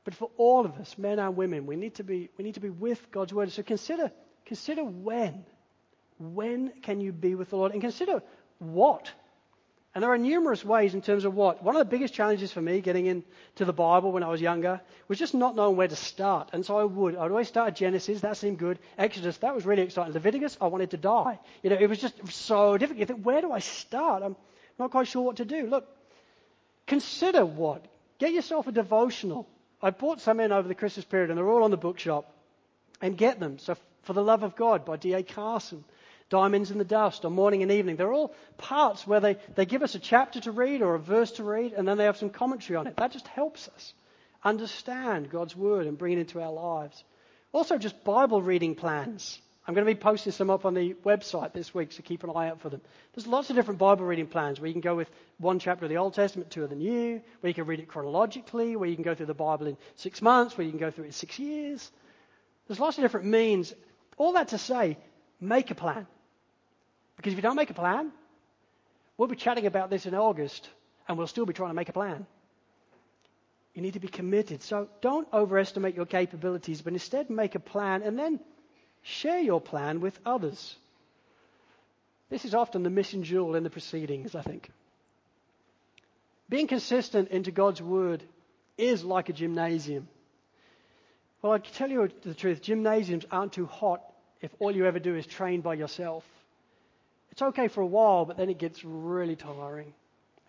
But 0.03 0.15
for 0.15 0.29
all 0.37 0.65
of 0.65 0.77
us, 0.79 0.97
men 0.97 1.19
and 1.19 1.35
women, 1.35 1.65
we 1.65 1.75
need 1.75 1.95
to 1.95 2.03
be, 2.03 2.29
we 2.37 2.43
need 2.43 2.55
to 2.55 2.59
be 2.59 2.69
with 2.69 3.11
God's 3.11 3.33
word. 3.33 3.51
So 3.51 3.63
consider, 3.63 4.11
consider 4.45 4.83
when. 4.83 5.45
When 6.19 6.71
can 6.81 7.01
you 7.01 7.11
be 7.11 7.35
with 7.35 7.49
the 7.49 7.57
Lord? 7.57 7.71
And 7.71 7.81
consider 7.81 8.21
what. 8.59 9.11
And 9.95 10.03
there 10.03 10.11
are 10.11 10.17
numerous 10.17 10.65
ways 10.65 10.95
in 10.95 11.01
terms 11.01 11.23
of 11.23 11.35
what. 11.35 11.63
One 11.63 11.75
of 11.75 11.79
the 11.79 11.85
biggest 11.85 12.15
challenges 12.15 12.51
for 12.51 12.61
me 12.61 12.81
getting 12.81 13.05
into 13.05 13.63
the 13.63 13.73
Bible 13.73 14.11
when 14.11 14.23
I 14.23 14.27
was 14.27 14.41
younger 14.41 14.81
was 15.07 15.19
just 15.19 15.35
not 15.35 15.55
knowing 15.55 15.77
where 15.77 15.87
to 15.87 15.95
start. 15.95 16.49
And 16.51 16.65
so 16.65 16.77
I 16.79 16.83
would. 16.83 17.15
I'd 17.15 17.29
always 17.29 17.47
start 17.47 17.67
at 17.69 17.75
Genesis. 17.75 18.21
That 18.21 18.37
seemed 18.37 18.57
good. 18.57 18.79
Exodus, 18.97 19.37
that 19.37 19.53
was 19.53 19.65
really 19.65 19.83
exciting. 19.83 20.13
Leviticus, 20.13 20.57
I 20.59 20.67
wanted 20.67 20.91
to 20.91 20.97
die. 20.97 21.39
You 21.61 21.69
know, 21.69 21.77
it 21.79 21.87
was 21.87 21.99
just 21.99 22.15
so 22.31 22.75
difficult. 22.77 22.99
You 23.01 23.05
think, 23.05 23.23
where 23.23 23.41
do 23.41 23.51
I 23.51 23.59
start? 23.59 24.23
I'm 24.23 24.35
not 24.79 24.89
quite 24.89 25.07
sure 25.07 25.21
what 25.21 25.37
to 25.37 25.45
do. 25.45 25.67
Look, 25.67 25.87
consider 26.87 27.45
what. 27.45 27.85
Get 28.17 28.33
yourself 28.33 28.65
a 28.65 28.71
devotional. 28.71 29.47
I 29.83 29.89
bought 29.91 30.21
some 30.21 30.39
in 30.39 30.51
over 30.53 30.67
the 30.67 30.75
Christmas 30.75 31.05
period, 31.05 31.29
and 31.29 31.37
they're 31.37 31.49
all 31.49 31.63
on 31.63 31.71
the 31.71 31.77
bookshop. 31.77 32.33
And 33.01 33.17
get 33.17 33.39
them. 33.39 33.59
So, 33.59 33.75
For 34.03 34.13
the 34.13 34.23
Love 34.23 34.43
of 34.43 34.55
God 34.55 34.85
by 34.85 34.95
D.A. 34.95 35.23
Carson. 35.23 35.83
Diamonds 36.29 36.71
in 36.71 36.77
the 36.77 36.85
Dust, 36.85 37.25
or 37.25 37.29
Morning 37.29 37.61
and 37.61 37.71
Evening. 37.71 37.97
They're 37.97 38.13
all 38.13 38.33
parts 38.57 39.05
where 39.05 39.19
they, 39.19 39.37
they 39.55 39.65
give 39.65 39.83
us 39.83 39.93
a 39.93 39.99
chapter 39.99 40.39
to 40.41 40.51
read 40.51 40.81
or 40.81 40.95
a 40.95 40.99
verse 40.99 41.31
to 41.33 41.43
read, 41.43 41.73
and 41.73 41.87
then 41.87 41.97
they 41.97 42.05
have 42.05 42.17
some 42.17 42.29
commentary 42.29 42.77
on 42.77 42.87
it. 42.87 42.95
That 42.95 43.11
just 43.11 43.27
helps 43.27 43.67
us 43.67 43.93
understand 44.43 45.29
God's 45.29 45.55
Word 45.55 45.85
and 45.85 45.97
bring 45.97 46.13
it 46.13 46.19
into 46.19 46.41
our 46.41 46.51
lives. 46.51 47.03
Also, 47.51 47.77
just 47.77 48.03
Bible 48.03 48.41
reading 48.41 48.73
plans. 48.73 49.39
I'm 49.65 49.73
going 49.73 49.85
to 49.87 49.93
be 49.93 49.99
posting 49.99 50.33
some 50.33 50.49
up 50.49 50.65
on 50.65 50.73
the 50.73 50.93
website 51.05 51.53
this 51.53 51.73
week, 51.73 51.93
so 51.93 52.01
keep 52.03 52.25
an 52.25 52.31
eye 52.35 52.49
out 52.49 52.59
for 52.59 52.69
them. 52.69 52.81
There's 53.13 53.27
lots 53.27 53.49
of 53.49 53.55
different 53.55 53.79
Bible 53.79 54.05
reading 54.05 54.27
plans 54.27 54.59
where 54.59 54.67
you 54.67 54.73
can 54.73 54.81
go 54.81 54.95
with 54.95 55.09
one 55.37 55.57
chapter 55.59 55.85
of 55.85 55.89
the 55.89 55.97
Old 55.97 56.13
Testament, 56.13 56.51
two 56.51 56.65
of 56.65 56.69
the 56.69 56.75
New, 56.75 57.21
where 57.39 57.49
you 57.49 57.53
can 57.53 57.65
read 57.65 57.79
it 57.79 57.87
chronologically, 57.87 58.75
where 58.75 58.89
you 58.89 58.95
can 58.95 59.05
go 59.05 59.15
through 59.15 59.27
the 59.27 59.33
Bible 59.33 59.67
in 59.67 59.77
six 59.95 60.21
months, 60.21 60.57
where 60.57 60.65
you 60.65 60.71
can 60.71 60.81
go 60.81 60.91
through 60.91 61.05
it 61.05 61.07
in 61.07 61.13
six 61.13 61.39
years. 61.39 61.89
There's 62.67 62.79
lots 62.79 62.97
of 62.97 63.03
different 63.03 63.27
means. 63.27 63.73
All 64.17 64.33
that 64.33 64.49
to 64.49 64.57
say, 64.57 64.97
make 65.39 65.71
a 65.71 65.75
plan. 65.75 66.07
Because 67.15 67.31
if 67.31 67.37
you 67.37 67.41
don't 67.41 67.55
make 67.55 67.69
a 67.69 67.73
plan, 67.75 68.11
we'll 69.17 69.29
be 69.29 69.37
chatting 69.37 69.65
about 69.65 69.89
this 69.89 70.05
in 70.05 70.13
August 70.13 70.69
and 71.07 71.17
we'll 71.17 71.27
still 71.27 71.45
be 71.45 71.53
trying 71.53 71.69
to 71.69 71.75
make 71.75 71.89
a 71.89 71.93
plan. 71.93 72.25
You 73.73 73.81
need 73.81 73.93
to 73.93 73.99
be 73.99 74.09
committed. 74.09 74.61
So 74.61 74.89
don't 75.01 75.27
overestimate 75.33 75.95
your 75.95 76.05
capabilities, 76.05 76.81
but 76.81 76.91
instead 76.91 77.29
make 77.29 77.55
a 77.55 77.59
plan 77.59 78.03
and 78.03 78.19
then 78.19 78.41
share 79.03 79.39
your 79.39 79.61
plan 79.61 79.99
with 79.99 80.17
others. 80.25 80.75
This 82.29 82.45
is 82.45 82.55
often 82.55 82.83
the 82.83 82.89
missing 82.89 83.23
jewel 83.23 83.55
in 83.55 83.63
the 83.63 83.69
proceedings, 83.69 84.33
I 84.33 84.41
think. 84.41 84.69
Being 86.49 86.67
consistent 86.67 87.29
into 87.29 87.51
God's 87.51 87.81
word 87.81 88.23
is 88.77 89.03
like 89.03 89.29
a 89.29 89.33
gymnasium. 89.33 90.07
Well, 91.41 91.53
I 91.53 91.59
can 91.59 91.73
tell 91.73 91.89
you 91.89 92.09
the 92.23 92.33
truth 92.33 92.61
gymnasiums 92.61 93.25
aren't 93.29 93.53
too 93.53 93.65
hot 93.65 94.01
if 94.41 94.51
all 94.59 94.75
you 94.75 94.85
ever 94.85 94.99
do 94.99 95.15
is 95.15 95.25
train 95.25 95.61
by 95.61 95.75
yourself. 95.75 96.23
It's 97.31 97.41
okay 97.41 97.67
for 97.67 97.81
a 97.81 97.87
while, 97.87 98.25
but 98.25 98.37
then 98.37 98.49
it 98.49 98.57
gets 98.57 98.83
really 98.83 99.35
tiring. 99.35 99.93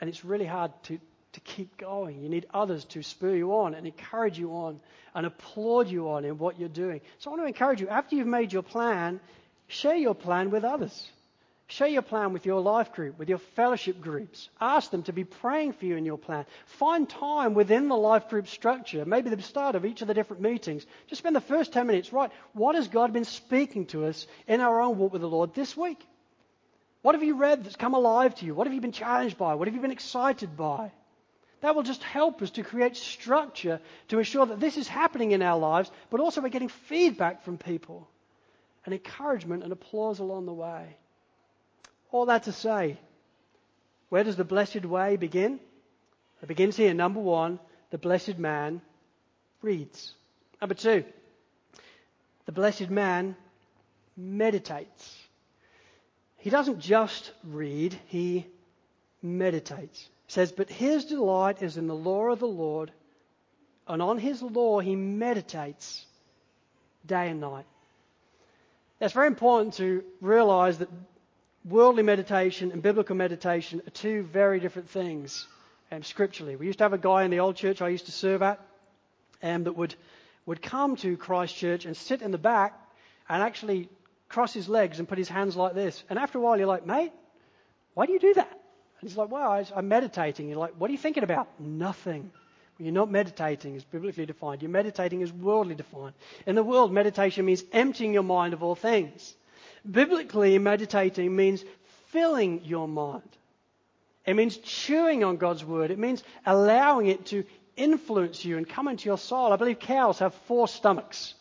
And 0.01 0.09
it's 0.09 0.25
really 0.25 0.47
hard 0.47 0.71
to, 0.85 0.99
to 1.35 1.41
keep 1.41 1.77
going. 1.77 2.23
You 2.23 2.29
need 2.29 2.47
others 2.53 2.85
to 2.87 3.03
spur 3.03 3.35
you 3.35 3.55
on 3.55 3.75
and 3.75 3.87
encourage 3.87 4.39
you 4.39 4.51
on 4.51 4.81
and 5.15 5.27
applaud 5.27 5.89
you 5.89 6.09
on 6.11 6.25
in 6.25 6.39
what 6.39 6.59
you're 6.59 6.69
doing. 6.69 7.01
So 7.19 7.31
I 7.31 7.33
want 7.33 7.43
to 7.43 7.47
encourage 7.47 7.81
you, 7.81 7.89
after 7.89 8.17
you've 8.17 8.27
made 8.27 8.53
your 8.53 8.63
plan, 8.63 9.21
share 9.69 9.97
your 9.97 10.15
plan 10.15 10.51
with 10.51 10.65
others. 10.65 11.09
Share 11.67 11.89
your 11.89 12.03
plan 12.03 12.35
with 12.35 12.45
your 12.45 12.61
life 12.61 12.93
group, 12.93 13.19
with 13.19 13.31
your 13.31 13.39
fellowship 13.39 14.01
groups. 14.01 14.51
Ask 14.61 14.91
them 14.91 15.03
to 15.05 15.15
be 15.15 15.25
praying 15.25 15.73
for 15.73 15.87
you 15.87 15.97
in 15.97 16.05
your 16.05 16.19
plan. 16.19 16.45
Find 16.67 17.09
time 17.09 17.55
within 17.55 17.89
the 17.89 17.97
life 17.97 18.29
group 18.29 18.49
structure, 18.49 19.05
maybe 19.07 19.31
the 19.31 19.41
start 19.41 19.75
of 19.75 19.87
each 19.87 20.03
of 20.03 20.09
the 20.09 20.15
different 20.15 20.43
meetings. 20.43 20.85
Just 21.09 21.21
spend 21.21 21.35
the 21.35 21.41
first 21.41 21.73
10 21.73 21.87
minutes, 21.87 22.13
right? 22.13 22.31
What 22.53 22.75
has 22.75 22.89
God 22.89 23.15
been 23.15 23.25
speaking 23.25 23.87
to 23.87 24.05
us 24.05 24.27
in 24.47 24.61
our 24.61 24.81
own 24.83 24.99
walk 24.99 25.15
with 25.15 25.23
the 25.23 25.29
Lord 25.29 25.55
this 25.55 25.75
week? 25.75 26.07
What 27.01 27.15
have 27.15 27.25
you 27.25 27.37
read 27.37 27.65
that's 27.65 27.77
come 27.77 27.95
alive 27.95 28.35
to 28.37 28.47
you? 28.47 28.55
What 28.55 28.67
have 28.67 28.75
you 28.75 28.81
been 28.83 28.93
challenged 28.93 29.39
by? 29.39 29.55
What 29.55 29.67
have 29.67 29.75
you 29.75 29.81
been 29.81 29.91
excited 29.91 30.57
by? 30.57 30.93
That 31.65 31.75
will 31.75 31.83
just 31.83 32.03
help 32.03 32.43
us 32.43 32.51
to 32.51 32.63
create 32.63 32.95
structure 32.95 33.81
to 34.09 34.19
ensure 34.19 34.45
that 34.45 34.61
this 34.61 34.77
is 34.77 34.87
happening 34.87 35.33
in 35.33 35.41
our 35.41 35.59
lives, 35.59 35.91
but 36.11 36.21
also 36.21 36.43
we're 36.43 36.51
getting 36.51 36.69
feedback 36.69 37.43
from 37.43 37.57
people 37.57 38.07
and 38.85 38.93
encouragement 38.93 39.63
and 39.63 39.73
applause 39.73 40.19
along 40.19 40.45
the 40.45 40.53
way. 40.53 40.95
All 42.13 42.27
that 42.27 42.43
to 42.43 42.53
say, 42.53 42.99
where 44.11 44.23
does 44.23 44.37
the 44.37 44.45
blessed 44.45 44.85
way 44.85 45.17
begin? 45.17 45.59
It 46.43 46.49
begins 46.49 46.77
here. 46.77 46.93
Number 46.93 47.21
one, 47.21 47.59
the 47.91 47.97
blessed 47.97 48.37
man 48.39 48.83
reads. 49.63 50.13
Number 50.61 50.75
two, 50.75 51.03
the 52.45 52.53
blessed 52.53 52.91
man 52.91 53.37
meditates. 54.19 55.17
He 56.37 56.51
doesn't 56.51 56.81
just 56.81 57.33
read, 57.43 57.99
he 58.09 58.45
meditates. 59.23 60.11
Says, 60.29 60.53
But 60.53 60.71
his 60.71 61.05
delight 61.05 61.63
is 61.63 61.77
in 61.77 61.87
the 61.87 61.95
law 61.95 62.29
of 62.31 62.39
the 62.39 62.47
Lord, 62.47 62.91
and 63.87 64.01
on 64.01 64.19
his 64.19 64.43
law 64.43 64.81
he 64.81 64.97
meditates 64.97 66.07
day 67.07 67.29
and 67.29 67.41
night. 67.41 67.67
It's 69.01 69.13
very 69.13 69.27
important 69.27 69.75
to 69.75 70.03
realize 70.21 70.79
that 70.79 70.89
worldly 71.65 72.03
meditation 72.03 72.73
and 72.73 72.83
biblical 72.83 73.17
meditation 73.17 73.83
are 73.87 73.91
two 73.91 74.23
very 74.23 74.61
different 74.61 74.89
things 74.91 75.47
um, 75.91 76.03
scripturally. 76.03 76.57
We 76.57 76.67
used 76.67 76.79
to 76.79 76.85
have 76.85 76.93
a 76.93 76.99
guy 76.99 77.25
in 77.25 77.31
the 77.31 77.41
old 77.41 77.57
church 77.57 77.83
I 77.83 77.89
used 77.89 78.07
to 78.07 78.13
serve 78.13 78.43
at 78.43 78.61
um, 79.43 79.65
that 79.65 79.77
would, 79.77 79.95
would 80.47 80.63
come 80.63 80.97
to 80.97 81.17
Christ 81.17 81.57
Church 81.57 81.85
and 81.85 81.97
sit 81.97 82.23
in 82.23 82.31
the 82.31 82.39
back 82.39 82.79
and 83.29 83.43
actually 83.43 83.89
cross 84.29 84.53
his 84.53 84.69
legs 84.69 84.99
and 84.99 85.09
put 85.09 85.19
his 85.19 85.29
hands 85.29 85.57
like 85.57 85.75
this. 85.75 86.03
And 86.09 86.19
after 86.19 86.39
a 86.39 86.41
while, 86.41 86.57
you're 86.57 86.67
like, 86.67 86.87
mate, 86.87 87.13
why 87.95 88.07
do 88.07 88.13
you 88.13 88.21
do 88.21 88.35
that? 88.35 88.61
And 89.01 89.09
he's 89.09 89.17
like, 89.17 89.31
well, 89.31 89.51
I, 89.51 89.67
I'm 89.75 89.89
meditating. 89.89 90.49
You're 90.49 90.59
like, 90.59 90.75
what 90.79 90.89
are 90.89 90.93
you 90.93 90.99
thinking 90.99 91.23
about? 91.23 91.49
Nothing. 91.61 92.31
Well, 92.79 92.85
you're 92.85 92.95
not 92.95 93.11
meditating 93.11 93.77
as 93.77 93.85
biblically 93.85 94.27
defined. 94.27 94.63
You're 94.63 94.71
meditating 94.71 95.23
as 95.23 95.33
worldly 95.33 95.75
defined. 95.75 96.15
In 96.47 96.55
the 96.55 96.63
world, 96.63 96.93
meditation 96.93 97.45
means 97.45 97.65
emptying 97.73 98.15
your 98.15 98.23
mind 98.23 98.53
of 98.53 98.63
all 98.63 98.75
things. 98.75 99.35
Biblically, 99.89 100.59
meditating 100.59 101.35
means 101.35 101.65
filling 102.09 102.65
your 102.65 102.89
mind. 102.89 103.29
It 104.27 104.35
means 104.35 104.57
chewing 104.57 105.23
on 105.23 105.37
God's 105.37 105.65
word. 105.65 105.91
It 105.91 105.99
means 105.99 106.25
allowing 106.47 107.09
it 107.09 107.27
to 107.27 107.45
influence 107.77 108.45
you 108.45 108.57
and 108.57 108.69
come 108.69 108.89
into 108.89 109.07
your 109.07 109.19
soul. 109.19 109.53
I 109.53 109.57
believe 109.57 109.79
cows 109.79 110.21
have 110.21 110.35
four 110.47 110.67
stomachs. 110.67 111.35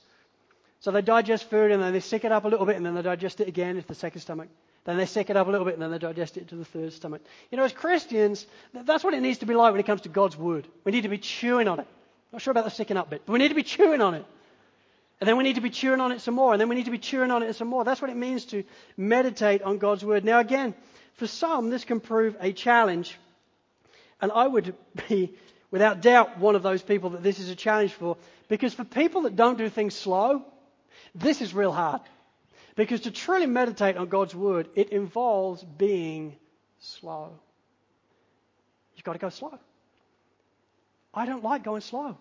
So 0.79 0.91
they 0.91 1.01
digest 1.01 1.49
food 1.49 1.71
and 1.71 1.81
then 1.81 1.93
they 1.93 2.01
sick 2.01 2.25
it 2.25 2.31
up 2.31 2.43
a 2.43 2.47
little 2.49 2.65
bit 2.65 2.75
and 2.75 2.85
then 2.85 2.95
they 2.95 3.01
digest 3.01 3.39
it 3.39 3.47
again 3.47 3.77
into 3.77 3.87
the 3.87 3.95
second 3.95 4.19
stomach. 4.19 4.49
Then 4.85 4.97
they 4.97 5.05
sick 5.05 5.29
it 5.29 5.37
up 5.37 5.47
a 5.47 5.51
little 5.51 5.65
bit 5.65 5.75
and 5.75 5.81
then 5.81 5.91
they 5.91 5.97
digest 5.97 6.37
it 6.37 6.49
to 6.49 6.55
the 6.55 6.65
third 6.65 6.91
stomach. 6.91 7.21
You 7.51 7.57
know, 7.57 7.63
as 7.63 7.71
Christians, 7.71 8.45
that's 8.73 9.03
what 9.03 9.13
it 9.13 9.21
needs 9.21 9.39
to 9.39 9.45
be 9.45 9.53
like 9.53 9.71
when 9.71 9.79
it 9.79 9.85
comes 9.85 10.01
to 10.01 10.09
God's 10.09 10.37
word. 10.37 10.67
We 10.83 10.91
need 10.91 11.03
to 11.03 11.09
be 11.09 11.17
chewing 11.17 11.67
on 11.67 11.79
it. 11.79 11.87
Not 12.33 12.41
sure 12.41 12.51
about 12.51 12.65
the 12.65 12.71
sicking 12.71 12.97
up 12.97 13.09
bit, 13.09 13.21
but 13.25 13.33
we 13.33 13.39
need 13.39 13.49
to 13.49 13.55
be 13.55 13.63
chewing 13.63 14.01
on 14.01 14.15
it. 14.15 14.25
And 15.21 15.27
then 15.27 15.37
we 15.37 15.43
need 15.43 15.55
to 15.55 15.61
be 15.61 15.69
chewing 15.69 16.01
on 16.01 16.11
it 16.11 16.19
some 16.19 16.33
more. 16.33 16.51
And 16.51 16.59
then 16.59 16.67
we 16.67 16.75
need 16.75 16.85
to 16.85 16.91
be 16.91 16.97
chewing 16.97 17.31
on 17.31 17.43
it 17.43 17.55
some 17.55 17.69
more. 17.69 17.85
That's 17.85 18.01
what 18.01 18.11
it 18.11 18.17
means 18.17 18.45
to 18.45 18.65
meditate 18.97 19.61
on 19.61 19.77
God's 19.77 20.03
Word. 20.03 20.25
Now, 20.25 20.39
again, 20.39 20.73
for 21.13 21.27
some, 21.27 21.69
this 21.69 21.85
can 21.85 22.01
prove 22.01 22.35
a 22.41 22.51
challenge. 22.51 23.17
And 24.19 24.31
I 24.33 24.45
would 24.45 24.75
be, 25.07 25.33
without 25.71 26.01
doubt, 26.01 26.39
one 26.39 26.55
of 26.55 26.63
those 26.63 26.81
people 26.81 27.11
that 27.11 27.23
this 27.23 27.39
is 27.39 27.49
a 27.49 27.55
challenge 27.55 27.93
for. 27.93 28.17
Because 28.49 28.73
for 28.73 28.83
people 28.83 29.21
that 29.21 29.37
don't 29.37 29.57
do 29.57 29.69
things 29.69 29.95
slow, 29.95 30.41
this 31.15 31.41
is 31.41 31.53
real 31.53 31.71
hard. 31.71 32.01
Because 32.75 33.01
to 33.01 33.11
truly 33.11 33.45
meditate 33.45 33.97
on 33.97 34.07
God's 34.07 34.33
Word, 34.33 34.69
it 34.75 34.89
involves 34.89 35.63
being 35.63 36.35
slow. 36.79 37.39
You've 38.95 39.03
got 39.03 39.13
to 39.13 39.19
go 39.19 39.29
slow. 39.29 39.59
I 41.13 41.25
don't 41.25 41.43
like 41.43 41.63
going 41.63 41.81
slow. 41.81 42.17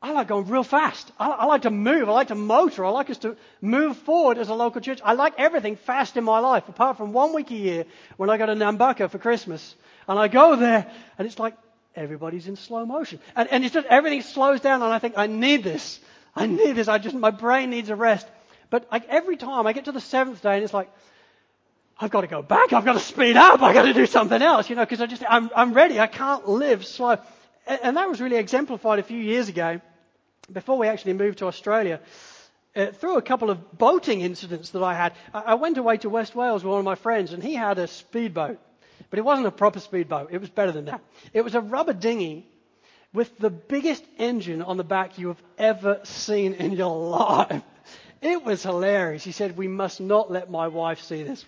I 0.00 0.12
like 0.12 0.28
going 0.28 0.46
real 0.46 0.62
fast. 0.62 1.10
I, 1.18 1.28
I, 1.28 1.44
like 1.46 1.62
to 1.62 1.70
move. 1.70 2.08
I 2.08 2.12
like 2.12 2.28
to 2.28 2.34
motor. 2.34 2.84
I 2.84 2.90
like 2.90 3.10
us 3.10 3.18
to 3.18 3.36
move 3.60 3.96
forward 3.98 4.38
as 4.38 4.48
a 4.48 4.54
local 4.54 4.80
church. 4.80 5.00
I 5.02 5.14
like 5.14 5.34
everything 5.38 5.76
fast 5.76 6.16
in 6.16 6.24
my 6.24 6.38
life, 6.38 6.68
apart 6.68 6.96
from 6.96 7.12
one 7.12 7.34
week 7.34 7.50
a 7.50 7.54
year 7.54 7.84
when 8.16 8.30
I 8.30 8.36
go 8.36 8.46
to 8.46 8.54
Nambucca 8.54 9.10
for 9.10 9.18
Christmas. 9.18 9.74
And 10.06 10.18
I 10.18 10.28
go 10.28 10.56
there, 10.56 10.90
and 11.18 11.26
it's 11.26 11.38
like 11.38 11.54
everybody's 11.94 12.46
in 12.46 12.56
slow 12.56 12.84
motion. 12.86 13.20
And, 13.34 13.48
and 13.50 13.64
it's 13.64 13.74
just 13.74 13.86
everything 13.88 14.22
slows 14.22 14.60
down, 14.60 14.82
and 14.82 14.92
I 14.92 14.98
think, 14.98 15.14
I 15.16 15.26
need 15.26 15.64
this. 15.64 15.98
I 16.34 16.46
need 16.46 16.72
this. 16.72 16.88
I 16.88 16.98
just, 16.98 17.16
my 17.16 17.30
brain 17.30 17.70
needs 17.70 17.88
a 17.88 17.96
rest. 17.96 18.26
But 18.70 18.88
like 18.90 19.08
every 19.08 19.36
time 19.36 19.66
I 19.66 19.72
get 19.72 19.84
to 19.86 19.92
the 19.92 20.00
seventh 20.00 20.42
day, 20.42 20.54
and 20.54 20.64
it's 20.64 20.74
like, 20.74 20.90
I've 21.98 22.10
got 22.10 22.22
to 22.22 22.26
go 22.26 22.42
back. 22.42 22.72
I've 22.72 22.84
got 22.84 22.92
to 22.92 23.00
speed 23.00 23.36
up. 23.36 23.62
I've 23.62 23.74
got 23.74 23.82
to 23.82 23.94
do 23.94 24.06
something 24.06 24.42
else, 24.42 24.68
you 24.68 24.76
know, 24.76 24.84
because 24.84 25.00
I 25.00 25.06
just, 25.06 25.22
I'm, 25.28 25.50
I'm 25.56 25.72
ready. 25.72 25.98
I 25.98 26.06
can't 26.06 26.46
live 26.46 26.84
slow. 26.84 27.16
And 27.66 27.96
that 27.96 28.08
was 28.08 28.20
really 28.20 28.36
exemplified 28.36 28.98
a 28.98 29.02
few 29.02 29.18
years 29.18 29.48
ago, 29.48 29.80
before 30.52 30.78
we 30.78 30.88
actually 30.88 31.14
moved 31.14 31.38
to 31.38 31.46
Australia. 31.46 32.00
Uh, 32.76 32.92
through 32.92 33.16
a 33.16 33.22
couple 33.22 33.48
of 33.48 33.78
boating 33.78 34.20
incidents 34.20 34.70
that 34.70 34.82
I 34.82 34.92
had, 34.92 35.14
I, 35.32 35.40
I 35.40 35.54
went 35.54 35.78
away 35.78 35.96
to 35.98 36.10
West 36.10 36.34
Wales 36.34 36.62
with 36.62 36.70
one 36.70 36.80
of 36.80 36.84
my 36.84 36.94
friends, 36.94 37.32
and 37.32 37.42
he 37.42 37.54
had 37.54 37.78
a 37.78 37.86
speedboat. 37.86 38.58
But 39.08 39.18
it 39.18 39.24
wasn't 39.24 39.46
a 39.46 39.50
proper 39.50 39.80
speedboat. 39.80 40.28
It 40.30 40.40
was 40.42 40.50
better 40.50 40.72
than 40.72 40.84
that. 40.86 41.00
It 41.32 41.42
was 41.42 41.54
a 41.54 41.60
rubber 41.62 41.94
dinghy 41.94 42.46
with 43.14 43.38
the 43.38 43.48
biggest 43.48 44.04
engine 44.18 44.60
on 44.60 44.76
the 44.76 44.84
back 44.84 45.18
you 45.18 45.28
have 45.28 45.42
ever 45.56 46.00
seen 46.04 46.52
in 46.52 46.72
your 46.72 46.94
life. 47.08 47.62
It 48.26 48.44
was 48.44 48.60
hilarious. 48.64 49.22
He 49.22 49.30
said, 49.30 49.56
We 49.56 49.68
must 49.68 50.00
not 50.00 50.32
let 50.32 50.50
my 50.50 50.66
wife 50.66 51.00
see 51.00 51.22
this. 51.22 51.44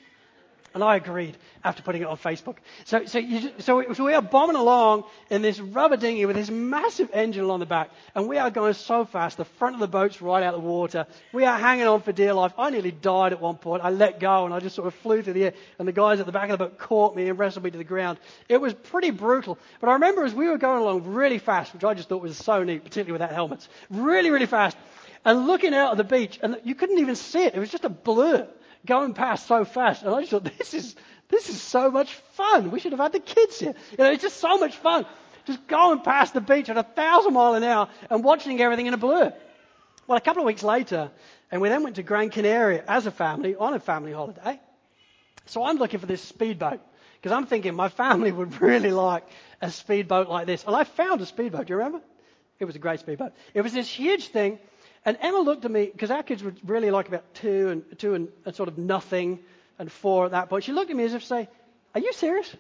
And 0.74 0.84
I 0.84 0.94
agreed 0.94 1.36
after 1.64 1.82
putting 1.82 2.02
it 2.02 2.04
on 2.04 2.16
Facebook. 2.18 2.56
So, 2.84 3.04
so, 3.06 3.18
you, 3.18 3.50
so, 3.58 3.92
so, 3.94 4.04
we 4.04 4.14
are 4.14 4.22
bombing 4.22 4.54
along 4.54 5.04
in 5.28 5.42
this 5.42 5.58
rubber 5.58 5.96
dinghy 5.96 6.24
with 6.24 6.36
this 6.36 6.50
massive 6.50 7.10
engine 7.12 7.50
on 7.50 7.58
the 7.58 7.66
back. 7.66 7.90
And 8.14 8.28
we 8.28 8.38
are 8.38 8.48
going 8.50 8.74
so 8.74 9.04
fast. 9.04 9.38
The 9.38 9.44
front 9.44 9.74
of 9.74 9.80
the 9.80 9.88
boat's 9.88 10.22
right 10.22 10.40
out 10.40 10.54
of 10.54 10.62
the 10.62 10.68
water. 10.68 11.06
We 11.32 11.44
are 11.46 11.58
hanging 11.58 11.88
on 11.88 12.02
for 12.02 12.12
dear 12.12 12.32
life. 12.32 12.52
I 12.56 12.70
nearly 12.70 12.92
died 12.92 13.32
at 13.32 13.40
one 13.40 13.56
point. 13.56 13.82
I 13.82 13.90
let 13.90 14.20
go 14.20 14.44
and 14.44 14.54
I 14.54 14.60
just 14.60 14.76
sort 14.76 14.86
of 14.86 14.94
flew 14.94 15.20
through 15.20 15.32
the 15.32 15.46
air. 15.46 15.54
And 15.80 15.88
the 15.88 15.92
guys 15.92 16.20
at 16.20 16.26
the 16.26 16.32
back 16.32 16.50
of 16.50 16.58
the 16.58 16.66
boat 16.66 16.78
caught 16.78 17.16
me 17.16 17.28
and 17.28 17.36
wrestled 17.36 17.64
me 17.64 17.72
to 17.72 17.78
the 17.78 17.82
ground. 17.82 18.18
It 18.48 18.60
was 18.60 18.72
pretty 18.72 19.10
brutal. 19.10 19.58
But 19.80 19.88
I 19.88 19.94
remember 19.94 20.24
as 20.24 20.34
we 20.34 20.46
were 20.46 20.58
going 20.58 20.82
along 20.82 21.12
really 21.12 21.38
fast, 21.38 21.74
which 21.74 21.82
I 21.82 21.94
just 21.94 22.08
thought 22.08 22.22
was 22.22 22.36
so 22.36 22.62
neat, 22.62 22.84
particularly 22.84 23.12
without 23.12 23.32
helmets, 23.32 23.68
really, 23.90 24.30
really 24.30 24.46
fast, 24.46 24.76
and 25.24 25.46
looking 25.46 25.74
out 25.74 25.92
at 25.92 25.96
the 25.96 26.04
beach, 26.04 26.38
and 26.42 26.60
you 26.64 26.74
couldn't 26.74 26.98
even 26.98 27.16
see 27.16 27.44
it. 27.44 27.54
It 27.54 27.58
was 27.58 27.70
just 27.70 27.84
a 27.84 27.88
blur 27.88 28.48
going 28.86 29.14
past 29.14 29.46
so 29.46 29.64
fast. 29.64 30.02
And 30.02 30.14
I 30.14 30.20
just 30.20 30.30
thought, 30.30 30.44
this 30.58 30.74
is, 30.74 30.96
this 31.28 31.48
is 31.48 31.60
so 31.60 31.90
much 31.90 32.12
fun. 32.32 32.70
We 32.70 32.80
should 32.80 32.92
have 32.92 33.00
had 33.00 33.12
the 33.12 33.20
kids 33.20 33.58
here. 33.58 33.74
You 33.92 33.98
know, 33.98 34.10
it's 34.10 34.22
just 34.22 34.38
so 34.38 34.58
much 34.58 34.76
fun. 34.76 35.06
Just 35.46 35.66
going 35.66 36.00
past 36.00 36.34
the 36.34 36.40
beach 36.40 36.68
at 36.68 36.76
a 36.76 36.82
thousand 36.82 37.34
mile 37.34 37.54
an 37.54 37.64
hour 37.64 37.88
and 38.10 38.22
watching 38.22 38.60
everything 38.60 38.86
in 38.86 38.94
a 38.94 38.98
blur. 38.98 39.32
Well, 40.06 40.18
a 40.18 40.20
couple 40.20 40.42
of 40.42 40.46
weeks 40.46 40.62
later, 40.62 41.10
and 41.50 41.60
we 41.60 41.68
then 41.68 41.82
went 41.82 41.96
to 41.96 42.02
Gran 42.02 42.30
Canaria 42.30 42.84
as 42.86 43.06
a 43.06 43.10
family 43.10 43.56
on 43.56 43.74
a 43.74 43.80
family 43.80 44.12
holiday. 44.12 44.60
So 45.46 45.64
I'm 45.64 45.76
looking 45.76 46.00
for 46.00 46.06
this 46.06 46.22
speedboat 46.22 46.80
because 47.20 47.32
I'm 47.32 47.46
thinking 47.46 47.74
my 47.74 47.88
family 47.88 48.32
would 48.38 48.60
really 48.60 48.90
like 48.90 49.24
a 49.60 49.70
speedboat 49.70 50.28
like 50.28 50.46
this. 50.46 50.64
And 50.64 50.74
I 50.76 50.84
found 50.84 51.20
a 51.20 51.26
speedboat. 51.26 51.66
Do 51.66 51.72
you 51.72 51.78
remember? 51.78 52.00
It 52.58 52.64
was 52.64 52.76
a 52.76 52.78
great 52.78 53.00
speedboat. 53.00 53.32
It 53.54 53.62
was 53.62 53.72
this 53.72 53.88
huge 53.88 54.28
thing 54.28 54.58
and 55.08 55.18
Emma 55.20 55.38
looked 55.38 55.64
at 55.64 55.70
me 55.70 55.86
because 55.86 56.10
our 56.10 56.22
kids 56.22 56.42
were 56.42 56.54
really 56.64 56.90
like 56.90 57.08
about 57.08 57.34
two 57.34 57.68
and 57.70 57.98
two 57.98 58.14
and, 58.14 58.28
and 58.44 58.54
sort 58.54 58.68
of 58.68 58.78
nothing. 58.78 59.38
and 59.78 59.90
four 59.90 60.24
at 60.26 60.32
that 60.32 60.48
point. 60.48 60.64
She 60.64 60.72
looked 60.72 60.90
at 60.90 60.96
me 60.96 61.04
as 61.04 61.14
if 61.14 61.22
to 61.22 61.26
say, 61.26 61.48
Are 61.94 62.00
you 62.00 62.12
serious? 62.12 62.54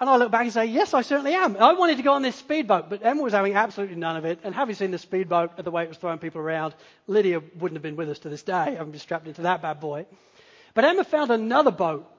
And 0.00 0.10
I 0.10 0.16
look 0.16 0.30
back 0.30 0.42
and 0.42 0.52
say, 0.52 0.66
Yes, 0.66 0.92
I 0.94 1.02
certainly 1.02 1.32
am. 1.34 1.56
I 1.56 1.72
wanted 1.72 1.96
to 1.96 2.02
go 2.02 2.12
on 2.12 2.22
this 2.22 2.36
speedboat, 2.36 2.90
but 2.90 3.04
Emma 3.04 3.22
was 3.22 3.32
having 3.32 3.54
absolutely 3.54 3.96
none 3.96 4.16
of 4.16 4.24
it. 4.24 4.40
And 4.44 4.54
having 4.54 4.74
seen 4.74 4.90
the 4.90 4.98
speedboat 4.98 5.52
and 5.56 5.66
the 5.66 5.70
way 5.70 5.84
it 5.84 5.88
was 5.88 5.98
throwing 5.98 6.18
people 6.18 6.40
around, 6.40 6.74
Lydia 7.06 7.40
wouldn't 7.58 7.76
have 7.76 7.82
been 7.82 7.96
with 7.96 8.10
us 8.10 8.18
to 8.20 8.28
this 8.28 8.42
day. 8.42 8.76
I'm 8.78 8.92
just 8.92 9.04
strapped 9.04 9.26
into 9.26 9.42
that 9.42 9.62
bad 9.62 9.80
boy. 9.80 10.06
But 10.74 10.84
Emma 10.84 11.04
found 11.04 11.30
another 11.30 11.70
boat. 11.70 12.10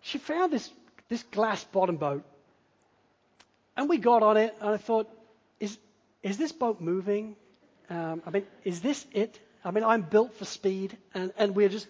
She 0.00 0.18
found 0.18 0.52
this, 0.52 0.70
this 1.08 1.22
glass 1.22 1.62
bottom 1.64 1.96
boat. 1.96 2.24
And 3.76 3.88
we 3.88 3.98
got 3.98 4.22
on 4.22 4.36
it, 4.36 4.56
and 4.60 4.70
I 4.70 4.76
thought, 4.76 5.08
Is, 5.60 5.78
is 6.22 6.36
this 6.36 6.52
boat 6.52 6.80
moving? 6.80 7.36
Um, 7.90 8.22
I 8.24 8.30
mean, 8.30 8.46
is 8.64 8.80
this 8.80 9.04
it? 9.12 9.38
I 9.64 9.72
mean, 9.72 9.82
I'm 9.82 10.02
built 10.02 10.34
for 10.34 10.44
speed, 10.44 10.96
and, 11.12 11.32
and 11.36 11.56
we're 11.56 11.68
just 11.68 11.88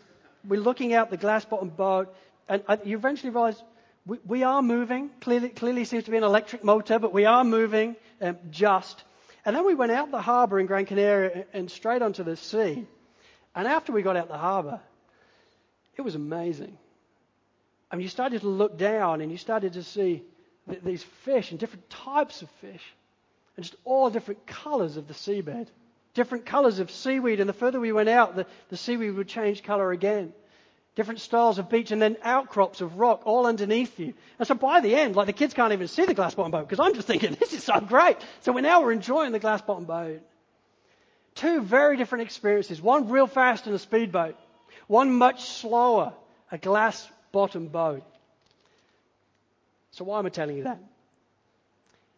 we're 0.49 0.61
looking 0.61 0.95
out 0.95 1.11
the 1.11 1.19
glass 1.19 1.45
bottom 1.45 1.69
boat, 1.69 2.15
and 2.49 2.63
I, 2.67 2.79
you 2.85 2.97
eventually 2.97 3.31
realize 3.31 3.63
we, 4.07 4.19
we, 4.27 4.43
are 4.43 4.63
moving. 4.63 5.11
Clearly, 5.21 5.51
clearly 5.51 5.85
seems 5.85 6.05
to 6.05 6.11
be 6.11 6.17
an 6.17 6.25
electric 6.25 6.65
motor, 6.65 6.99
but 6.99 7.13
we 7.13 7.27
are 7.27 7.45
moving 7.45 7.97
um, 8.23 8.39
just. 8.51 9.05
And 9.45 9.55
then 9.55 9.67
we 9.67 9.75
went 9.75 9.93
out 9.93 10.11
the 10.11 10.23
harbour 10.23 10.59
in 10.59 10.67
Gran 10.67 10.87
Canaria 10.87 11.45
and, 11.53 11.71
straight 11.71 12.03
onto 12.03 12.25
the 12.25 12.37
sea. 12.37 12.87
And 13.55 13.69
after 13.69 13.93
we 13.93 14.03
got 14.03 14.17
out 14.17 14.29
the 14.29 14.39
harbour, 14.39 14.81
it 15.97 16.03
was 16.03 16.15
amazing. 16.15 16.79
I 17.91 17.97
mean, 17.97 18.03
you 18.03 18.09
started 18.09 18.41
to 18.41 18.49
look 18.49 18.79
down 18.79 19.21
and 19.21 19.31
you 19.31 19.37
started 19.37 19.75
to 19.75 19.83
see 19.83 20.23
th- 20.69 20.83
these 20.83 21.03
fish 21.25 21.51
and 21.51 21.61
different 21.61 21.91
types 21.91 22.41
of 22.41 22.51
fish, 22.63 22.83
and 23.57 23.65
just 23.65 23.77
all 23.85 24.09
different 24.09 24.47
colours 24.47 24.97
of 24.97 25.09
the 25.09 25.15
seabed 25.15 25.69
different 26.15 26.47
colors 26.47 26.79
of 26.79 26.91
seaweed. 26.91 27.41
And 27.41 27.49
the 27.49 27.55
further 27.55 27.81
we 27.81 27.93
went 27.93 28.09
out, 28.09 28.37
the, 28.37 28.47
the 28.69 28.77
seaweed 28.77 29.15
would 29.15 29.29
change 29.29 29.63
color 29.63 29.93
again. 29.93 30.33
Different 30.97 31.21
styles 31.21 31.59
of 31.59 31.71
beach 31.71 31.93
and 31.93 32.03
then 32.03 32.17
outcrops 32.23 32.81
of 32.81 32.99
rock 32.99 33.23
all 33.25 33.47
underneath 33.47 33.99
you. 33.99 34.15
And 34.39 34.47
so 34.49 34.55
by 34.55 34.81
the 34.81 34.95
end, 34.95 35.15
like 35.15 35.27
the 35.27 35.33
kids 35.33 35.55
can't 35.55 35.73
even 35.73 35.89
see 35.89 36.05
the 36.05 36.15
glass 36.15 36.35
bottom 36.35 36.51
boat 36.51 36.69
because 36.69 36.85
I'm 36.85 36.95
just 36.95 37.07
thinking, 37.07 37.35
this 37.41 37.53
is 37.53 37.63
so 37.63 37.81
great. 37.81 38.17
So 38.41 38.53
we're 38.53 38.61
now 38.61 38.83
we're 38.83 38.93
enjoying 38.93 39.33
the 39.33 39.39
glass 39.39 39.63
bottom 39.63 39.85
boat. 39.85 40.21
Two 41.37 41.63
very 41.63 41.97
different 41.97 42.23
experiences. 42.23 42.83
One 42.83 43.09
real 43.09 43.29
fast 43.29 43.67
in 43.67 43.73
a 43.73 43.79
speedboat. 43.79 44.37
One 44.89 45.13
much 45.13 45.45
slower, 45.45 46.13
a 46.51 46.59
glass 46.59 47.09
bottom 47.31 47.69
boat. 47.69 48.03
So 49.93 50.05
why 50.05 50.19
am 50.19 50.27
I 50.27 50.31
telling 50.31 50.57
you 50.57 50.65
that? 50.65 50.81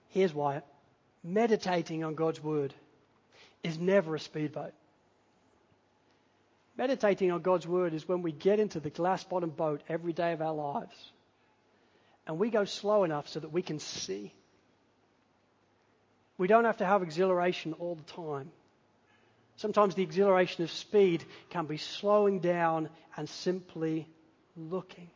Here's 0.08 0.32
why. 0.32 0.62
Meditating 1.22 2.04
on 2.04 2.14
God's 2.14 2.42
word 2.42 2.74
is 3.62 3.78
never 3.78 4.14
a 4.14 4.20
speedboat. 4.20 4.72
Meditating 6.76 7.30
on 7.30 7.42
God's 7.42 7.66
word 7.66 7.94
is 7.94 8.08
when 8.08 8.22
we 8.22 8.32
get 8.32 8.58
into 8.58 8.80
the 8.80 8.90
glass 8.90 9.22
bottom 9.24 9.50
boat 9.50 9.82
every 9.88 10.12
day 10.12 10.32
of 10.32 10.40
our 10.40 10.54
lives 10.54 11.12
and 12.26 12.38
we 12.38 12.50
go 12.50 12.64
slow 12.64 13.04
enough 13.04 13.28
so 13.28 13.40
that 13.40 13.52
we 13.52 13.62
can 13.62 13.78
see. 13.78 14.32
We 16.38 16.46
don't 16.46 16.64
have 16.64 16.78
to 16.78 16.86
have 16.86 17.02
exhilaration 17.02 17.74
all 17.74 17.94
the 17.94 18.12
time. 18.12 18.50
Sometimes 19.56 19.94
the 19.94 20.02
exhilaration 20.02 20.64
of 20.64 20.70
speed 20.70 21.24
can 21.50 21.66
be 21.66 21.76
slowing 21.76 22.40
down 22.40 22.88
and 23.16 23.28
simply 23.28 24.08
looking. 24.56 25.10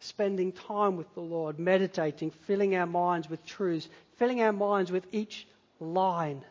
Spending 0.00 0.52
time 0.52 0.96
with 0.96 1.12
the 1.14 1.20
Lord, 1.20 1.58
meditating, 1.58 2.32
filling 2.46 2.76
our 2.76 2.86
minds 2.86 3.30
with 3.30 3.44
truths, 3.46 3.88
filling 4.16 4.42
our 4.42 4.52
minds 4.52 4.90
with 4.90 5.06
each 5.12 5.46
line 5.80 6.44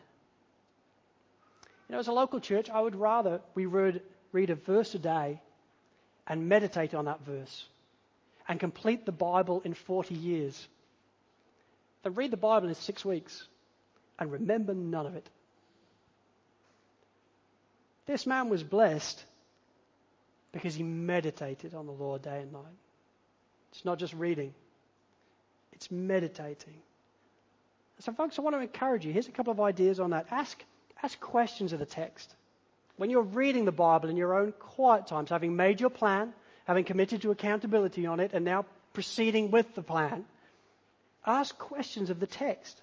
you 1.88 1.94
know, 1.94 1.98
as 1.98 2.08
a 2.08 2.12
local 2.12 2.40
church, 2.40 2.68
I 2.68 2.80
would 2.80 2.96
rather 2.96 3.40
we 3.54 3.66
read, 3.66 4.02
read 4.32 4.50
a 4.50 4.54
verse 4.54 4.94
a 4.94 4.98
day 4.98 5.40
and 6.26 6.48
meditate 6.48 6.94
on 6.94 7.04
that 7.04 7.20
verse 7.24 7.64
and 8.48 8.58
complete 8.58 9.06
the 9.06 9.12
Bible 9.12 9.62
in 9.64 9.74
40 9.74 10.14
years 10.14 10.68
than 12.02 12.14
read 12.14 12.30
the 12.30 12.36
Bible 12.36 12.68
in 12.68 12.74
six 12.74 13.04
weeks 13.04 13.46
and 14.18 14.32
remember 14.32 14.74
none 14.74 15.06
of 15.06 15.14
it. 15.14 15.28
This 18.06 18.26
man 18.26 18.48
was 18.48 18.62
blessed 18.62 19.22
because 20.52 20.74
he 20.74 20.82
meditated 20.82 21.74
on 21.74 21.86
the 21.86 21.92
Lord 21.92 22.22
day 22.22 22.40
and 22.40 22.52
night. 22.52 22.62
It's 23.72 23.84
not 23.84 23.98
just 23.98 24.14
reading, 24.14 24.54
it's 25.72 25.90
meditating. 25.90 26.80
So, 28.00 28.12
folks, 28.12 28.38
I 28.38 28.42
want 28.42 28.54
to 28.56 28.60
encourage 28.60 29.06
you. 29.06 29.12
Here's 29.12 29.28
a 29.28 29.32
couple 29.32 29.52
of 29.52 29.60
ideas 29.60 30.00
on 30.00 30.10
that. 30.10 30.26
Ask 30.30 30.62
ask 31.02 31.18
questions 31.20 31.72
of 31.72 31.78
the 31.78 31.86
text. 31.86 32.34
When 32.96 33.10
you're 33.10 33.22
reading 33.22 33.64
the 33.64 33.72
Bible 33.72 34.08
in 34.08 34.16
your 34.16 34.34
own 34.34 34.52
quiet 34.52 35.06
times, 35.06 35.30
having 35.30 35.56
made 35.56 35.80
your 35.80 35.90
plan, 35.90 36.32
having 36.64 36.84
committed 36.84 37.22
to 37.22 37.30
accountability 37.30 38.06
on 38.06 38.20
it, 38.20 38.32
and 38.32 38.44
now 38.44 38.64
proceeding 38.92 39.50
with 39.50 39.74
the 39.74 39.82
plan, 39.82 40.24
ask 41.26 41.56
questions 41.58 42.10
of 42.10 42.20
the 42.20 42.26
text. 42.26 42.80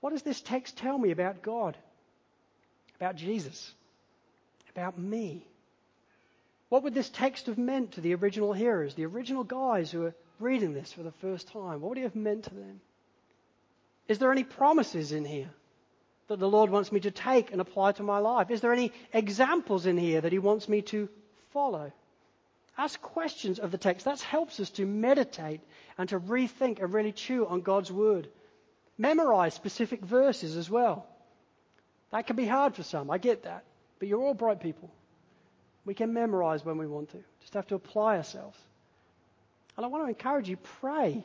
What 0.00 0.10
does 0.10 0.22
this 0.22 0.40
text 0.40 0.76
tell 0.76 0.98
me 0.98 1.10
about 1.10 1.42
God? 1.42 1.76
About 2.96 3.16
Jesus? 3.16 3.72
About 4.70 4.98
me? 4.98 5.46
What 6.68 6.82
would 6.82 6.94
this 6.94 7.08
text 7.08 7.46
have 7.46 7.58
meant 7.58 7.92
to 7.92 8.00
the 8.00 8.14
original 8.14 8.52
hearers, 8.52 8.94
the 8.94 9.06
original 9.06 9.44
guys 9.44 9.90
who 9.90 10.04
are 10.04 10.14
reading 10.40 10.74
this 10.74 10.92
for 10.92 11.02
the 11.02 11.12
first 11.12 11.48
time? 11.48 11.80
What 11.80 11.90
would 11.90 11.98
it 11.98 12.02
have 12.02 12.16
meant 12.16 12.44
to 12.44 12.54
them? 12.54 12.80
Is 14.08 14.18
there 14.18 14.32
any 14.32 14.44
promises 14.44 15.12
in 15.12 15.24
here? 15.24 15.50
That 16.28 16.40
the 16.40 16.48
Lord 16.48 16.70
wants 16.70 16.90
me 16.90 17.00
to 17.00 17.10
take 17.10 17.52
and 17.52 17.60
apply 17.60 17.92
to 17.92 18.02
my 18.02 18.18
life? 18.18 18.50
Is 18.50 18.60
there 18.60 18.72
any 18.72 18.92
examples 19.12 19.86
in 19.86 19.96
here 19.96 20.20
that 20.20 20.32
He 20.32 20.38
wants 20.38 20.68
me 20.68 20.82
to 20.82 21.08
follow? 21.52 21.92
Ask 22.76 23.00
questions 23.00 23.58
of 23.58 23.70
the 23.70 23.78
text. 23.78 24.04
That 24.04 24.20
helps 24.20 24.60
us 24.60 24.70
to 24.70 24.84
meditate 24.84 25.60
and 25.96 26.08
to 26.10 26.20
rethink 26.20 26.82
and 26.82 26.92
really 26.92 27.12
chew 27.12 27.46
on 27.46 27.60
God's 27.60 27.90
Word. 27.90 28.28
Memorize 28.98 29.54
specific 29.54 30.00
verses 30.00 30.56
as 30.56 30.68
well. 30.68 31.06
That 32.10 32.26
can 32.26 32.36
be 32.36 32.46
hard 32.46 32.74
for 32.74 32.82
some, 32.82 33.10
I 33.10 33.18
get 33.18 33.44
that. 33.44 33.64
But 33.98 34.08
you're 34.08 34.22
all 34.22 34.34
bright 34.34 34.60
people. 34.60 34.90
We 35.84 35.94
can 35.94 36.12
memorize 36.12 36.64
when 36.64 36.78
we 36.78 36.86
want 36.86 37.10
to. 37.12 37.18
Just 37.40 37.54
have 37.54 37.66
to 37.68 37.76
apply 37.76 38.16
ourselves. 38.16 38.58
And 39.76 39.86
I 39.86 39.88
want 39.88 40.04
to 40.04 40.08
encourage 40.08 40.48
you, 40.48 40.56
pray. 40.56 41.24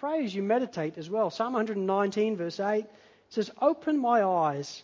Pray 0.00 0.24
as 0.24 0.34
you 0.34 0.42
meditate 0.42 0.96
as 0.98 1.10
well. 1.10 1.30
Psalm 1.30 1.52
119, 1.52 2.36
verse 2.36 2.58
8 2.58 2.78
it 2.78 2.90
says, 3.30 3.50
Open 3.60 3.98
my 3.98 4.22
eyes 4.22 4.82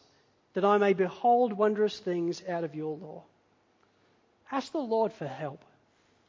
that 0.54 0.64
I 0.64 0.78
may 0.78 0.94
behold 0.94 1.52
wondrous 1.52 1.98
things 1.98 2.42
out 2.48 2.64
of 2.64 2.74
your 2.74 2.96
law. 2.96 3.22
Ask 4.50 4.72
the 4.72 4.78
Lord 4.78 5.12
for 5.12 5.26
help. 5.26 5.62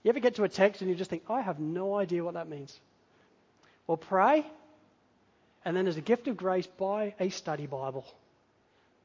You 0.03 0.09
ever 0.09 0.19
get 0.19 0.35
to 0.35 0.43
a 0.43 0.49
text 0.49 0.81
and 0.81 0.89
you 0.89 0.95
just 0.95 1.09
think, 1.09 1.23
I 1.29 1.41
have 1.41 1.59
no 1.59 1.95
idea 1.95 2.23
what 2.23 2.33
that 2.33 2.49
means? 2.49 2.77
Well, 3.85 3.97
pray, 3.97 4.45
and 5.63 5.75
then 5.75 5.87
as 5.87 5.97
a 5.97 6.01
gift 6.01 6.27
of 6.27 6.37
grace, 6.37 6.67
buy 6.67 7.13
a 7.19 7.29
study 7.29 7.67
Bible. 7.67 8.05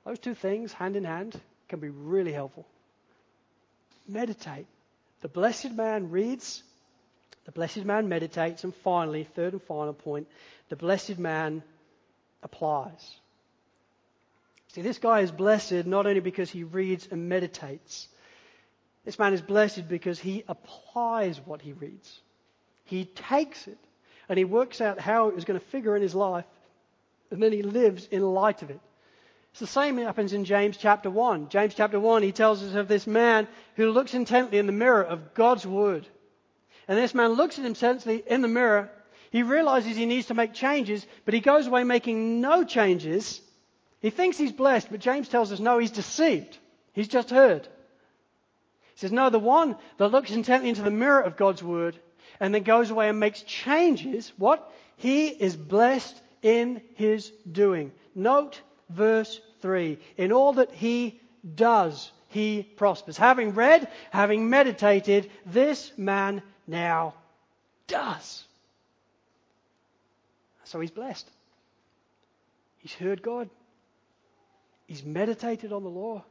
Those 0.05 0.19
two 0.19 0.35
things, 0.35 0.73
hand 0.73 0.97
in 0.97 1.05
hand, 1.05 1.41
can 1.69 1.79
be 1.81 1.89
really 1.89 2.33
helpful. 2.33 2.67
Meditate. 4.09 4.67
The 5.21 5.29
blessed 5.29 5.73
man 5.73 6.11
reads, 6.11 6.63
the 7.45 7.53
blessed 7.53 7.85
man 7.85 8.09
meditates, 8.09 8.65
and 8.65 8.75
finally, 8.75 9.25
third 9.25 9.53
and 9.53 9.63
final 9.63 9.93
point, 9.93 10.27
the 10.69 10.77
blessed 10.77 11.19
man 11.19 11.63
applies. 12.43 13.17
See, 14.69 14.83
this 14.83 14.99
guy 14.99 15.21
is 15.21 15.31
blessed 15.31 15.87
not 15.87 16.07
only 16.07 16.21
because 16.21 16.51
he 16.51 16.65
reads 16.65 17.07
and 17.11 17.29
meditates, 17.29 18.09
this 19.05 19.19
man 19.19 19.35
is 19.35 19.43
blessed 19.43 19.89
because 19.89 20.19
he 20.19 20.45
applies 20.49 21.41
what 21.41 21.61
he 21.61 21.73
reads. 21.73 22.21
He 22.85 23.05
takes 23.05 23.67
it 23.67 23.79
and 24.29 24.39
he 24.39 24.45
works 24.45 24.81
out 24.81 25.01
how 25.01 25.29
it 25.29 25.37
is 25.37 25.45
going 25.45 25.59
to 25.59 25.67
figure 25.67 25.97
in 25.97 26.03
his 26.03 26.15
life, 26.15 26.45
and 27.31 27.43
then 27.43 27.53
he 27.53 27.63
lives 27.63 28.07
in 28.11 28.23
light 28.23 28.63
of 28.63 28.71
it. 28.71 28.81
It's 29.51 29.61
the 29.61 29.67
same 29.67 29.97
that 29.97 30.05
happens 30.05 30.33
in 30.33 30.47
James 30.47 30.79
chapter 30.79 31.11
1. 31.11 31.51
James 31.51 31.75
chapter 31.75 32.01
1, 32.01 32.23
he 32.23 32.33
tells 32.33 32.63
us 32.63 32.75
of 32.75 32.89
this 32.89 33.07
man 33.07 33.49
who 33.77 33.91
looks 33.91 34.15
intently 34.15 34.59
in 34.59 34.67
the 34.67 34.73
mirror 34.73 35.03
of 35.03 35.35
God's 35.35 35.67
word. 35.67 36.07
And 36.89 36.97
this 36.97 37.15
man 37.15 37.33
looks 37.33 37.59
at 37.59 37.67
him 37.67 37.75
himself 37.75 38.07
in 38.07 38.41
the 38.41 38.49
mirror 38.49 38.91
he 39.33 39.43
realizes 39.43 39.97
he 39.97 40.05
needs 40.05 40.27
to 40.27 40.35
make 40.35 40.53
changes, 40.53 41.07
but 41.25 41.33
he 41.33 41.41
goes 41.41 41.67
away 41.67 41.85
making 41.85 42.43
no 42.43 42.65
changes. 42.65 43.41
He 44.01 44.11
thinks 44.11 44.37
he's 44.37 44.53
blessed, 44.53 44.89
but 44.91 45.01
James 45.01 45.27
tells 45.27 45.51
us 45.51 45.59
no, 45.59 45.79
he's 45.79 45.91
deceived. 45.91 46.59
He's 46.93 47.09
just 47.09 47.31
heard. 47.31 47.67
He 48.95 49.01
says, 49.01 49.11
no, 49.11 49.31
the 49.31 49.39
one 49.39 49.77
that 49.97 50.09
looks 50.09 50.33
intently 50.33 50.69
into 50.69 50.83
the 50.83 50.91
mirror 50.91 51.23
of 51.23 51.39
God's 51.39 51.63
word 51.63 51.99
and 52.41 52.55
then 52.55 52.63
goes 52.63 52.91
away 52.91 53.09
and 53.09 53.19
makes 53.19 53.41
changes, 53.41 54.31
what? 54.37 54.71
He 54.97 55.29
is 55.29 55.57
blessed 55.57 56.21
in 56.43 56.83
his 56.97 57.33
doing. 57.51 57.91
Note 58.15 58.61
verse 58.91 59.41
3. 59.63 59.99
In 60.19 60.33
all 60.33 60.53
that 60.53 60.73
he 60.73 61.23
does, 61.55 62.13
he 62.29 62.65
prospers. 62.65 63.17
Having 63.17 63.55
read, 63.55 63.89
having 64.11 64.51
meditated, 64.51 65.31
this 65.47 65.91
man 65.97 66.43
now 66.67 67.15
does. 67.87 68.45
So 70.73 70.81
he's 70.81 70.91
blessed. 70.91 71.31
He's 72.79 72.95
heard 72.95 73.21
God. 73.21 73.51
He's 74.87 75.05
meditated 75.05 75.71
on 75.71 75.83
the 75.83 75.91
law. 75.91 76.25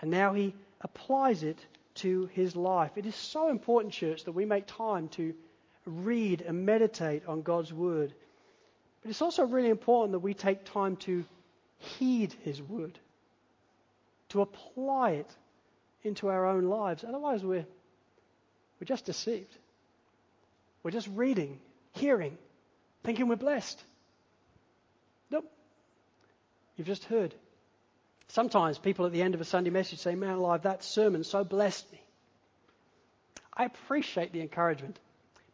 And 0.00 0.10
now 0.10 0.32
he 0.32 0.54
applies 0.80 1.42
it 1.42 1.58
to 1.96 2.30
his 2.32 2.56
life. 2.56 2.92
It 2.96 3.04
is 3.04 3.14
so 3.14 3.50
important, 3.50 3.92
church, 3.92 4.24
that 4.24 4.32
we 4.32 4.46
make 4.46 4.64
time 4.66 5.08
to 5.10 5.34
read 5.84 6.40
and 6.40 6.64
meditate 6.64 7.26
on 7.26 7.42
God's 7.42 7.70
word. 7.70 8.14
But 9.02 9.10
it's 9.10 9.20
also 9.20 9.44
really 9.44 9.68
important 9.68 10.12
that 10.12 10.20
we 10.20 10.32
take 10.32 10.64
time 10.64 10.96
to 10.96 11.26
heed 11.76 12.34
his 12.44 12.62
word, 12.62 12.98
to 14.30 14.40
apply 14.40 15.10
it 15.10 15.30
into 16.02 16.28
our 16.28 16.46
own 16.46 16.64
lives. 16.64 17.04
Otherwise, 17.06 17.44
we're, 17.44 17.66
we're 18.80 18.86
just 18.86 19.04
deceived. 19.04 19.54
We're 20.82 20.92
just 20.92 21.08
reading, 21.08 21.60
hearing, 21.92 22.38
thinking 23.04 23.28
we're 23.28 23.36
blessed. 23.36 23.82
Nope. 25.30 25.50
You've 26.76 26.86
just 26.86 27.04
heard. 27.04 27.34
Sometimes 28.28 28.78
people 28.78 29.06
at 29.06 29.12
the 29.12 29.22
end 29.22 29.34
of 29.34 29.40
a 29.40 29.44
Sunday 29.44 29.70
message 29.70 30.00
say, 30.00 30.14
Man 30.14 30.34
alive, 30.34 30.62
that 30.62 30.82
sermon 30.82 31.22
so 31.22 31.44
blessed 31.44 31.90
me. 31.92 32.00
I 33.56 33.66
appreciate 33.66 34.32
the 34.32 34.40
encouragement. 34.40 34.98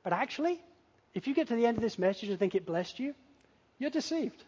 But 0.02 0.12
actually, 0.12 0.58
if 1.12 1.26
you 1.26 1.34
get 1.34 1.48
to 1.48 1.56
the 1.56 1.66
end 1.66 1.76
of 1.76 1.82
this 1.82 1.98
message 1.98 2.30
and 2.30 2.38
think 2.38 2.54
it 2.54 2.64
blessed 2.64 2.98
you, 2.98 3.14
you're 3.78 3.90
deceived. 3.90 4.42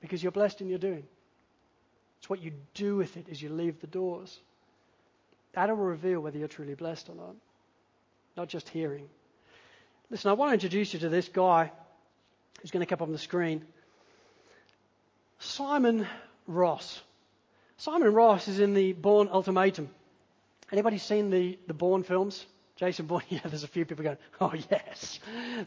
Because 0.00 0.22
you're 0.22 0.32
blessed 0.32 0.60
in 0.60 0.68
your 0.68 0.78
doing. 0.78 1.04
It's 2.18 2.30
what 2.30 2.42
you 2.42 2.52
do 2.74 2.96
with 2.96 3.16
it 3.16 3.26
as 3.30 3.40
you 3.40 3.48
leave 3.48 3.80
the 3.80 3.86
doors. 3.86 4.38
That'll 5.52 5.76
reveal 5.76 6.20
whether 6.20 6.38
you're 6.38 6.48
truly 6.48 6.74
blessed 6.74 7.08
or 7.08 7.14
not, 7.14 7.34
not 8.36 8.48
just 8.48 8.68
hearing. 8.68 9.08
Listen, 10.10 10.30
I 10.30 10.34
want 10.34 10.50
to 10.50 10.54
introduce 10.54 10.94
you 10.94 11.00
to 11.00 11.08
this 11.08 11.28
guy 11.28 11.72
who's 12.60 12.70
going 12.70 12.84
to 12.84 12.86
come 12.86 12.96
up 12.96 13.02
on 13.02 13.12
the 13.12 13.18
screen. 13.18 13.64
Simon 15.38 16.06
Ross. 16.46 17.00
Simon 17.78 18.14
Ross 18.14 18.46
is 18.46 18.60
in 18.60 18.72
the 18.72 18.92
Bourne 18.92 19.28
Ultimatum. 19.30 19.88
Anybody 20.70 20.98
seen 20.98 21.30
the, 21.30 21.58
the 21.66 21.74
Bourne 21.74 22.04
films? 22.04 22.44
Jason 22.76 23.06
Bourne, 23.06 23.22
yeah, 23.30 23.40
there's 23.44 23.64
a 23.64 23.68
few 23.68 23.84
people 23.84 24.04
going, 24.04 24.18
oh 24.40 24.52
yes, 24.70 25.18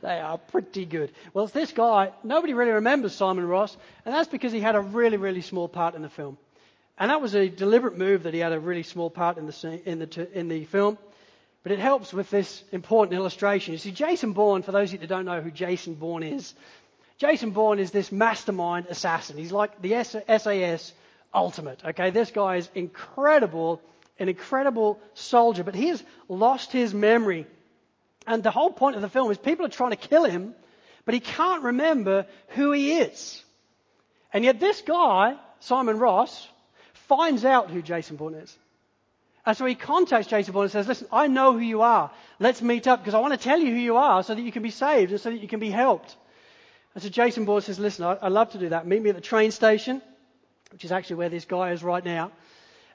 they 0.01 0.19
are 0.19 0.37
pretty 0.37 0.85
good. 0.85 1.11
Well, 1.33 1.45
it's 1.45 1.53
this 1.53 1.71
guy, 1.73 2.11
nobody 2.23 2.53
really 2.53 2.71
remembers 2.71 3.13
Simon 3.15 3.45
Ross, 3.45 3.75
and 4.05 4.15
that's 4.15 4.29
because 4.29 4.53
he 4.53 4.61
had 4.61 4.75
a 4.75 4.81
really, 4.81 5.17
really 5.17 5.41
small 5.41 5.67
part 5.67 5.95
in 5.95 6.01
the 6.01 6.09
film. 6.09 6.37
And 6.97 7.11
that 7.11 7.21
was 7.21 7.35
a 7.35 7.49
deliberate 7.49 7.97
move 7.97 8.23
that 8.23 8.33
he 8.33 8.39
had 8.39 8.51
a 8.51 8.59
really 8.59 8.83
small 8.83 9.09
part 9.09 9.37
in 9.37 9.47
the, 9.47 9.81
in 9.85 9.99
the, 9.99 10.29
in 10.37 10.47
the 10.47 10.65
film. 10.65 10.97
But 11.63 11.73
it 11.73 11.79
helps 11.79 12.13
with 12.13 12.29
this 12.29 12.63
important 12.71 13.17
illustration. 13.17 13.73
You 13.73 13.77
see, 13.77 13.91
Jason 13.91 14.33
Bourne, 14.33 14.63
for 14.63 14.71
those 14.71 14.89
of 14.89 14.93
you 14.93 14.99
that 14.99 15.07
don't 15.07 15.25
know 15.25 15.41
who 15.41 15.51
Jason 15.51 15.95
Bourne 15.95 16.23
is, 16.23 16.53
Jason 17.17 17.51
Bourne 17.51 17.79
is 17.79 17.91
this 17.91 18.11
mastermind 18.11 18.87
assassin. 18.89 19.37
He's 19.37 19.51
like 19.51 19.81
the 19.81 20.03
SAS 20.03 20.93
ultimate. 21.33 21.83
Okay, 21.83 22.11
this 22.11 22.31
guy 22.31 22.55
is 22.55 22.69
incredible, 22.75 23.81
an 24.17 24.29
incredible 24.29 24.99
soldier, 25.15 25.63
but 25.63 25.75
he 25.75 25.89
has 25.89 26.01
lost 26.29 26.71
his 26.71 26.93
memory. 26.93 27.45
And 28.25 28.41
the 28.41 28.51
whole 28.51 28.71
point 28.71 28.95
of 28.95 29.01
the 29.01 29.09
film 29.09 29.29
is 29.31 29.37
people 29.37 29.65
are 29.65 29.69
trying 29.69 29.91
to 29.91 29.97
kill 29.97 30.23
him, 30.23 30.55
but 31.03 31.13
he 31.13 31.19
can't 31.19 31.63
remember 31.63 32.25
who 32.49 32.71
he 32.71 32.93
is. 32.93 33.43
And 34.31 34.45
yet 34.45 34.59
this 34.59 34.81
guy, 34.81 35.35
Simon 35.59 35.99
Ross, 35.99 36.47
finds 37.07 37.43
out 37.43 37.69
who 37.69 37.81
Jason 37.81 38.15
Bourne 38.15 38.35
is. 38.35 38.57
And 39.49 39.57
so 39.57 39.65
he 39.65 39.73
contacts 39.73 40.27
Jason 40.27 40.53
Bourne 40.53 40.65
and 40.65 40.71
says, 40.71 40.87
Listen, 40.87 41.07
I 41.11 41.25
know 41.25 41.53
who 41.53 41.57
you 41.57 41.81
are. 41.81 42.11
Let's 42.37 42.61
meet 42.61 42.85
up 42.85 42.99
because 42.99 43.15
I 43.15 43.19
want 43.19 43.33
to 43.33 43.39
tell 43.39 43.57
you 43.57 43.71
who 43.71 43.79
you 43.79 43.97
are 43.97 44.21
so 44.21 44.35
that 44.35 44.41
you 44.43 44.51
can 44.51 44.61
be 44.61 44.69
saved 44.69 45.11
and 45.11 45.19
so 45.19 45.31
that 45.31 45.41
you 45.41 45.47
can 45.47 45.59
be 45.59 45.71
helped. 45.71 46.15
And 46.93 47.01
so 47.01 47.09
Jason 47.09 47.45
Bourne 47.45 47.61
says, 47.61 47.79
Listen, 47.79 48.05
I'd 48.05 48.31
love 48.31 48.51
to 48.51 48.59
do 48.59 48.69
that. 48.69 48.85
Meet 48.85 49.01
me 49.01 49.09
at 49.09 49.15
the 49.15 49.23
train 49.23 49.49
station, 49.49 50.03
which 50.71 50.85
is 50.85 50.91
actually 50.91 51.15
where 51.15 51.29
this 51.29 51.45
guy 51.45 51.71
is 51.71 51.81
right 51.81 52.05
now. 52.05 52.31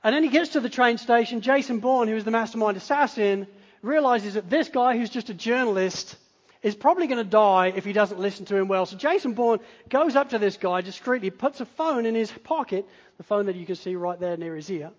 And 0.05 0.15
then 0.15 0.23
he 0.23 0.29
gets 0.29 0.51
to 0.51 0.61
the 0.61 0.69
train 0.69 0.97
station. 0.97 1.41
Jason 1.41 1.81
Bourne, 1.81 2.07
who 2.07 2.15
is 2.15 2.23
the 2.23 2.31
mastermind 2.31 2.77
assassin, 2.77 3.49
realizes 3.83 4.35
that 4.35 4.49
this 4.49 4.69
guy, 4.69 4.97
who's 4.97 5.11
just 5.11 5.31
a 5.31 5.35
journalist, 5.35 6.15
is 6.63 6.77
probably 6.77 7.09
going 7.09 7.19
to 7.19 7.29
die 7.29 7.73
if 7.75 7.85
he 7.85 7.93
doesn't 7.93 8.21
listen 8.21 8.45
to 8.45 8.55
him 8.55 8.69
well. 8.69 8.87
So 8.87 8.97
Jason 8.97 9.33
Bourne 9.33 9.59
goes 9.89 10.15
up 10.15 10.31
to 10.31 10.39
this 10.39 10.57
guy 10.57 10.83
discreetly, 10.83 11.31
puts 11.31 11.61
a 11.61 11.67
phone 11.67 12.07
in 12.07 12.15
his 12.15 12.31
pocket, 12.31 12.87
the 13.17 13.25
phone 13.25 13.47
that 13.47 13.57
you 13.57 13.67
can 13.67 13.75
see 13.75 13.97
right 13.97 14.21
there 14.21 14.37
near 14.37 14.55
his 14.55 14.71
ear, 14.71 14.93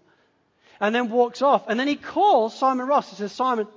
and 0.79 0.93
then 0.93 1.09
walks 1.09 1.41
off. 1.41 1.65
And 1.67 1.79
then 1.79 1.87
he 1.87 1.95
calls 1.95 2.57
Simon 2.57 2.87
Ross 2.87 3.09
and 3.09 3.17
says, 3.17 3.31
Simon, 3.31 3.67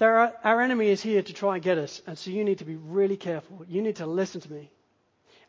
are, 0.00 0.34
our 0.42 0.60
enemy 0.60 0.88
is 0.88 1.02
here 1.02 1.22
to 1.22 1.32
try 1.32 1.54
and 1.54 1.62
get 1.62 1.78
us, 1.78 2.02
and 2.06 2.18
so 2.18 2.30
you 2.30 2.44
need 2.44 2.58
to 2.58 2.64
be 2.64 2.76
really 2.76 3.16
careful. 3.16 3.64
You 3.68 3.82
need 3.82 3.96
to 3.96 4.06
listen 4.06 4.40
to 4.40 4.52
me, 4.52 4.70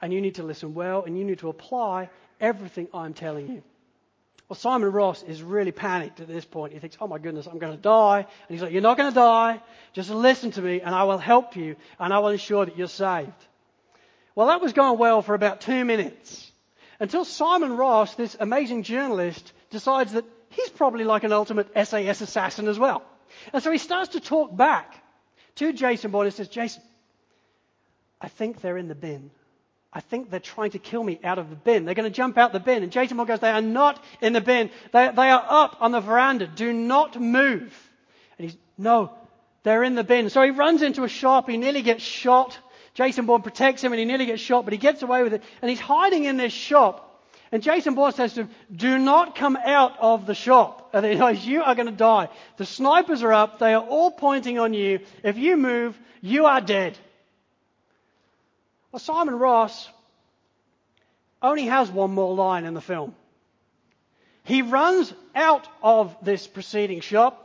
and 0.02 0.14
you 0.14 0.22
need 0.22 0.36
to 0.36 0.44
listen 0.44 0.74
well, 0.74 1.04
and 1.04 1.18
you 1.18 1.24
need 1.24 1.40
to 1.40 1.50
apply 1.50 2.10
everything 2.40 2.88
I'm 2.94 3.14
telling 3.14 3.48
you. 3.48 3.64
Well, 4.50 4.58
Simon 4.58 4.92
Ross 4.92 5.24
is 5.24 5.42
really 5.42 5.72
panicked 5.72 6.20
at 6.20 6.28
this 6.28 6.46
point. 6.46 6.74
He 6.74 6.80
thinks, 6.80 6.98
oh 7.00 7.08
my 7.08 7.18
goodness, 7.18 7.48
I'm 7.48 7.60
going 7.60 7.76
to 7.76 7.82
die. 7.82 8.20
And 8.20 8.28
he's 8.50 8.62
like, 8.62 8.74
you're 8.74 8.82
not 8.82 8.98
going 8.98 9.10
to 9.10 9.16
die. 9.16 9.62
Just 9.94 10.10
listen 10.10 10.52
to 10.52 10.62
me, 10.62 10.82
and 10.82 10.94
I 10.94 11.06
will 11.06 11.18
help 11.18 11.56
you, 11.56 11.76
and 11.98 12.14
I 12.14 12.20
will 12.20 12.30
ensure 12.30 12.66
that 12.66 12.78
you're 12.78 12.88
saved. 12.88 13.32
Well, 14.36 14.48
that 14.48 14.62
was 14.62 14.74
going 14.74 15.00
well 15.00 15.22
for 15.22 15.34
about 15.34 15.62
two 15.62 15.86
minutes 15.86 16.52
until 17.00 17.26
Simon 17.26 17.78
Ross, 17.78 18.16
this 18.16 18.36
amazing 18.40 18.84
journalist, 18.84 19.52
decides 19.74 20.14
that 20.14 20.24
he's 20.50 20.70
probably 20.70 21.04
like 21.04 21.26
an 21.26 21.34
ultimate 21.34 21.68
SAS 21.74 22.22
assassin 22.22 22.70
as 22.70 22.80
well. 22.80 23.04
And 23.52 23.62
so 23.62 23.72
he 23.72 23.78
starts 23.78 24.12
to 24.12 24.22
talk 24.22 24.56
back 24.56 24.96
to 25.56 25.74
Jason 25.74 26.12
Bourne 26.12 26.28
and 26.28 26.34
says, 26.34 26.48
Jason, 26.48 26.82
I 28.22 28.30
think 28.30 28.62
they're 28.62 28.78
in 28.78 28.88
the 28.88 28.96
bin. 28.96 29.32
I 29.92 30.00
think 30.00 30.30
they're 30.30 30.40
trying 30.40 30.72
to 30.72 30.80
kill 30.80 31.04
me 31.04 31.20
out 31.24 31.38
of 31.38 31.50
the 31.50 31.56
bin. 31.56 31.86
They're 31.86 31.94
going 31.94 32.10
to 32.10 32.16
jump 32.16 32.38
out 32.38 32.54
the 32.54 32.60
bin. 32.60 32.82
And 32.82 32.92
Jason 32.92 33.18
Bourne 33.18 33.28
goes, 33.28 33.40
They 33.40 33.52
are 33.52 33.62
not 33.62 34.04
in 34.22 34.34
the 34.34 34.42
bin. 34.42 34.72
They, 34.92 35.10
they 35.16 35.30
are 35.30 35.46
up 35.48 35.78
on 35.82 35.92
the 35.92 36.00
veranda. 36.00 36.48
Do 36.48 36.72
not 36.74 37.20
move. 37.20 37.74
And 38.38 38.50
he's, 38.50 38.58
No, 38.78 39.12
they're 39.64 39.84
in 39.84 39.96
the 39.96 40.04
bin. 40.04 40.30
So 40.30 40.42
he 40.42 40.52
runs 40.52 40.82
into 40.82 41.04
a 41.04 41.10
shop. 41.10 41.50
He 41.50 41.58
nearly 41.58 41.82
gets 41.82 42.04
shot. 42.04 42.58
Jason 42.94 43.26
Bourne 43.26 43.42
protects 43.42 43.84
him 43.84 43.92
and 43.92 44.00
he 44.00 44.06
nearly 44.06 44.26
gets 44.26 44.42
shot, 44.42 44.66
but 44.66 44.74
he 44.74 44.78
gets 44.78 45.02
away 45.02 45.24
with 45.24 45.34
it. 45.34 45.44
And 45.62 45.70
he's 45.70 45.80
hiding 45.80 46.26
in 46.26 46.38
this 46.38 46.54
shop. 46.54 47.13
And 47.54 47.62
Jason 47.62 47.94
Bourne 47.94 48.14
says 48.14 48.34
to 48.34 48.42
him, 48.42 48.50
Do 48.76 48.98
not 48.98 49.36
come 49.36 49.56
out 49.56 50.00
of 50.00 50.26
the 50.26 50.34
shop. 50.34 50.90
Otherwise, 50.94 51.46
you 51.46 51.62
are 51.62 51.76
going 51.76 51.86
to 51.86 51.92
die. 51.92 52.30
The 52.58 52.66
snipers 52.66 53.22
are 53.22 53.32
up. 53.32 53.60
They 53.60 53.76
are 53.76 53.84
all 53.84 54.10
pointing 54.10 54.58
on 54.58 54.74
you. 54.74 55.02
If 55.24 55.38
you 55.38 55.56
move, 55.56 55.96
you 56.20 56.48
are 56.48 56.62
dead. 56.62 56.98
Well, 58.92 59.00
Simon 59.00 59.36
Ross 59.36 59.88
only 61.44 61.66
has 61.66 61.92
one 61.92 62.16
more 62.16 62.34
line 62.34 62.66
in 62.66 62.74
the 62.74 62.82
film. 62.82 63.14
He 64.46 64.64
runs 64.64 65.14
out 65.36 65.68
of 65.84 66.18
this 66.24 66.48
preceding 66.48 67.02
shop. 67.02 67.40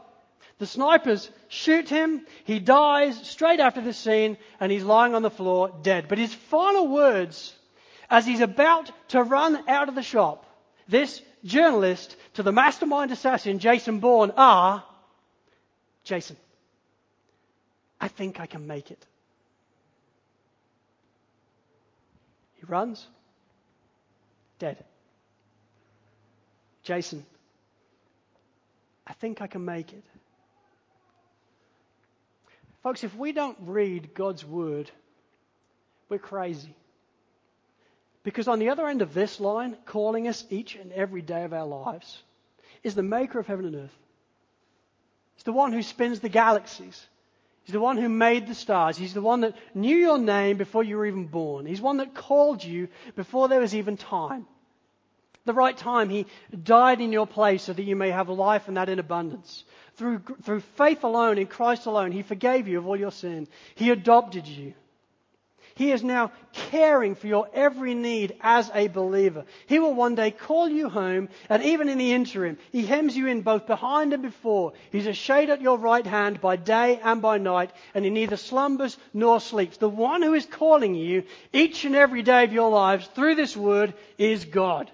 The 0.56 0.66
snipers 0.66 1.30
shoot 1.48 1.86
him. 1.90 2.24
He 2.44 2.60
dies 2.60 3.28
straight 3.28 3.60
after 3.60 3.82
the 3.82 3.92
scene, 3.92 4.38
and 4.58 4.72
he's 4.72 4.84
lying 4.84 5.14
on 5.14 5.20
the 5.20 5.30
floor 5.30 5.70
dead. 5.82 6.06
But 6.08 6.16
his 6.16 6.32
final 6.32 6.88
words 6.88 7.54
as 8.10 8.26
he's 8.26 8.40
about 8.40 8.90
to 9.08 9.22
run 9.22 9.68
out 9.68 9.88
of 9.88 9.94
the 9.94 10.02
shop, 10.02 10.44
this 10.88 11.20
journalist 11.44 12.16
to 12.34 12.42
the 12.42 12.52
mastermind 12.52 13.12
assassin, 13.12 13.58
Jason 13.58 14.00
Bourne, 14.00 14.32
are 14.36 14.84
Jason, 16.04 16.36
I 18.00 18.08
think 18.08 18.40
I 18.40 18.46
can 18.46 18.66
make 18.66 18.90
it. 18.90 19.06
He 22.54 22.64
runs, 22.66 23.06
dead. 24.58 24.82
Jason, 26.82 27.26
I 29.06 29.12
think 29.12 29.42
I 29.42 29.46
can 29.46 29.64
make 29.64 29.92
it. 29.92 30.04
Folks, 32.82 33.04
if 33.04 33.14
we 33.14 33.32
don't 33.32 33.58
read 33.60 34.14
God's 34.14 34.44
word, 34.44 34.90
we're 36.08 36.18
crazy. 36.18 36.74
Because 38.28 38.46
on 38.46 38.58
the 38.58 38.68
other 38.68 38.86
end 38.86 39.00
of 39.00 39.14
this 39.14 39.40
line, 39.40 39.74
calling 39.86 40.28
us 40.28 40.44
each 40.50 40.74
and 40.74 40.92
every 40.92 41.22
day 41.22 41.44
of 41.44 41.54
our 41.54 41.64
lives, 41.64 42.22
is 42.82 42.94
the 42.94 43.02
maker 43.02 43.38
of 43.38 43.46
heaven 43.46 43.64
and 43.64 43.74
earth. 43.74 43.98
It's 45.36 45.44
the 45.44 45.52
one 45.52 45.72
who 45.72 45.82
spins 45.82 46.20
the 46.20 46.28
galaxies. 46.28 47.06
He's 47.64 47.72
the 47.72 47.80
one 47.80 47.96
who 47.96 48.10
made 48.10 48.46
the 48.46 48.54
stars. 48.54 48.98
He's 48.98 49.14
the 49.14 49.22
one 49.22 49.40
that 49.40 49.56
knew 49.74 49.96
your 49.96 50.18
name 50.18 50.58
before 50.58 50.84
you 50.84 50.98
were 50.98 51.06
even 51.06 51.28
born. 51.28 51.64
He's 51.64 51.80
one 51.80 51.96
that 51.96 52.14
called 52.14 52.62
you 52.62 52.88
before 53.16 53.48
there 53.48 53.60
was 53.60 53.74
even 53.74 53.96
time. 53.96 54.46
The 55.46 55.54
right 55.54 55.74
time, 55.74 56.10
He 56.10 56.26
died 56.62 57.00
in 57.00 57.12
your 57.12 57.26
place 57.26 57.62
so 57.62 57.72
that 57.72 57.82
you 57.82 57.96
may 57.96 58.10
have 58.10 58.28
life 58.28 58.68
and 58.68 58.76
that 58.76 58.90
in 58.90 58.98
abundance. 58.98 59.64
Through, 59.94 60.20
through 60.42 60.60
faith 60.76 61.02
alone, 61.02 61.38
in 61.38 61.46
Christ 61.46 61.86
alone, 61.86 62.12
He 62.12 62.20
forgave 62.20 62.68
you 62.68 62.76
of 62.76 62.86
all 62.86 63.00
your 63.00 63.10
sin. 63.10 63.48
He 63.74 63.88
adopted 63.88 64.46
you. 64.46 64.74
He 65.78 65.92
is 65.92 66.02
now 66.02 66.32
caring 66.52 67.14
for 67.14 67.28
your 67.28 67.48
every 67.54 67.94
need 67.94 68.34
as 68.40 68.68
a 68.74 68.88
believer. 68.88 69.44
He 69.68 69.78
will 69.78 69.94
one 69.94 70.16
day 70.16 70.32
call 70.32 70.68
you 70.68 70.88
home, 70.88 71.28
and 71.48 71.62
even 71.62 71.88
in 71.88 71.98
the 71.98 72.12
interim, 72.14 72.58
He 72.72 72.84
hems 72.84 73.16
you 73.16 73.28
in 73.28 73.42
both 73.42 73.68
behind 73.68 74.12
and 74.12 74.20
before. 74.20 74.72
He's 74.90 75.06
a 75.06 75.12
shade 75.12 75.50
at 75.50 75.62
your 75.62 75.78
right 75.78 76.04
hand 76.04 76.40
by 76.40 76.56
day 76.56 76.98
and 77.00 77.22
by 77.22 77.38
night, 77.38 77.70
and 77.94 78.04
He 78.04 78.10
neither 78.10 78.36
slumbers 78.36 78.98
nor 79.14 79.38
sleeps. 79.38 79.76
The 79.76 79.88
one 79.88 80.20
who 80.20 80.34
is 80.34 80.46
calling 80.46 80.96
you 80.96 81.22
each 81.52 81.84
and 81.84 81.94
every 81.94 82.22
day 82.22 82.42
of 82.42 82.52
your 82.52 82.70
lives 82.70 83.06
through 83.14 83.36
this 83.36 83.56
word 83.56 83.94
is 84.18 84.46
God. 84.46 84.90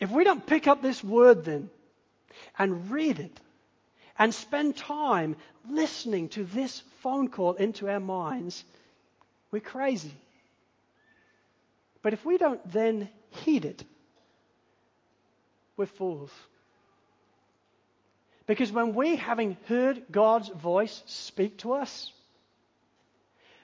If 0.00 0.10
we 0.10 0.24
don't 0.24 0.44
pick 0.44 0.66
up 0.66 0.82
this 0.82 1.04
word 1.04 1.44
then 1.44 1.70
and 2.58 2.90
read 2.90 3.20
it 3.20 3.40
and 4.18 4.34
spend 4.34 4.76
time 4.76 5.36
listening 5.70 6.28
to 6.30 6.42
this 6.42 6.82
phone 7.02 7.28
call 7.28 7.52
into 7.52 7.88
our 7.88 8.00
minds, 8.00 8.64
we're 9.50 9.60
crazy. 9.60 10.14
But 12.02 12.12
if 12.12 12.24
we 12.24 12.38
don't 12.38 12.60
then 12.70 13.08
heed 13.30 13.64
it, 13.64 13.84
we're 15.76 15.86
fools. 15.86 16.30
Because 18.46 18.70
when 18.70 18.94
we, 18.94 19.16
having 19.16 19.56
heard 19.66 20.04
God's 20.10 20.48
voice 20.48 21.02
speak 21.06 21.58
to 21.58 21.72
us, 21.72 22.12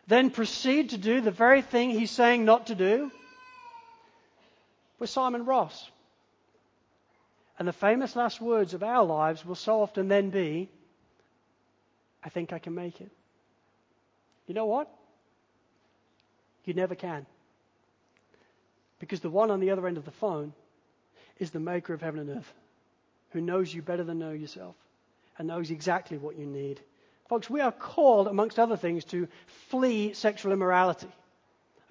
then 0.09 0.31
proceed 0.31 0.91
to 0.91 0.99
do 0.99 1.21
the 1.21 1.31
very 1.31 1.63
thing 1.63 1.91
He's 1.91 2.11
saying 2.11 2.45
not 2.45 2.67
to 2.67 2.75
do, 2.75 3.11
we're 4.99 5.07
Simon 5.07 5.45
Ross. 5.45 5.89
And 7.59 7.69
the 7.69 7.73
famous 7.73 8.17
last 8.17 8.41
words 8.41 8.75
of 8.75 8.83
our 8.83 9.05
lives 9.05 9.45
will 9.45 9.55
so 9.55 9.83
often 9.83 10.09
then 10.09 10.31
be, 10.31 10.69
I 12.25 12.29
think 12.29 12.53
I 12.53 12.59
can 12.59 12.75
make 12.75 13.01
it. 13.01 13.11
You 14.47 14.55
know 14.55 14.67
what? 14.67 14.93
You 16.65 16.75
never 16.75 16.95
can. 16.95 17.27
Because 18.99 19.21
the 19.21 19.31
one 19.31 19.51
on 19.51 19.61
the 19.61 19.71
other 19.71 19.87
end 19.87 19.97
of 19.97 20.05
the 20.05 20.13
phone 20.13 20.53
is 21.39 21.51
the 21.51 21.61
maker 21.61 21.93
of 21.93 22.01
heaven 22.01 22.21
and 22.21 22.39
earth, 22.39 22.53
who 23.31 23.41
knows 23.41 23.75
you 23.75 23.83
better 23.83 24.05
than 24.05 24.21
know 24.21 24.31
yourself 24.31 24.77
and 25.39 25.49
knows 25.49 25.71
exactly 25.71 26.19
what 26.19 26.39
you 26.39 26.47
need. 26.47 26.81
Folks, 27.29 27.51
we 27.51 27.61
are 27.61 27.73
called, 27.73 28.29
amongst 28.29 28.59
other 28.59 28.77
things, 28.77 29.05
to 29.07 29.27
flee 29.71 30.13
sexual 30.13 30.53
immorality. 30.53 31.09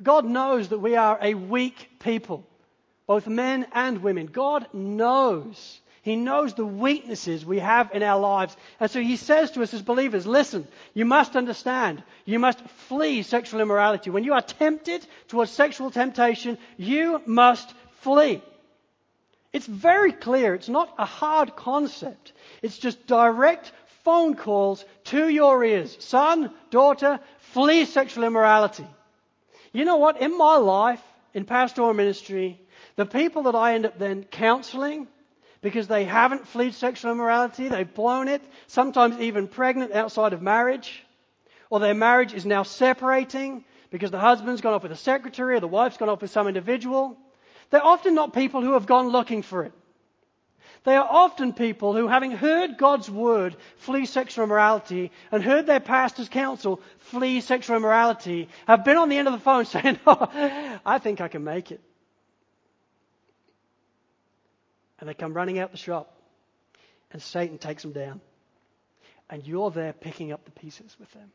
God 0.01 0.23
knows 0.25 0.69
that 0.69 0.79
we 0.79 0.95
are 0.95 1.19
a 1.21 1.33
weak 1.33 1.89
people, 1.99 2.47
both 3.07 3.27
men 3.27 3.67
and 3.73 4.01
women. 4.01 4.27
God 4.27 4.67
knows. 4.73 5.80
He 6.03 6.15
knows 6.15 6.53
the 6.55 6.65
weaknesses 6.65 7.45
we 7.45 7.59
have 7.59 7.91
in 7.93 8.01
our 8.01 8.19
lives. 8.19 8.57
And 8.79 8.89
so 8.89 8.99
He 8.99 9.17
says 9.17 9.51
to 9.51 9.61
us 9.61 9.73
as 9.73 9.83
believers, 9.83 10.25
listen, 10.25 10.67
you 10.93 11.05
must 11.05 11.35
understand. 11.35 12.03
You 12.25 12.39
must 12.39 12.59
flee 12.87 13.21
sexual 13.21 13.61
immorality. 13.61 14.09
When 14.09 14.23
you 14.23 14.33
are 14.33 14.41
tempted 14.41 15.05
towards 15.27 15.51
sexual 15.51 15.91
temptation, 15.91 16.57
you 16.77 17.21
must 17.25 17.71
flee. 17.99 18.41
It's 19.53 19.67
very 19.67 20.11
clear. 20.11 20.55
It's 20.55 20.69
not 20.69 20.93
a 20.97 21.05
hard 21.05 21.55
concept. 21.55 22.33
It's 22.63 22.77
just 22.77 23.05
direct 23.05 23.71
phone 24.03 24.35
calls 24.35 24.83
to 25.05 25.27
your 25.27 25.63
ears. 25.63 25.95
Son, 25.99 26.51
daughter, 26.71 27.19
flee 27.37 27.85
sexual 27.85 28.23
immorality. 28.23 28.87
You 29.71 29.85
know 29.85 29.97
what? 29.97 30.19
In 30.19 30.35
my 30.37 30.57
life, 30.57 31.01
in 31.33 31.45
pastoral 31.45 31.93
ministry, 31.93 32.59
the 32.95 33.05
people 33.05 33.43
that 33.43 33.55
I 33.55 33.75
end 33.75 33.85
up 33.85 33.99
then 33.99 34.23
counseling, 34.23 35.07
because 35.61 35.87
they 35.87 36.03
haven't 36.05 36.47
fled 36.47 36.73
sexual 36.73 37.11
immorality, 37.11 37.67
they've 37.67 37.93
blown 37.93 38.27
it, 38.27 38.41
sometimes 38.67 39.19
even 39.19 39.47
pregnant 39.47 39.91
outside 39.93 40.33
of 40.33 40.41
marriage, 40.41 41.03
or 41.69 41.79
their 41.79 41.93
marriage 41.93 42.33
is 42.33 42.45
now 42.45 42.63
separating 42.63 43.63
because 43.91 44.11
the 44.11 44.19
husband's 44.19 44.61
gone 44.61 44.73
off 44.73 44.83
with 44.83 44.91
a 44.91 44.97
secretary 44.97 45.55
or 45.55 45.59
the 45.59 45.67
wife's 45.67 45.97
gone 45.97 46.09
off 46.09 46.21
with 46.21 46.31
some 46.31 46.47
individual. 46.47 47.17
They're 47.69 47.85
often 47.85 48.15
not 48.15 48.33
people 48.33 48.61
who 48.61 48.73
have 48.73 48.85
gone 48.85 49.09
looking 49.09 49.43
for 49.43 49.63
it. 49.63 49.73
They 50.83 50.95
are 50.95 51.07
often 51.07 51.53
people 51.53 51.93
who, 51.93 52.07
having 52.07 52.31
heard 52.31 52.77
God's 52.77 53.09
word, 53.09 53.55
flee 53.77 54.07
sexual 54.07 54.45
immorality, 54.45 55.11
and 55.31 55.43
heard 55.43 55.67
their 55.67 55.79
pastor's 55.79 56.27
counsel, 56.27 56.81
flee 56.97 57.41
sexual 57.41 57.75
immorality, 57.77 58.49
have 58.65 58.83
been 58.83 58.97
on 58.97 59.09
the 59.09 59.17
end 59.17 59.27
of 59.27 59.33
the 59.33 59.39
phone 59.39 59.65
saying, 59.65 59.99
oh, 60.07 60.79
I 60.83 60.97
think 60.97 61.21
I 61.21 61.27
can 61.27 61.43
make 61.43 61.71
it. 61.71 61.81
And 65.01 65.09
they 65.09 65.13
come 65.13 65.33
running 65.33 65.59
out 65.59 65.71
the 65.71 65.77
shop, 65.77 66.15
and 67.11 67.21
Satan 67.21 67.57
takes 67.57 67.81
them 67.81 67.91
down. 67.91 68.21
And 69.29 69.45
you're 69.45 69.71
there 69.71 69.91
picking 69.91 70.31
up 70.31 70.45
the 70.45 70.51
pieces 70.51 70.95
with 70.97 71.11
them. 71.11 71.31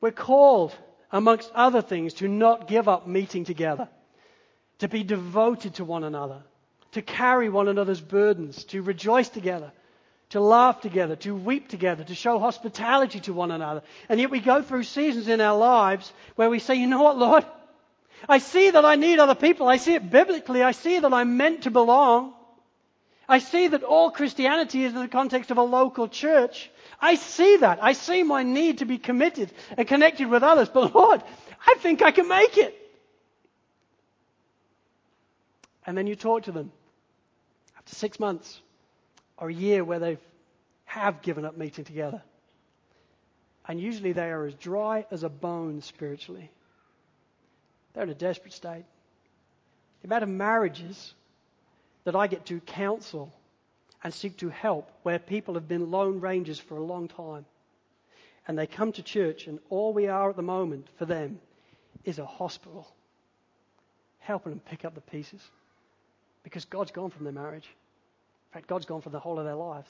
We're 0.00 0.12
called, 0.12 0.74
amongst 1.12 1.50
other 1.54 1.82
things, 1.82 2.14
to 2.14 2.28
not 2.28 2.68
give 2.68 2.88
up 2.88 3.06
meeting 3.06 3.44
together, 3.44 3.88
to 4.78 4.88
be 4.88 5.02
devoted 5.02 5.74
to 5.74 5.84
one 5.84 6.04
another 6.04 6.42
to 6.96 7.02
carry 7.02 7.50
one 7.50 7.68
another's 7.68 8.00
burdens, 8.00 8.64
to 8.64 8.80
rejoice 8.80 9.28
together, 9.28 9.70
to 10.30 10.40
laugh 10.40 10.80
together, 10.80 11.14
to 11.14 11.34
weep 11.34 11.68
together, 11.68 12.02
to 12.02 12.14
show 12.14 12.38
hospitality 12.38 13.20
to 13.20 13.34
one 13.34 13.50
another. 13.50 13.82
And 14.08 14.18
yet 14.18 14.30
we 14.30 14.40
go 14.40 14.62
through 14.62 14.84
seasons 14.84 15.28
in 15.28 15.42
our 15.42 15.58
lives 15.58 16.10
where 16.36 16.48
we 16.48 16.58
say, 16.58 16.76
you 16.76 16.86
know 16.86 17.02
what, 17.02 17.18
Lord? 17.18 17.44
I 18.28 18.38
see 18.38 18.70
that 18.70 18.84
I 18.84 18.96
need 18.96 19.18
other 19.18 19.34
people. 19.34 19.68
I 19.68 19.76
see 19.76 19.94
it 19.94 20.10
biblically. 20.10 20.62
I 20.62 20.72
see 20.72 20.98
that 20.98 21.12
I'm 21.12 21.36
meant 21.36 21.62
to 21.62 21.70
belong. 21.70 22.32
I 23.28 23.38
see 23.38 23.68
that 23.68 23.82
all 23.82 24.10
Christianity 24.10 24.84
is 24.84 24.94
in 24.94 25.00
the 25.00 25.08
context 25.08 25.50
of 25.50 25.58
a 25.58 25.62
local 25.62 26.08
church. 26.08 26.70
I 27.00 27.16
see 27.16 27.56
that. 27.58 27.82
I 27.82 27.92
see 27.92 28.22
my 28.22 28.42
need 28.42 28.78
to 28.78 28.84
be 28.84 28.98
committed 28.98 29.52
and 29.76 29.86
connected 29.86 30.28
with 30.28 30.42
others. 30.42 30.68
But 30.68 30.94
Lord, 30.94 31.22
I 31.66 31.74
think 31.78 32.02
I 32.02 32.12
can 32.12 32.28
make 32.28 32.56
it. 32.56 32.74
And 35.86 35.96
then 35.96 36.06
you 36.06 36.16
talk 36.16 36.44
to 36.44 36.52
them 36.52 36.72
after 37.76 37.94
six 37.94 38.18
months 38.18 38.60
or 39.38 39.48
a 39.48 39.54
year 39.54 39.84
where 39.84 39.98
they 39.98 40.18
have 40.84 41.22
given 41.22 41.44
up 41.44 41.56
meeting 41.56 41.84
together. 41.84 42.22
And 43.68 43.80
usually 43.80 44.12
they 44.12 44.30
are 44.30 44.46
as 44.46 44.54
dry 44.54 45.06
as 45.10 45.22
a 45.24 45.28
bone 45.28 45.82
spiritually. 45.82 46.50
They're 47.96 48.04
in 48.04 48.10
a 48.10 48.14
desperate 48.14 48.52
state. 48.52 48.84
The 50.02 50.08
amount 50.08 50.22
of 50.22 50.28
marriages 50.28 51.14
that 52.04 52.14
I 52.14 52.26
get 52.26 52.44
to 52.46 52.60
counsel 52.60 53.32
and 54.04 54.12
seek 54.12 54.36
to 54.36 54.50
help 54.50 54.90
where 55.02 55.18
people 55.18 55.54
have 55.54 55.66
been 55.66 55.90
lone 55.90 56.20
rangers 56.20 56.58
for 56.58 56.76
a 56.76 56.84
long 56.84 57.08
time. 57.08 57.46
And 58.46 58.58
they 58.58 58.66
come 58.66 58.92
to 58.92 59.02
church, 59.02 59.46
and 59.46 59.60
all 59.70 59.94
we 59.94 60.08
are 60.08 60.28
at 60.28 60.36
the 60.36 60.42
moment 60.42 60.88
for 60.98 61.06
them 61.06 61.40
is 62.04 62.18
a 62.18 62.26
hospital, 62.26 62.86
helping 64.18 64.52
them 64.52 64.60
pick 64.60 64.84
up 64.84 64.94
the 64.94 65.00
pieces 65.00 65.40
because 66.44 66.66
God's 66.66 66.90
gone 66.90 67.10
from 67.10 67.24
their 67.24 67.32
marriage. 67.32 67.64
In 67.64 68.52
fact, 68.52 68.66
God's 68.66 68.84
gone 68.84 69.00
for 69.00 69.10
the 69.10 69.18
whole 69.18 69.38
of 69.38 69.46
their 69.46 69.56
lives. 69.56 69.88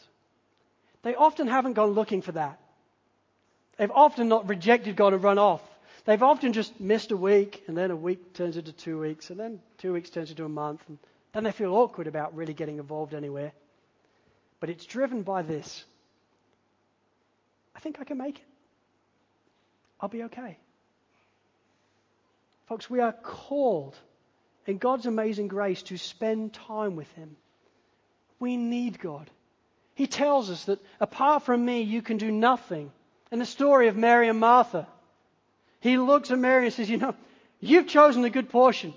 They 1.03 1.17
often 1.17 1.49
haven't 1.49 1.73
gone 1.73 1.91
looking 1.91 2.23
for 2.23 2.33
that. 2.33 2.61
They've 3.77 3.91
often 3.91 4.29
not 4.29 4.49
rejected 4.49 4.95
God 4.95 5.13
and 5.13 5.23
run 5.25 5.39
off. 5.39 5.61
They've 6.07 6.23
often 6.23 6.53
just 6.53 6.81
missed 6.81 7.11
a 7.11 7.17
week, 7.17 7.65
and 7.67 7.77
then 7.77 7.91
a 7.91 7.97
week 7.97 8.33
turns 8.33 8.57
into 8.57 8.73
two 8.73 8.99
weeks, 9.01 9.31
and 9.31 9.39
then 9.39 9.61
two 9.79 9.93
weeks 9.93 10.09
turns 10.09 10.31
into 10.31 10.45
a 10.45 10.49
month, 10.49 10.81
and 10.89 10.99
then 11.33 11.45
they 11.45 11.53
feel 11.53 11.75
awkward 11.75 12.07
about 12.07 12.35
really 12.37 12.55
getting 12.55 12.79
involved 12.79 13.13
anywhere. 13.13 13.53
But 14.61 14.71
it's 14.71 14.87
driven 14.87 15.23
by 15.23 15.43
this 15.43 15.85
I 17.75 17.79
think 17.79 18.01
I 18.01 18.05
can 18.05 18.17
make 18.17 18.37
it. 18.37 18.45
I'll 20.01 20.09
be 20.09 20.23
okay. 20.25 20.57
Folks, 22.69 22.89
we 22.89 23.01
are 23.01 23.13
called 23.13 23.97
in 24.67 24.79
God's 24.79 25.07
amazing 25.07 25.49
grace 25.49 25.83
to 25.85 25.99
spend 25.99 26.55
time 26.55 26.97
with 26.97 27.11
Him. 27.13 27.37
We 28.41 28.57
need 28.57 28.99
God. 28.99 29.31
He 29.95 30.07
tells 30.07 30.51
us 30.51 30.65
that 30.65 30.81
apart 31.01 31.45
from 31.45 31.65
me, 31.65 31.83
you 31.83 32.01
can 32.01 32.17
do 32.17 32.33
nothing. 32.33 32.91
In 33.31 33.39
the 33.39 33.47
story 33.47 33.89
of 33.89 33.97
Mary 33.97 34.29
and 34.29 34.41
Martha, 34.41 34.87
he 35.81 35.99
looks 35.99 36.31
at 36.31 36.39
Mary 36.39 36.67
and 36.67 36.75
says, 36.75 36.89
You 36.89 36.99
know, 36.99 37.15
you've 37.61 37.87
chosen 37.87 38.23
the 38.23 38.31
good 38.31 38.49
portion. 38.49 38.95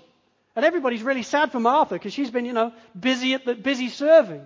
And 0.56 0.64
everybody's 0.64 1.02
really 1.02 1.22
sad 1.22 1.52
for 1.52 1.60
Martha 1.60 1.94
because 1.94 2.12
she's 2.12 2.30
been, 2.30 2.44
you 2.44 2.52
know, 2.52 2.72
busy 2.98 3.34
at 3.34 3.44
the, 3.44 3.54
busy 3.54 3.88
serving. 3.88 4.44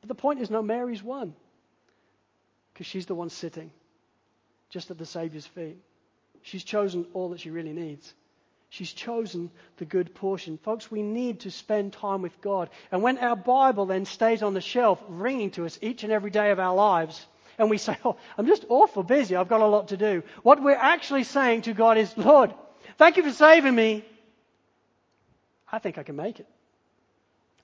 But 0.00 0.08
the 0.08 0.14
point 0.14 0.40
is, 0.40 0.50
no, 0.50 0.62
Mary's 0.62 1.02
won 1.02 1.34
because 2.72 2.86
she's 2.86 3.06
the 3.06 3.14
one 3.14 3.30
sitting 3.30 3.70
just 4.70 4.90
at 4.90 4.98
the 4.98 5.06
Saviour's 5.06 5.46
feet. 5.46 5.78
She's 6.42 6.62
chosen 6.62 7.06
all 7.14 7.30
that 7.30 7.40
she 7.40 7.50
really 7.50 7.72
needs. 7.72 8.14
She's 8.70 8.92
chosen 8.92 9.50
the 9.78 9.86
good 9.86 10.14
portion. 10.14 10.58
Folks, 10.58 10.90
we 10.90 11.02
need 11.02 11.40
to 11.40 11.50
spend 11.50 11.94
time 11.94 12.20
with 12.20 12.38
God. 12.42 12.68
And 12.92 13.02
when 13.02 13.18
our 13.18 13.34
Bible 13.34 13.86
then 13.86 14.04
stays 14.04 14.42
on 14.42 14.52
the 14.52 14.60
shelf, 14.60 15.02
ringing 15.08 15.50
to 15.52 15.64
us 15.64 15.78
each 15.80 16.04
and 16.04 16.12
every 16.12 16.30
day 16.30 16.50
of 16.50 16.60
our 16.60 16.74
lives, 16.74 17.26
and 17.58 17.68
we 17.68 17.78
say, 17.78 17.96
Oh, 18.04 18.16
I'm 18.36 18.46
just 18.46 18.64
awful 18.68 19.02
busy, 19.02 19.36
I've 19.36 19.48
got 19.48 19.60
a 19.60 19.66
lot 19.66 19.88
to 19.88 19.96
do. 19.96 20.22
What 20.42 20.62
we're 20.62 20.76
actually 20.76 21.24
saying 21.24 21.62
to 21.62 21.74
God 21.74 21.98
is, 21.98 22.16
Lord, 22.16 22.54
thank 22.96 23.16
you 23.16 23.22
for 23.22 23.32
saving 23.32 23.74
me. 23.74 24.04
I 25.70 25.78
think 25.78 25.98
I 25.98 26.02
can 26.02 26.16
make 26.16 26.40
it. 26.40 26.46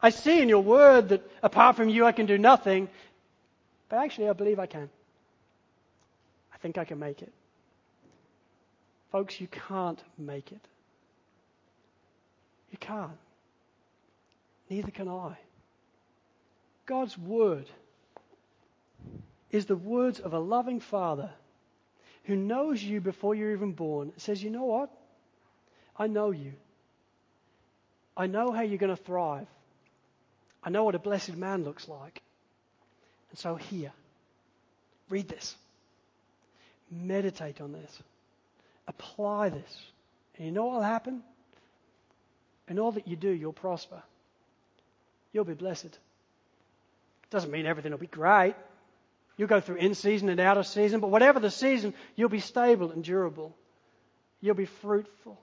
I 0.00 0.10
see 0.10 0.42
in 0.42 0.48
your 0.48 0.62
word 0.62 1.08
that 1.10 1.22
apart 1.42 1.76
from 1.76 1.88
you 1.88 2.04
I 2.04 2.12
can 2.12 2.26
do 2.26 2.36
nothing, 2.36 2.88
but 3.88 3.96
actually 3.96 4.28
I 4.28 4.34
believe 4.34 4.58
I 4.58 4.66
can. 4.66 4.90
I 6.52 6.58
think 6.58 6.76
I 6.76 6.84
can 6.84 6.98
make 6.98 7.22
it. 7.22 7.32
Folks, 9.10 9.40
you 9.40 9.46
can't 9.46 10.02
make 10.18 10.52
it. 10.52 10.60
You 12.70 12.78
can't. 12.78 13.16
Neither 14.68 14.90
can 14.90 15.08
I. 15.08 15.38
God's 16.86 17.16
word 17.16 17.66
is 19.54 19.66
the 19.66 19.76
words 19.76 20.18
of 20.18 20.32
a 20.32 20.38
loving 20.38 20.80
father 20.80 21.30
who 22.24 22.34
knows 22.34 22.82
you 22.82 23.00
before 23.00 23.36
you're 23.36 23.52
even 23.52 23.70
born. 23.70 24.12
Says, 24.16 24.42
you 24.42 24.50
know 24.50 24.64
what? 24.64 24.90
I 25.96 26.08
know 26.08 26.32
you. 26.32 26.54
I 28.16 28.26
know 28.26 28.50
how 28.50 28.62
you're 28.62 28.78
going 28.78 28.96
to 28.96 29.00
thrive. 29.00 29.46
I 30.64 30.70
know 30.70 30.82
what 30.82 30.96
a 30.96 30.98
blessed 30.98 31.36
man 31.36 31.62
looks 31.62 31.86
like. 31.86 32.20
And 33.30 33.38
so 33.38 33.54
here, 33.54 33.92
read 35.08 35.28
this. 35.28 35.54
Meditate 36.90 37.60
on 37.60 37.70
this. 37.70 38.02
Apply 38.88 39.50
this. 39.50 39.78
And 40.36 40.46
you 40.46 40.52
know 40.52 40.64
what 40.64 40.74
will 40.74 40.82
happen? 40.82 41.22
In 42.66 42.80
all 42.80 42.90
that 42.90 43.06
you 43.06 43.14
do, 43.14 43.30
you'll 43.30 43.52
prosper. 43.52 44.02
You'll 45.32 45.44
be 45.44 45.54
blessed. 45.54 45.96
Doesn't 47.30 47.52
mean 47.52 47.66
everything 47.66 47.92
will 47.92 47.98
be 47.98 48.08
great. 48.08 48.56
You'll 49.36 49.48
go 49.48 49.60
through 49.60 49.76
in 49.76 49.94
season 49.94 50.28
and 50.28 50.38
out 50.40 50.58
of 50.58 50.66
season, 50.66 51.00
but 51.00 51.10
whatever 51.10 51.40
the 51.40 51.50
season, 51.50 51.94
you'll 52.14 52.28
be 52.28 52.40
stable 52.40 52.92
and 52.92 53.02
durable. 53.02 53.54
You'll 54.40 54.54
be 54.54 54.66
fruitful. 54.66 55.40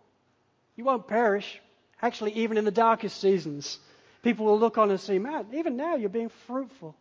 You 0.76 0.86
won't 0.86 1.08
perish. 1.08 1.60
Actually, 2.02 2.34
even 2.34 2.58
in 2.58 2.66
the 2.66 2.72
darkest 2.72 3.20
seasons, 3.20 3.80
people 4.24 4.46
will 4.46 4.60
look 4.60 4.78
on 4.78 4.90
and 4.90 5.00
see, 5.00 5.20
man, 5.20 5.48
even 5.54 5.76
now 5.76 5.96
you're 5.96 6.10
being 6.10 6.32
fruitful. 6.48 6.96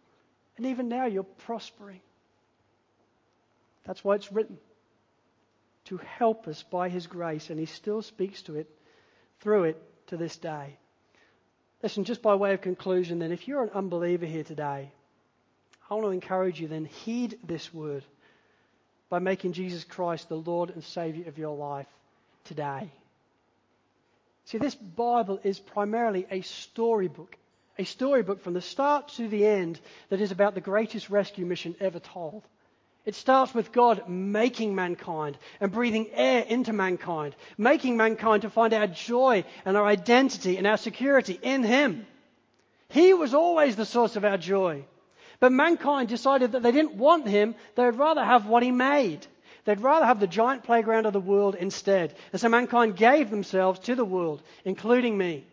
And 0.56 0.66
even 0.66 0.88
now 0.88 1.06
you're 1.06 1.22
prospering. 1.22 2.00
That's 3.84 4.04
why 4.04 4.16
it's 4.16 4.32
written 4.32 4.58
to 5.86 5.96
help 5.96 6.48
us 6.48 6.62
by 6.62 6.88
His 6.88 7.06
grace, 7.06 7.50
and 7.50 7.58
He 7.58 7.66
still 7.66 8.02
speaks 8.02 8.42
to 8.42 8.56
it 8.56 8.68
through 9.40 9.64
it 9.64 9.82
to 10.08 10.16
this 10.16 10.36
day. 10.36 10.76
Listen, 11.82 12.04
just 12.04 12.20
by 12.20 12.34
way 12.34 12.52
of 12.52 12.60
conclusion, 12.60 13.20
then, 13.20 13.32
if 13.32 13.48
you're 13.48 13.62
an 13.62 13.70
unbeliever 13.70 14.26
here 14.26 14.44
today, 14.44 14.92
I 15.90 15.94
want 15.94 16.06
to 16.06 16.10
encourage 16.10 16.60
you 16.60 16.68
then, 16.68 16.84
heed 16.84 17.38
this 17.44 17.74
word 17.74 18.04
by 19.08 19.18
making 19.18 19.54
Jesus 19.54 19.82
Christ 19.82 20.28
the 20.28 20.36
Lord 20.36 20.70
and 20.70 20.84
Savior 20.84 21.28
of 21.28 21.36
your 21.36 21.56
life 21.56 21.88
today. 22.44 22.90
See, 24.44 24.58
this 24.58 24.74
Bible 24.74 25.40
is 25.42 25.58
primarily 25.58 26.26
a 26.30 26.42
storybook, 26.42 27.36
a 27.76 27.84
storybook 27.84 28.40
from 28.40 28.54
the 28.54 28.60
start 28.60 29.08
to 29.10 29.26
the 29.26 29.44
end 29.44 29.80
that 30.10 30.20
is 30.20 30.30
about 30.30 30.54
the 30.54 30.60
greatest 30.60 31.10
rescue 31.10 31.44
mission 31.44 31.74
ever 31.80 31.98
told. 31.98 32.44
It 33.04 33.16
starts 33.16 33.52
with 33.52 33.72
God 33.72 34.08
making 34.08 34.74
mankind 34.74 35.38
and 35.60 35.72
breathing 35.72 36.08
air 36.12 36.42
into 36.42 36.72
mankind, 36.72 37.34
making 37.58 37.96
mankind 37.96 38.42
to 38.42 38.50
find 38.50 38.74
our 38.74 38.86
joy 38.86 39.44
and 39.64 39.76
our 39.76 39.86
identity 39.86 40.56
and 40.56 40.66
our 40.66 40.76
security 40.76 41.38
in 41.42 41.64
Him. 41.64 42.06
He 42.88 43.12
was 43.14 43.34
always 43.34 43.74
the 43.74 43.86
source 43.86 44.16
of 44.16 44.24
our 44.24 44.38
joy. 44.38 44.84
But 45.40 45.52
mankind 45.52 46.08
decided 46.08 46.52
that 46.52 46.62
they 46.62 46.72
didn't 46.72 46.94
want 46.94 47.26
Him, 47.26 47.54
they 47.74 47.84
would 47.86 47.98
rather 47.98 48.24
have 48.24 48.46
what 48.46 48.62
He 48.62 48.70
made. 48.70 49.26
They'd 49.64 49.80
rather 49.80 50.06
have 50.06 50.20
the 50.20 50.26
giant 50.26 50.64
playground 50.64 51.06
of 51.06 51.12
the 51.12 51.20
world 51.20 51.54
instead. 51.54 52.14
And 52.32 52.40
so 52.40 52.48
mankind 52.48 52.96
gave 52.96 53.30
themselves 53.30 53.80
to 53.80 53.94
the 53.94 54.04
world, 54.04 54.42
including 54.64 55.16
me. 55.16 55.46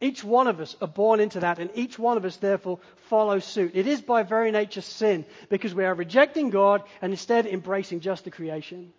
Each 0.00 0.22
one 0.22 0.46
of 0.46 0.60
us 0.60 0.76
are 0.82 0.88
born 0.88 1.20
into 1.20 1.40
that, 1.40 1.58
and 1.58 1.70
each 1.74 1.98
one 1.98 2.18
of 2.18 2.24
us 2.26 2.36
therefore 2.36 2.80
follows 3.08 3.44
suit. 3.44 3.72
It 3.74 3.86
is 3.86 4.02
by 4.02 4.22
very 4.22 4.50
nature 4.50 4.82
sin, 4.82 5.24
because 5.48 5.74
we 5.74 5.84
are 5.84 5.94
rejecting 5.94 6.50
God 6.50 6.82
and 7.00 7.12
instead 7.12 7.46
embracing 7.46 8.00
just 8.00 8.24
the 8.24 8.30
creation. 8.30 8.92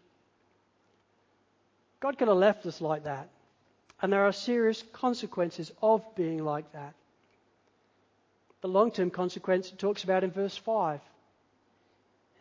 God 2.00 2.18
could 2.18 2.28
have 2.28 2.38
left 2.38 2.66
us 2.66 2.82
like 2.82 3.04
that. 3.04 3.30
And 4.02 4.14
there 4.14 4.26
are 4.26 4.32
serious 4.32 4.84
consequences 4.94 5.72
of 5.82 6.04
being 6.16 6.44
like 6.44 6.72
that. 6.74 6.94
The 8.62 8.68
long 8.68 8.92
term 8.92 9.12
consequence 9.12 9.72
it 9.72 9.78
talks 9.78 10.04
about 10.04 10.24
in 10.24 10.32
verse 10.32 10.58
5. 10.58 10.96
It 10.96 11.02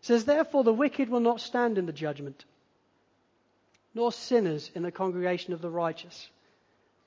says, 0.00 0.24
Therefore 0.24 0.64
the 0.64 0.72
wicked 0.72 1.08
will 1.08 1.20
not 1.20 1.40
stand 1.40 1.78
in 1.78 1.86
the 1.86 1.92
judgment, 1.92 2.44
nor 3.94 4.12
sinners 4.12 4.70
in 4.74 4.82
the 4.82 4.92
congregation 4.92 5.52
of 5.52 5.60
the 5.60 5.70
righteous. 5.70 6.28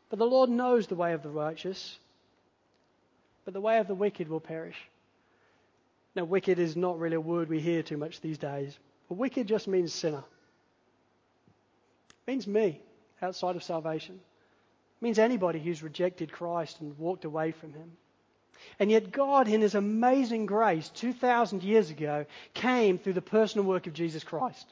But 0.09 0.19
the 0.19 0.27
Lord 0.27 0.49
knows 0.49 0.87
the 0.87 0.95
way 0.95 1.13
of 1.13 1.23
the 1.23 1.29
righteous, 1.29 1.97
but 3.45 3.53
the 3.53 3.61
way 3.61 3.79
of 3.79 3.87
the 3.87 3.95
wicked 3.95 4.27
will 4.27 4.39
perish. 4.39 4.77
Now, 6.15 6.25
wicked 6.25 6.59
is 6.59 6.75
not 6.75 6.99
really 6.99 7.15
a 7.15 7.21
word 7.21 7.49
we 7.49 7.59
hear 7.59 7.83
too 7.83 7.97
much 7.97 8.19
these 8.19 8.37
days. 8.37 8.77
But 9.07 9.15
wicked 9.15 9.47
just 9.47 9.67
means 9.67 9.93
sinner. 9.93 10.23
It 12.09 12.31
means 12.31 12.47
me 12.47 12.81
outside 13.21 13.55
of 13.55 13.63
salvation. 13.63 14.15
It 14.15 15.03
means 15.03 15.19
anybody 15.19 15.59
who's 15.59 15.83
rejected 15.83 16.31
Christ 16.31 16.81
and 16.81 16.97
walked 16.97 17.25
away 17.25 17.51
from 17.51 17.73
Him. 17.73 17.91
And 18.77 18.91
yet, 18.91 19.11
God, 19.11 19.47
in 19.47 19.61
His 19.61 19.75
amazing 19.75 20.45
grace, 20.45 20.89
2,000 20.89 21.63
years 21.63 21.89
ago, 21.89 22.25
came 22.53 22.97
through 22.97 23.13
the 23.13 23.21
personal 23.21 23.65
work 23.65 23.87
of 23.87 23.93
Jesus 23.93 24.23
Christ. 24.23 24.65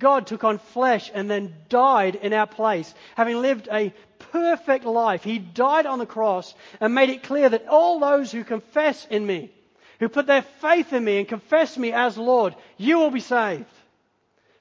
God 0.00 0.26
took 0.26 0.44
on 0.44 0.58
flesh 0.58 1.10
and 1.12 1.30
then 1.30 1.54
died 1.68 2.16
in 2.16 2.32
our 2.32 2.46
place. 2.46 2.92
Having 3.16 3.42
lived 3.42 3.68
a 3.70 3.92
perfect 4.32 4.84
life, 4.84 5.22
He 5.22 5.38
died 5.38 5.86
on 5.86 5.98
the 5.98 6.06
cross 6.06 6.54
and 6.80 6.94
made 6.94 7.10
it 7.10 7.22
clear 7.22 7.48
that 7.48 7.68
all 7.68 8.00
those 8.00 8.32
who 8.32 8.42
confess 8.42 9.06
in 9.10 9.24
me, 9.24 9.52
who 10.00 10.08
put 10.08 10.26
their 10.26 10.42
faith 10.42 10.92
in 10.92 11.04
me 11.04 11.18
and 11.18 11.28
confess 11.28 11.76
me 11.76 11.92
as 11.92 12.16
Lord, 12.16 12.56
you 12.78 12.98
will 12.98 13.10
be 13.10 13.20
saved. 13.20 13.66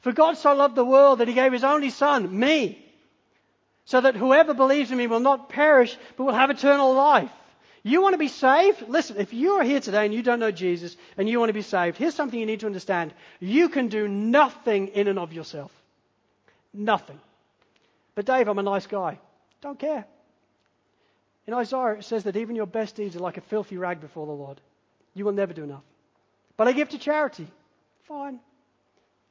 For 0.02 0.12
God 0.12 0.38
so 0.38 0.54
loved 0.54 0.76
the 0.76 0.86
world 0.86 1.20
that 1.20 1.28
He 1.28 1.34
gave 1.34 1.54
His 1.54 1.64
only 1.64 1.90
Son, 1.90 2.38
me, 2.38 2.86
so 3.86 4.02
that 4.02 4.16
whoever 4.16 4.54
believes 4.54 4.92
in 4.92 4.98
me 4.98 5.08
will 5.08 5.20
not 5.20 5.50
perish 5.50 5.98
but 6.18 6.26
will 6.26 6.34
have 6.34 6.50
eternal 6.50 6.94
life. 6.94 7.32
You 7.84 8.02
want 8.02 8.14
to 8.14 8.18
be 8.18 8.28
saved? 8.28 8.88
Listen, 8.88 9.18
if 9.18 9.34
you 9.34 9.54
are 9.54 9.64
here 9.64 9.80
today 9.80 10.06
and 10.06 10.14
you 10.14 10.22
don't 10.22 10.40
know 10.40 10.52
Jesus 10.52 10.98
and 11.18 11.30
you 11.30 11.40
want 11.40 11.50
to 11.50 11.54
be 11.54 11.62
saved, 11.62 11.98
here's 11.98 12.16
something 12.16 12.40
you 12.40 12.46
need 12.46 12.60
to 12.62 12.66
understand. 12.66 13.14
You 13.40 13.70
can 13.70 13.88
do 13.88 14.08
nothing 14.08 14.90
in 14.90 15.08
and 15.08 15.18
of 15.18 15.32
yourself. 15.32 15.72
Nothing. 16.74 17.20
But 18.16 18.26
Dave, 18.26 18.48
I'm 18.48 18.60
a 18.60 18.64
nice 18.64 18.86
guy. 18.86 19.20
Don't 19.62 19.80
care. 19.80 20.06
In 21.48 21.54
Isaiah, 21.54 21.94
it 21.94 22.04
says 22.04 22.26
that 22.26 22.36
even 22.36 22.56
your 22.56 22.68
best 22.68 22.96
deeds 22.96 23.16
are 23.16 23.20
like 23.20 23.38
a 23.38 23.42
filthy 23.42 23.78
rag 23.78 24.02
before 24.02 24.28
the 24.28 24.34
Lord. 24.34 24.60
You 25.14 25.26
will 25.26 25.32
never 25.32 25.54
do 25.54 25.64
enough. 25.64 25.84
But 26.58 26.68
I 26.68 26.74
give 26.74 26.90
to 26.90 27.00
charity. 27.00 27.48
Fine. 28.08 28.40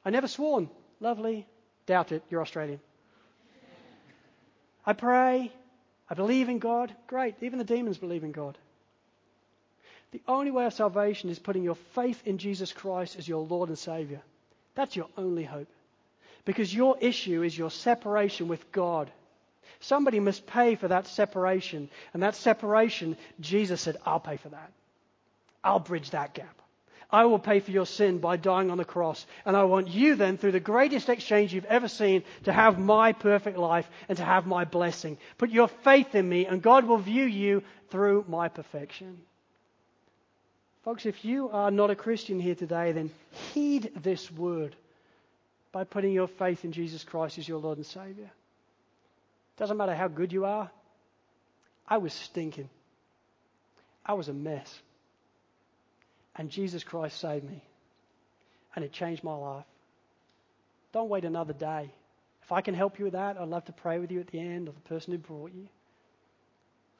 I 0.03 0.09
never 0.09 0.27
sworn. 0.27 0.69
Lovely. 0.99 1.47
Doubt 1.85 2.11
it. 2.11 2.23
You're 2.29 2.41
Australian. 2.41 2.79
I 4.85 4.93
pray. 4.93 5.51
I 6.09 6.15
believe 6.15 6.49
in 6.49 6.59
God. 6.59 6.93
Great. 7.07 7.35
Even 7.41 7.59
the 7.59 7.65
demons 7.65 7.97
believe 7.97 8.23
in 8.23 8.31
God. 8.31 8.57
The 10.11 10.21
only 10.27 10.49
way 10.49 10.65
of 10.65 10.73
salvation 10.73 11.29
is 11.29 11.37
putting 11.37 11.63
your 11.63 11.75
faith 11.93 12.21
in 12.25 12.39
Jesus 12.39 12.73
Christ 12.73 13.17
as 13.17 13.27
your 13.27 13.45
Lord 13.45 13.69
and 13.69 13.77
Savior. 13.77 14.21
That's 14.73 14.95
your 14.95 15.07
only 15.17 15.43
hope. 15.43 15.67
Because 16.45 16.73
your 16.73 16.97
issue 16.99 17.43
is 17.43 17.55
your 17.55 17.69
separation 17.69 18.47
with 18.47 18.71
God. 18.71 19.11
Somebody 19.81 20.19
must 20.19 20.47
pay 20.47 20.75
for 20.75 20.87
that 20.87 21.05
separation. 21.05 21.89
And 22.13 22.23
that 22.23 22.35
separation, 22.35 23.17
Jesus 23.39 23.81
said, 23.81 23.97
I'll 24.05 24.19
pay 24.19 24.37
for 24.37 24.49
that. 24.49 24.71
I'll 25.63 25.79
bridge 25.79 26.09
that 26.11 26.33
gap. 26.33 26.59
I 27.11 27.25
will 27.25 27.39
pay 27.39 27.59
for 27.59 27.71
your 27.71 27.87
sin 27.87 28.19
by 28.19 28.37
dying 28.37 28.69
on 28.69 28.77
the 28.77 28.85
cross. 28.85 29.25
And 29.45 29.57
I 29.57 29.63
want 29.63 29.87
you 29.87 30.15
then, 30.15 30.37
through 30.37 30.51
the 30.51 30.59
greatest 30.59 31.09
exchange 31.09 31.53
you've 31.53 31.65
ever 31.65 31.87
seen, 31.87 32.23
to 32.43 32.53
have 32.53 32.77
my 32.77 33.13
perfect 33.13 33.57
life 33.57 33.89
and 34.07 34.17
to 34.19 34.23
have 34.23 34.45
my 34.45 34.63
blessing. 34.65 35.17
Put 35.37 35.49
your 35.49 35.67
faith 35.67 36.13
in 36.13 36.29
me, 36.29 36.45
and 36.45 36.61
God 36.61 36.85
will 36.85 36.99
view 36.99 37.25
you 37.25 37.63
through 37.89 38.25
my 38.27 38.47
perfection. 38.47 39.17
Folks, 40.85 41.05
if 41.07 41.25
you 41.25 41.49
are 41.49 41.71
not 41.71 41.89
a 41.89 41.95
Christian 41.95 42.39
here 42.39 42.55
today, 42.55 42.91
then 42.91 43.11
heed 43.53 43.91
this 44.01 44.31
word 44.31 44.75
by 45.71 45.83
putting 45.83 46.13
your 46.13 46.27
faith 46.27 46.63
in 46.63 46.71
Jesus 46.71 47.03
Christ 47.03 47.37
as 47.37 47.47
your 47.47 47.59
Lord 47.59 47.77
and 47.77 47.85
Savior. 47.85 48.29
Doesn't 49.57 49.77
matter 49.77 49.95
how 49.95 50.07
good 50.07 50.31
you 50.31 50.45
are. 50.45 50.69
I 51.87 51.97
was 51.97 52.13
stinking. 52.13 52.69
I 54.05 54.13
was 54.13 54.29
a 54.29 54.33
mess. 54.33 54.79
And 56.39 56.49
Jesus 56.49 56.85
Christ 56.85 57.19
saved 57.19 57.43
me. 57.43 57.61
And 58.73 58.85
it 58.85 58.93
changed 58.93 59.25
my 59.25 59.35
life. 59.35 59.65
Don't 60.93 61.09
wait 61.09 61.25
another 61.25 61.51
day. 61.51 61.91
If 62.43 62.53
I 62.53 62.61
can 62.61 62.73
help 62.73 62.97
you 62.97 63.05
with 63.05 63.13
that, 63.13 63.37
I'd 63.37 63.49
love 63.49 63.65
to 63.65 63.73
pray 63.73 63.99
with 63.99 64.09
you 64.09 64.21
at 64.21 64.27
the 64.27 64.39
end 64.39 64.69
or 64.69 64.71
the 64.71 64.89
person 64.89 65.11
who 65.11 65.19
brought 65.19 65.51
you. 65.53 65.67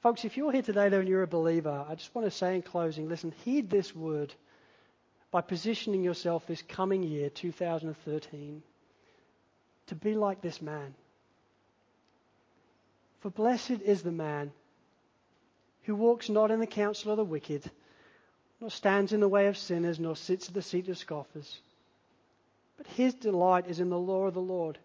Folks, 0.04 0.26
if 0.26 0.36
you're 0.36 0.52
here 0.52 0.62
today 0.62 0.90
though 0.90 1.00
and 1.00 1.08
you're 1.08 1.24
a 1.24 1.28
believer, 1.28 1.86
I 1.90 1.96
just 1.96 2.14
want 2.14 2.28
to 2.28 2.32
say 2.32 2.56
in 2.56 2.62
closing, 2.62 3.08
listen, 3.08 3.34
heed 3.46 3.70
this 3.70 3.96
word 3.96 4.34
by 5.32 5.40
positioning 5.40 6.04
yourself 6.04 6.46
this 6.46 6.62
coming 6.62 7.02
year, 7.02 7.30
2013, 7.30 8.62
to 9.88 9.96
be 9.96 10.16
like 10.16 10.42
this 10.42 10.62
man. 10.62 10.94
For 13.22 13.30
blessed 13.30 13.82
is 13.86 14.02
the 14.02 14.12
man 14.12 14.52
who 15.84 15.96
walks 15.96 16.28
not 16.28 16.52
in 16.52 16.60
the 16.60 16.68
counsel 16.68 17.12
of 17.12 17.18
the 17.18 17.24
wicked, 17.24 17.64
nor 18.60 18.70
stands 18.70 19.14
in 19.14 19.20
the 19.20 19.28
way 19.28 19.48
of 19.48 19.58
sinners, 19.58 20.00
nor 20.00 20.16
sits 20.16 20.48
at 20.48 20.54
the 20.54 20.62
seat 20.62 20.90
of 20.90 20.98
scoffers. 20.98 21.60
But 22.78 22.88
his 22.88 23.14
delight 23.14 23.68
is 23.68 23.80
in 23.80 23.90
the 23.90 24.00
law 24.00 24.28
of 24.28 24.34
the 24.34 24.42
Lord, 24.42 24.78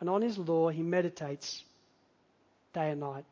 and 0.00 0.08
on 0.08 0.22
his 0.22 0.38
law 0.38 0.68
he 0.68 0.82
meditates 0.82 1.64
day 2.72 2.90
and 2.90 3.00
night. 3.00 3.24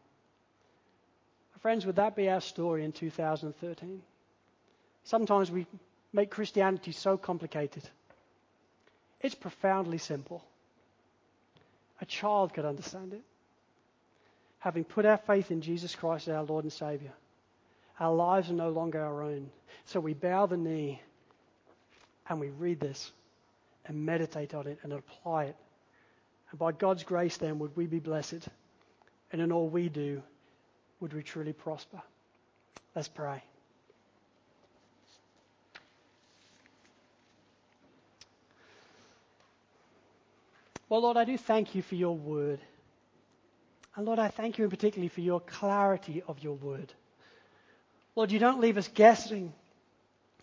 Friends, 1.60 1.86
would 1.86 1.96
that 1.96 2.14
be 2.14 2.28
our 2.28 2.42
story 2.42 2.84
in 2.84 2.92
2013? 2.92 4.02
Sometimes 5.04 5.50
we 5.50 5.66
make 6.12 6.30
Christianity 6.30 6.92
so 6.92 7.16
complicated. 7.16 7.88
It's 9.20 9.34
profoundly 9.34 9.96
simple. 9.96 10.44
A 12.02 12.04
child 12.04 12.52
could 12.52 12.66
understand 12.66 13.14
it. 13.14 13.22
having 14.64 14.82
put 14.82 15.04
our 15.04 15.18
faith 15.18 15.50
in 15.50 15.60
Jesus 15.60 15.94
Christ 15.94 16.26
as 16.26 16.34
our 16.34 16.42
Lord 16.42 16.64
and 16.64 16.72
Savior, 16.72 17.12
our 18.00 18.14
lives 18.14 18.50
are 18.50 18.54
no 18.54 18.70
longer 18.70 19.00
our 19.00 19.22
own. 19.22 19.50
So 19.84 20.00
we 20.00 20.14
bow 20.14 20.46
the 20.46 20.56
knee 20.56 21.00
and 22.28 22.40
we 22.40 22.48
read 22.48 22.80
this 22.80 23.12
and 23.86 24.04
meditate 24.04 24.54
on 24.54 24.66
it 24.66 24.78
and 24.82 24.92
apply 24.92 25.44
it. 25.44 25.56
And 26.50 26.58
by 26.58 26.72
God's 26.72 27.04
grace, 27.04 27.36
then, 27.36 27.58
would 27.58 27.76
we 27.76 27.86
be 27.86 27.98
blessed. 27.98 28.48
And 29.32 29.40
in 29.40 29.52
all 29.52 29.68
we 29.68 29.88
do, 29.88 30.22
would 31.00 31.12
we 31.12 31.22
truly 31.22 31.52
prosper. 31.52 32.00
Let's 32.94 33.08
pray. 33.08 33.42
Well, 40.88 41.02
Lord, 41.02 41.16
I 41.16 41.24
do 41.24 41.36
thank 41.36 41.74
you 41.74 41.82
for 41.82 41.96
your 41.96 42.16
word. 42.16 42.60
And 43.96 44.06
Lord, 44.06 44.18
I 44.18 44.28
thank 44.28 44.58
you 44.58 44.64
in 44.64 44.70
particularly 44.70 45.08
for 45.08 45.20
your 45.20 45.40
clarity 45.40 46.22
of 46.26 46.42
your 46.42 46.54
word. 46.54 46.92
Lord, 48.16 48.30
you 48.30 48.38
don't 48.38 48.60
leave 48.60 48.78
us 48.78 48.88
guessing 48.88 49.52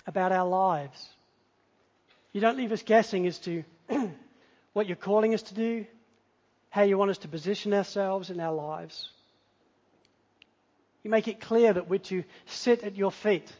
about 0.05 0.31
our 0.31 0.47
lives. 0.47 1.07
You 2.33 2.41
don't 2.41 2.57
leave 2.57 2.71
us 2.71 2.81
guessing 2.81 3.27
as 3.27 3.39
to 3.39 3.63
what 4.73 4.87
you're 4.87 4.95
calling 4.95 5.33
us 5.33 5.41
to 5.43 5.53
do, 5.53 5.85
how 6.69 6.83
you 6.83 6.97
want 6.97 7.11
us 7.11 7.19
to 7.19 7.27
position 7.27 7.73
ourselves 7.73 8.29
in 8.29 8.39
our 8.39 8.53
lives. 8.53 9.09
You 11.03 11.09
make 11.09 11.27
it 11.27 11.41
clear 11.41 11.73
that 11.73 11.89
we're 11.89 11.99
to 11.99 12.23
sit 12.45 12.83
at 12.83 12.95
your 12.95 13.11
feet. 13.11 13.51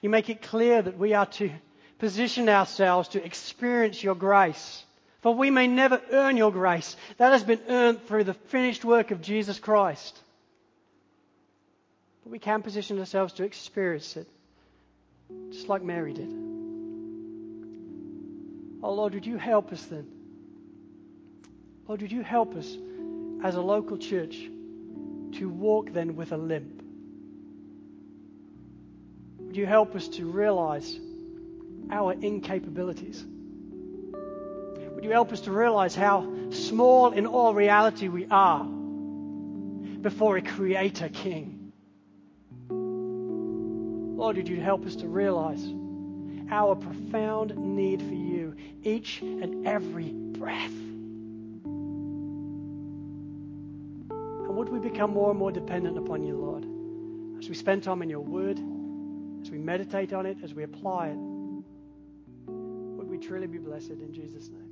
You 0.00 0.10
make 0.10 0.28
it 0.28 0.42
clear 0.42 0.82
that 0.82 0.98
we 0.98 1.14
are 1.14 1.26
to 1.26 1.50
position 1.98 2.48
ourselves 2.48 3.08
to 3.08 3.24
experience 3.24 4.02
your 4.02 4.14
grace. 4.14 4.84
For 5.22 5.34
we 5.34 5.50
may 5.50 5.66
never 5.66 6.00
earn 6.12 6.36
your 6.36 6.50
grace. 6.50 6.96
That 7.18 7.32
has 7.32 7.44
been 7.44 7.60
earned 7.68 8.06
through 8.06 8.24
the 8.24 8.34
finished 8.34 8.84
work 8.84 9.10
of 9.10 9.20
Jesus 9.20 9.58
Christ. 9.58 10.18
We 12.30 12.38
can 12.38 12.62
position 12.62 13.00
ourselves 13.00 13.32
to 13.34 13.42
experience 13.42 14.16
it, 14.16 14.28
just 15.50 15.68
like 15.68 15.82
Mary 15.82 16.12
did. 16.12 16.30
Oh 18.84 18.94
Lord, 18.94 19.14
would 19.14 19.26
you 19.26 19.36
help 19.36 19.72
us 19.72 19.82
then? 19.86 20.06
Lord, 21.88 22.02
would 22.02 22.12
you 22.12 22.22
help 22.22 22.54
us 22.54 22.76
as 23.42 23.56
a 23.56 23.60
local 23.60 23.98
church 23.98 24.36
to 25.32 25.48
walk 25.48 25.92
then 25.92 26.14
with 26.14 26.30
a 26.30 26.36
limp? 26.36 26.84
Would 29.40 29.56
you 29.56 29.66
help 29.66 29.96
us 29.96 30.06
to 30.10 30.24
realize 30.24 31.00
our 31.90 32.14
incapabilities? 32.14 33.24
Would 34.94 35.02
you 35.02 35.10
help 35.10 35.32
us 35.32 35.40
to 35.42 35.50
realize 35.50 35.96
how 35.96 36.32
small 36.50 37.10
in 37.10 37.26
all 37.26 37.54
reality 37.54 38.06
we 38.06 38.28
are 38.30 38.62
before 38.64 40.36
a 40.36 40.42
creator 40.42 41.08
king? 41.08 41.59
Lord, 44.20 44.36
would 44.36 44.48
you 44.50 44.60
help 44.60 44.84
us 44.84 44.96
to 44.96 45.08
realize 45.08 45.66
our 46.50 46.74
profound 46.74 47.56
need 47.56 48.02
for 48.02 48.12
you 48.12 48.54
each 48.84 49.22
and 49.22 49.66
every 49.66 50.12
breath? 50.12 50.74
And 54.10 54.54
would 54.54 54.68
we 54.68 54.78
become 54.78 55.14
more 55.14 55.30
and 55.30 55.38
more 55.38 55.50
dependent 55.50 55.96
upon 55.96 56.22
you, 56.22 56.36
Lord, 56.36 56.66
as 57.42 57.48
we 57.48 57.54
spend 57.54 57.82
time 57.82 58.02
in 58.02 58.10
your 58.10 58.20
word, 58.20 58.60
as 59.40 59.50
we 59.50 59.56
meditate 59.56 60.12
on 60.12 60.26
it, 60.26 60.36
as 60.44 60.52
we 60.52 60.64
apply 60.64 61.06
it? 61.08 61.18
Would 62.46 63.08
we 63.08 63.16
truly 63.16 63.46
be 63.46 63.56
blessed 63.56 63.92
in 63.92 64.12
Jesus' 64.12 64.50
name? 64.50 64.69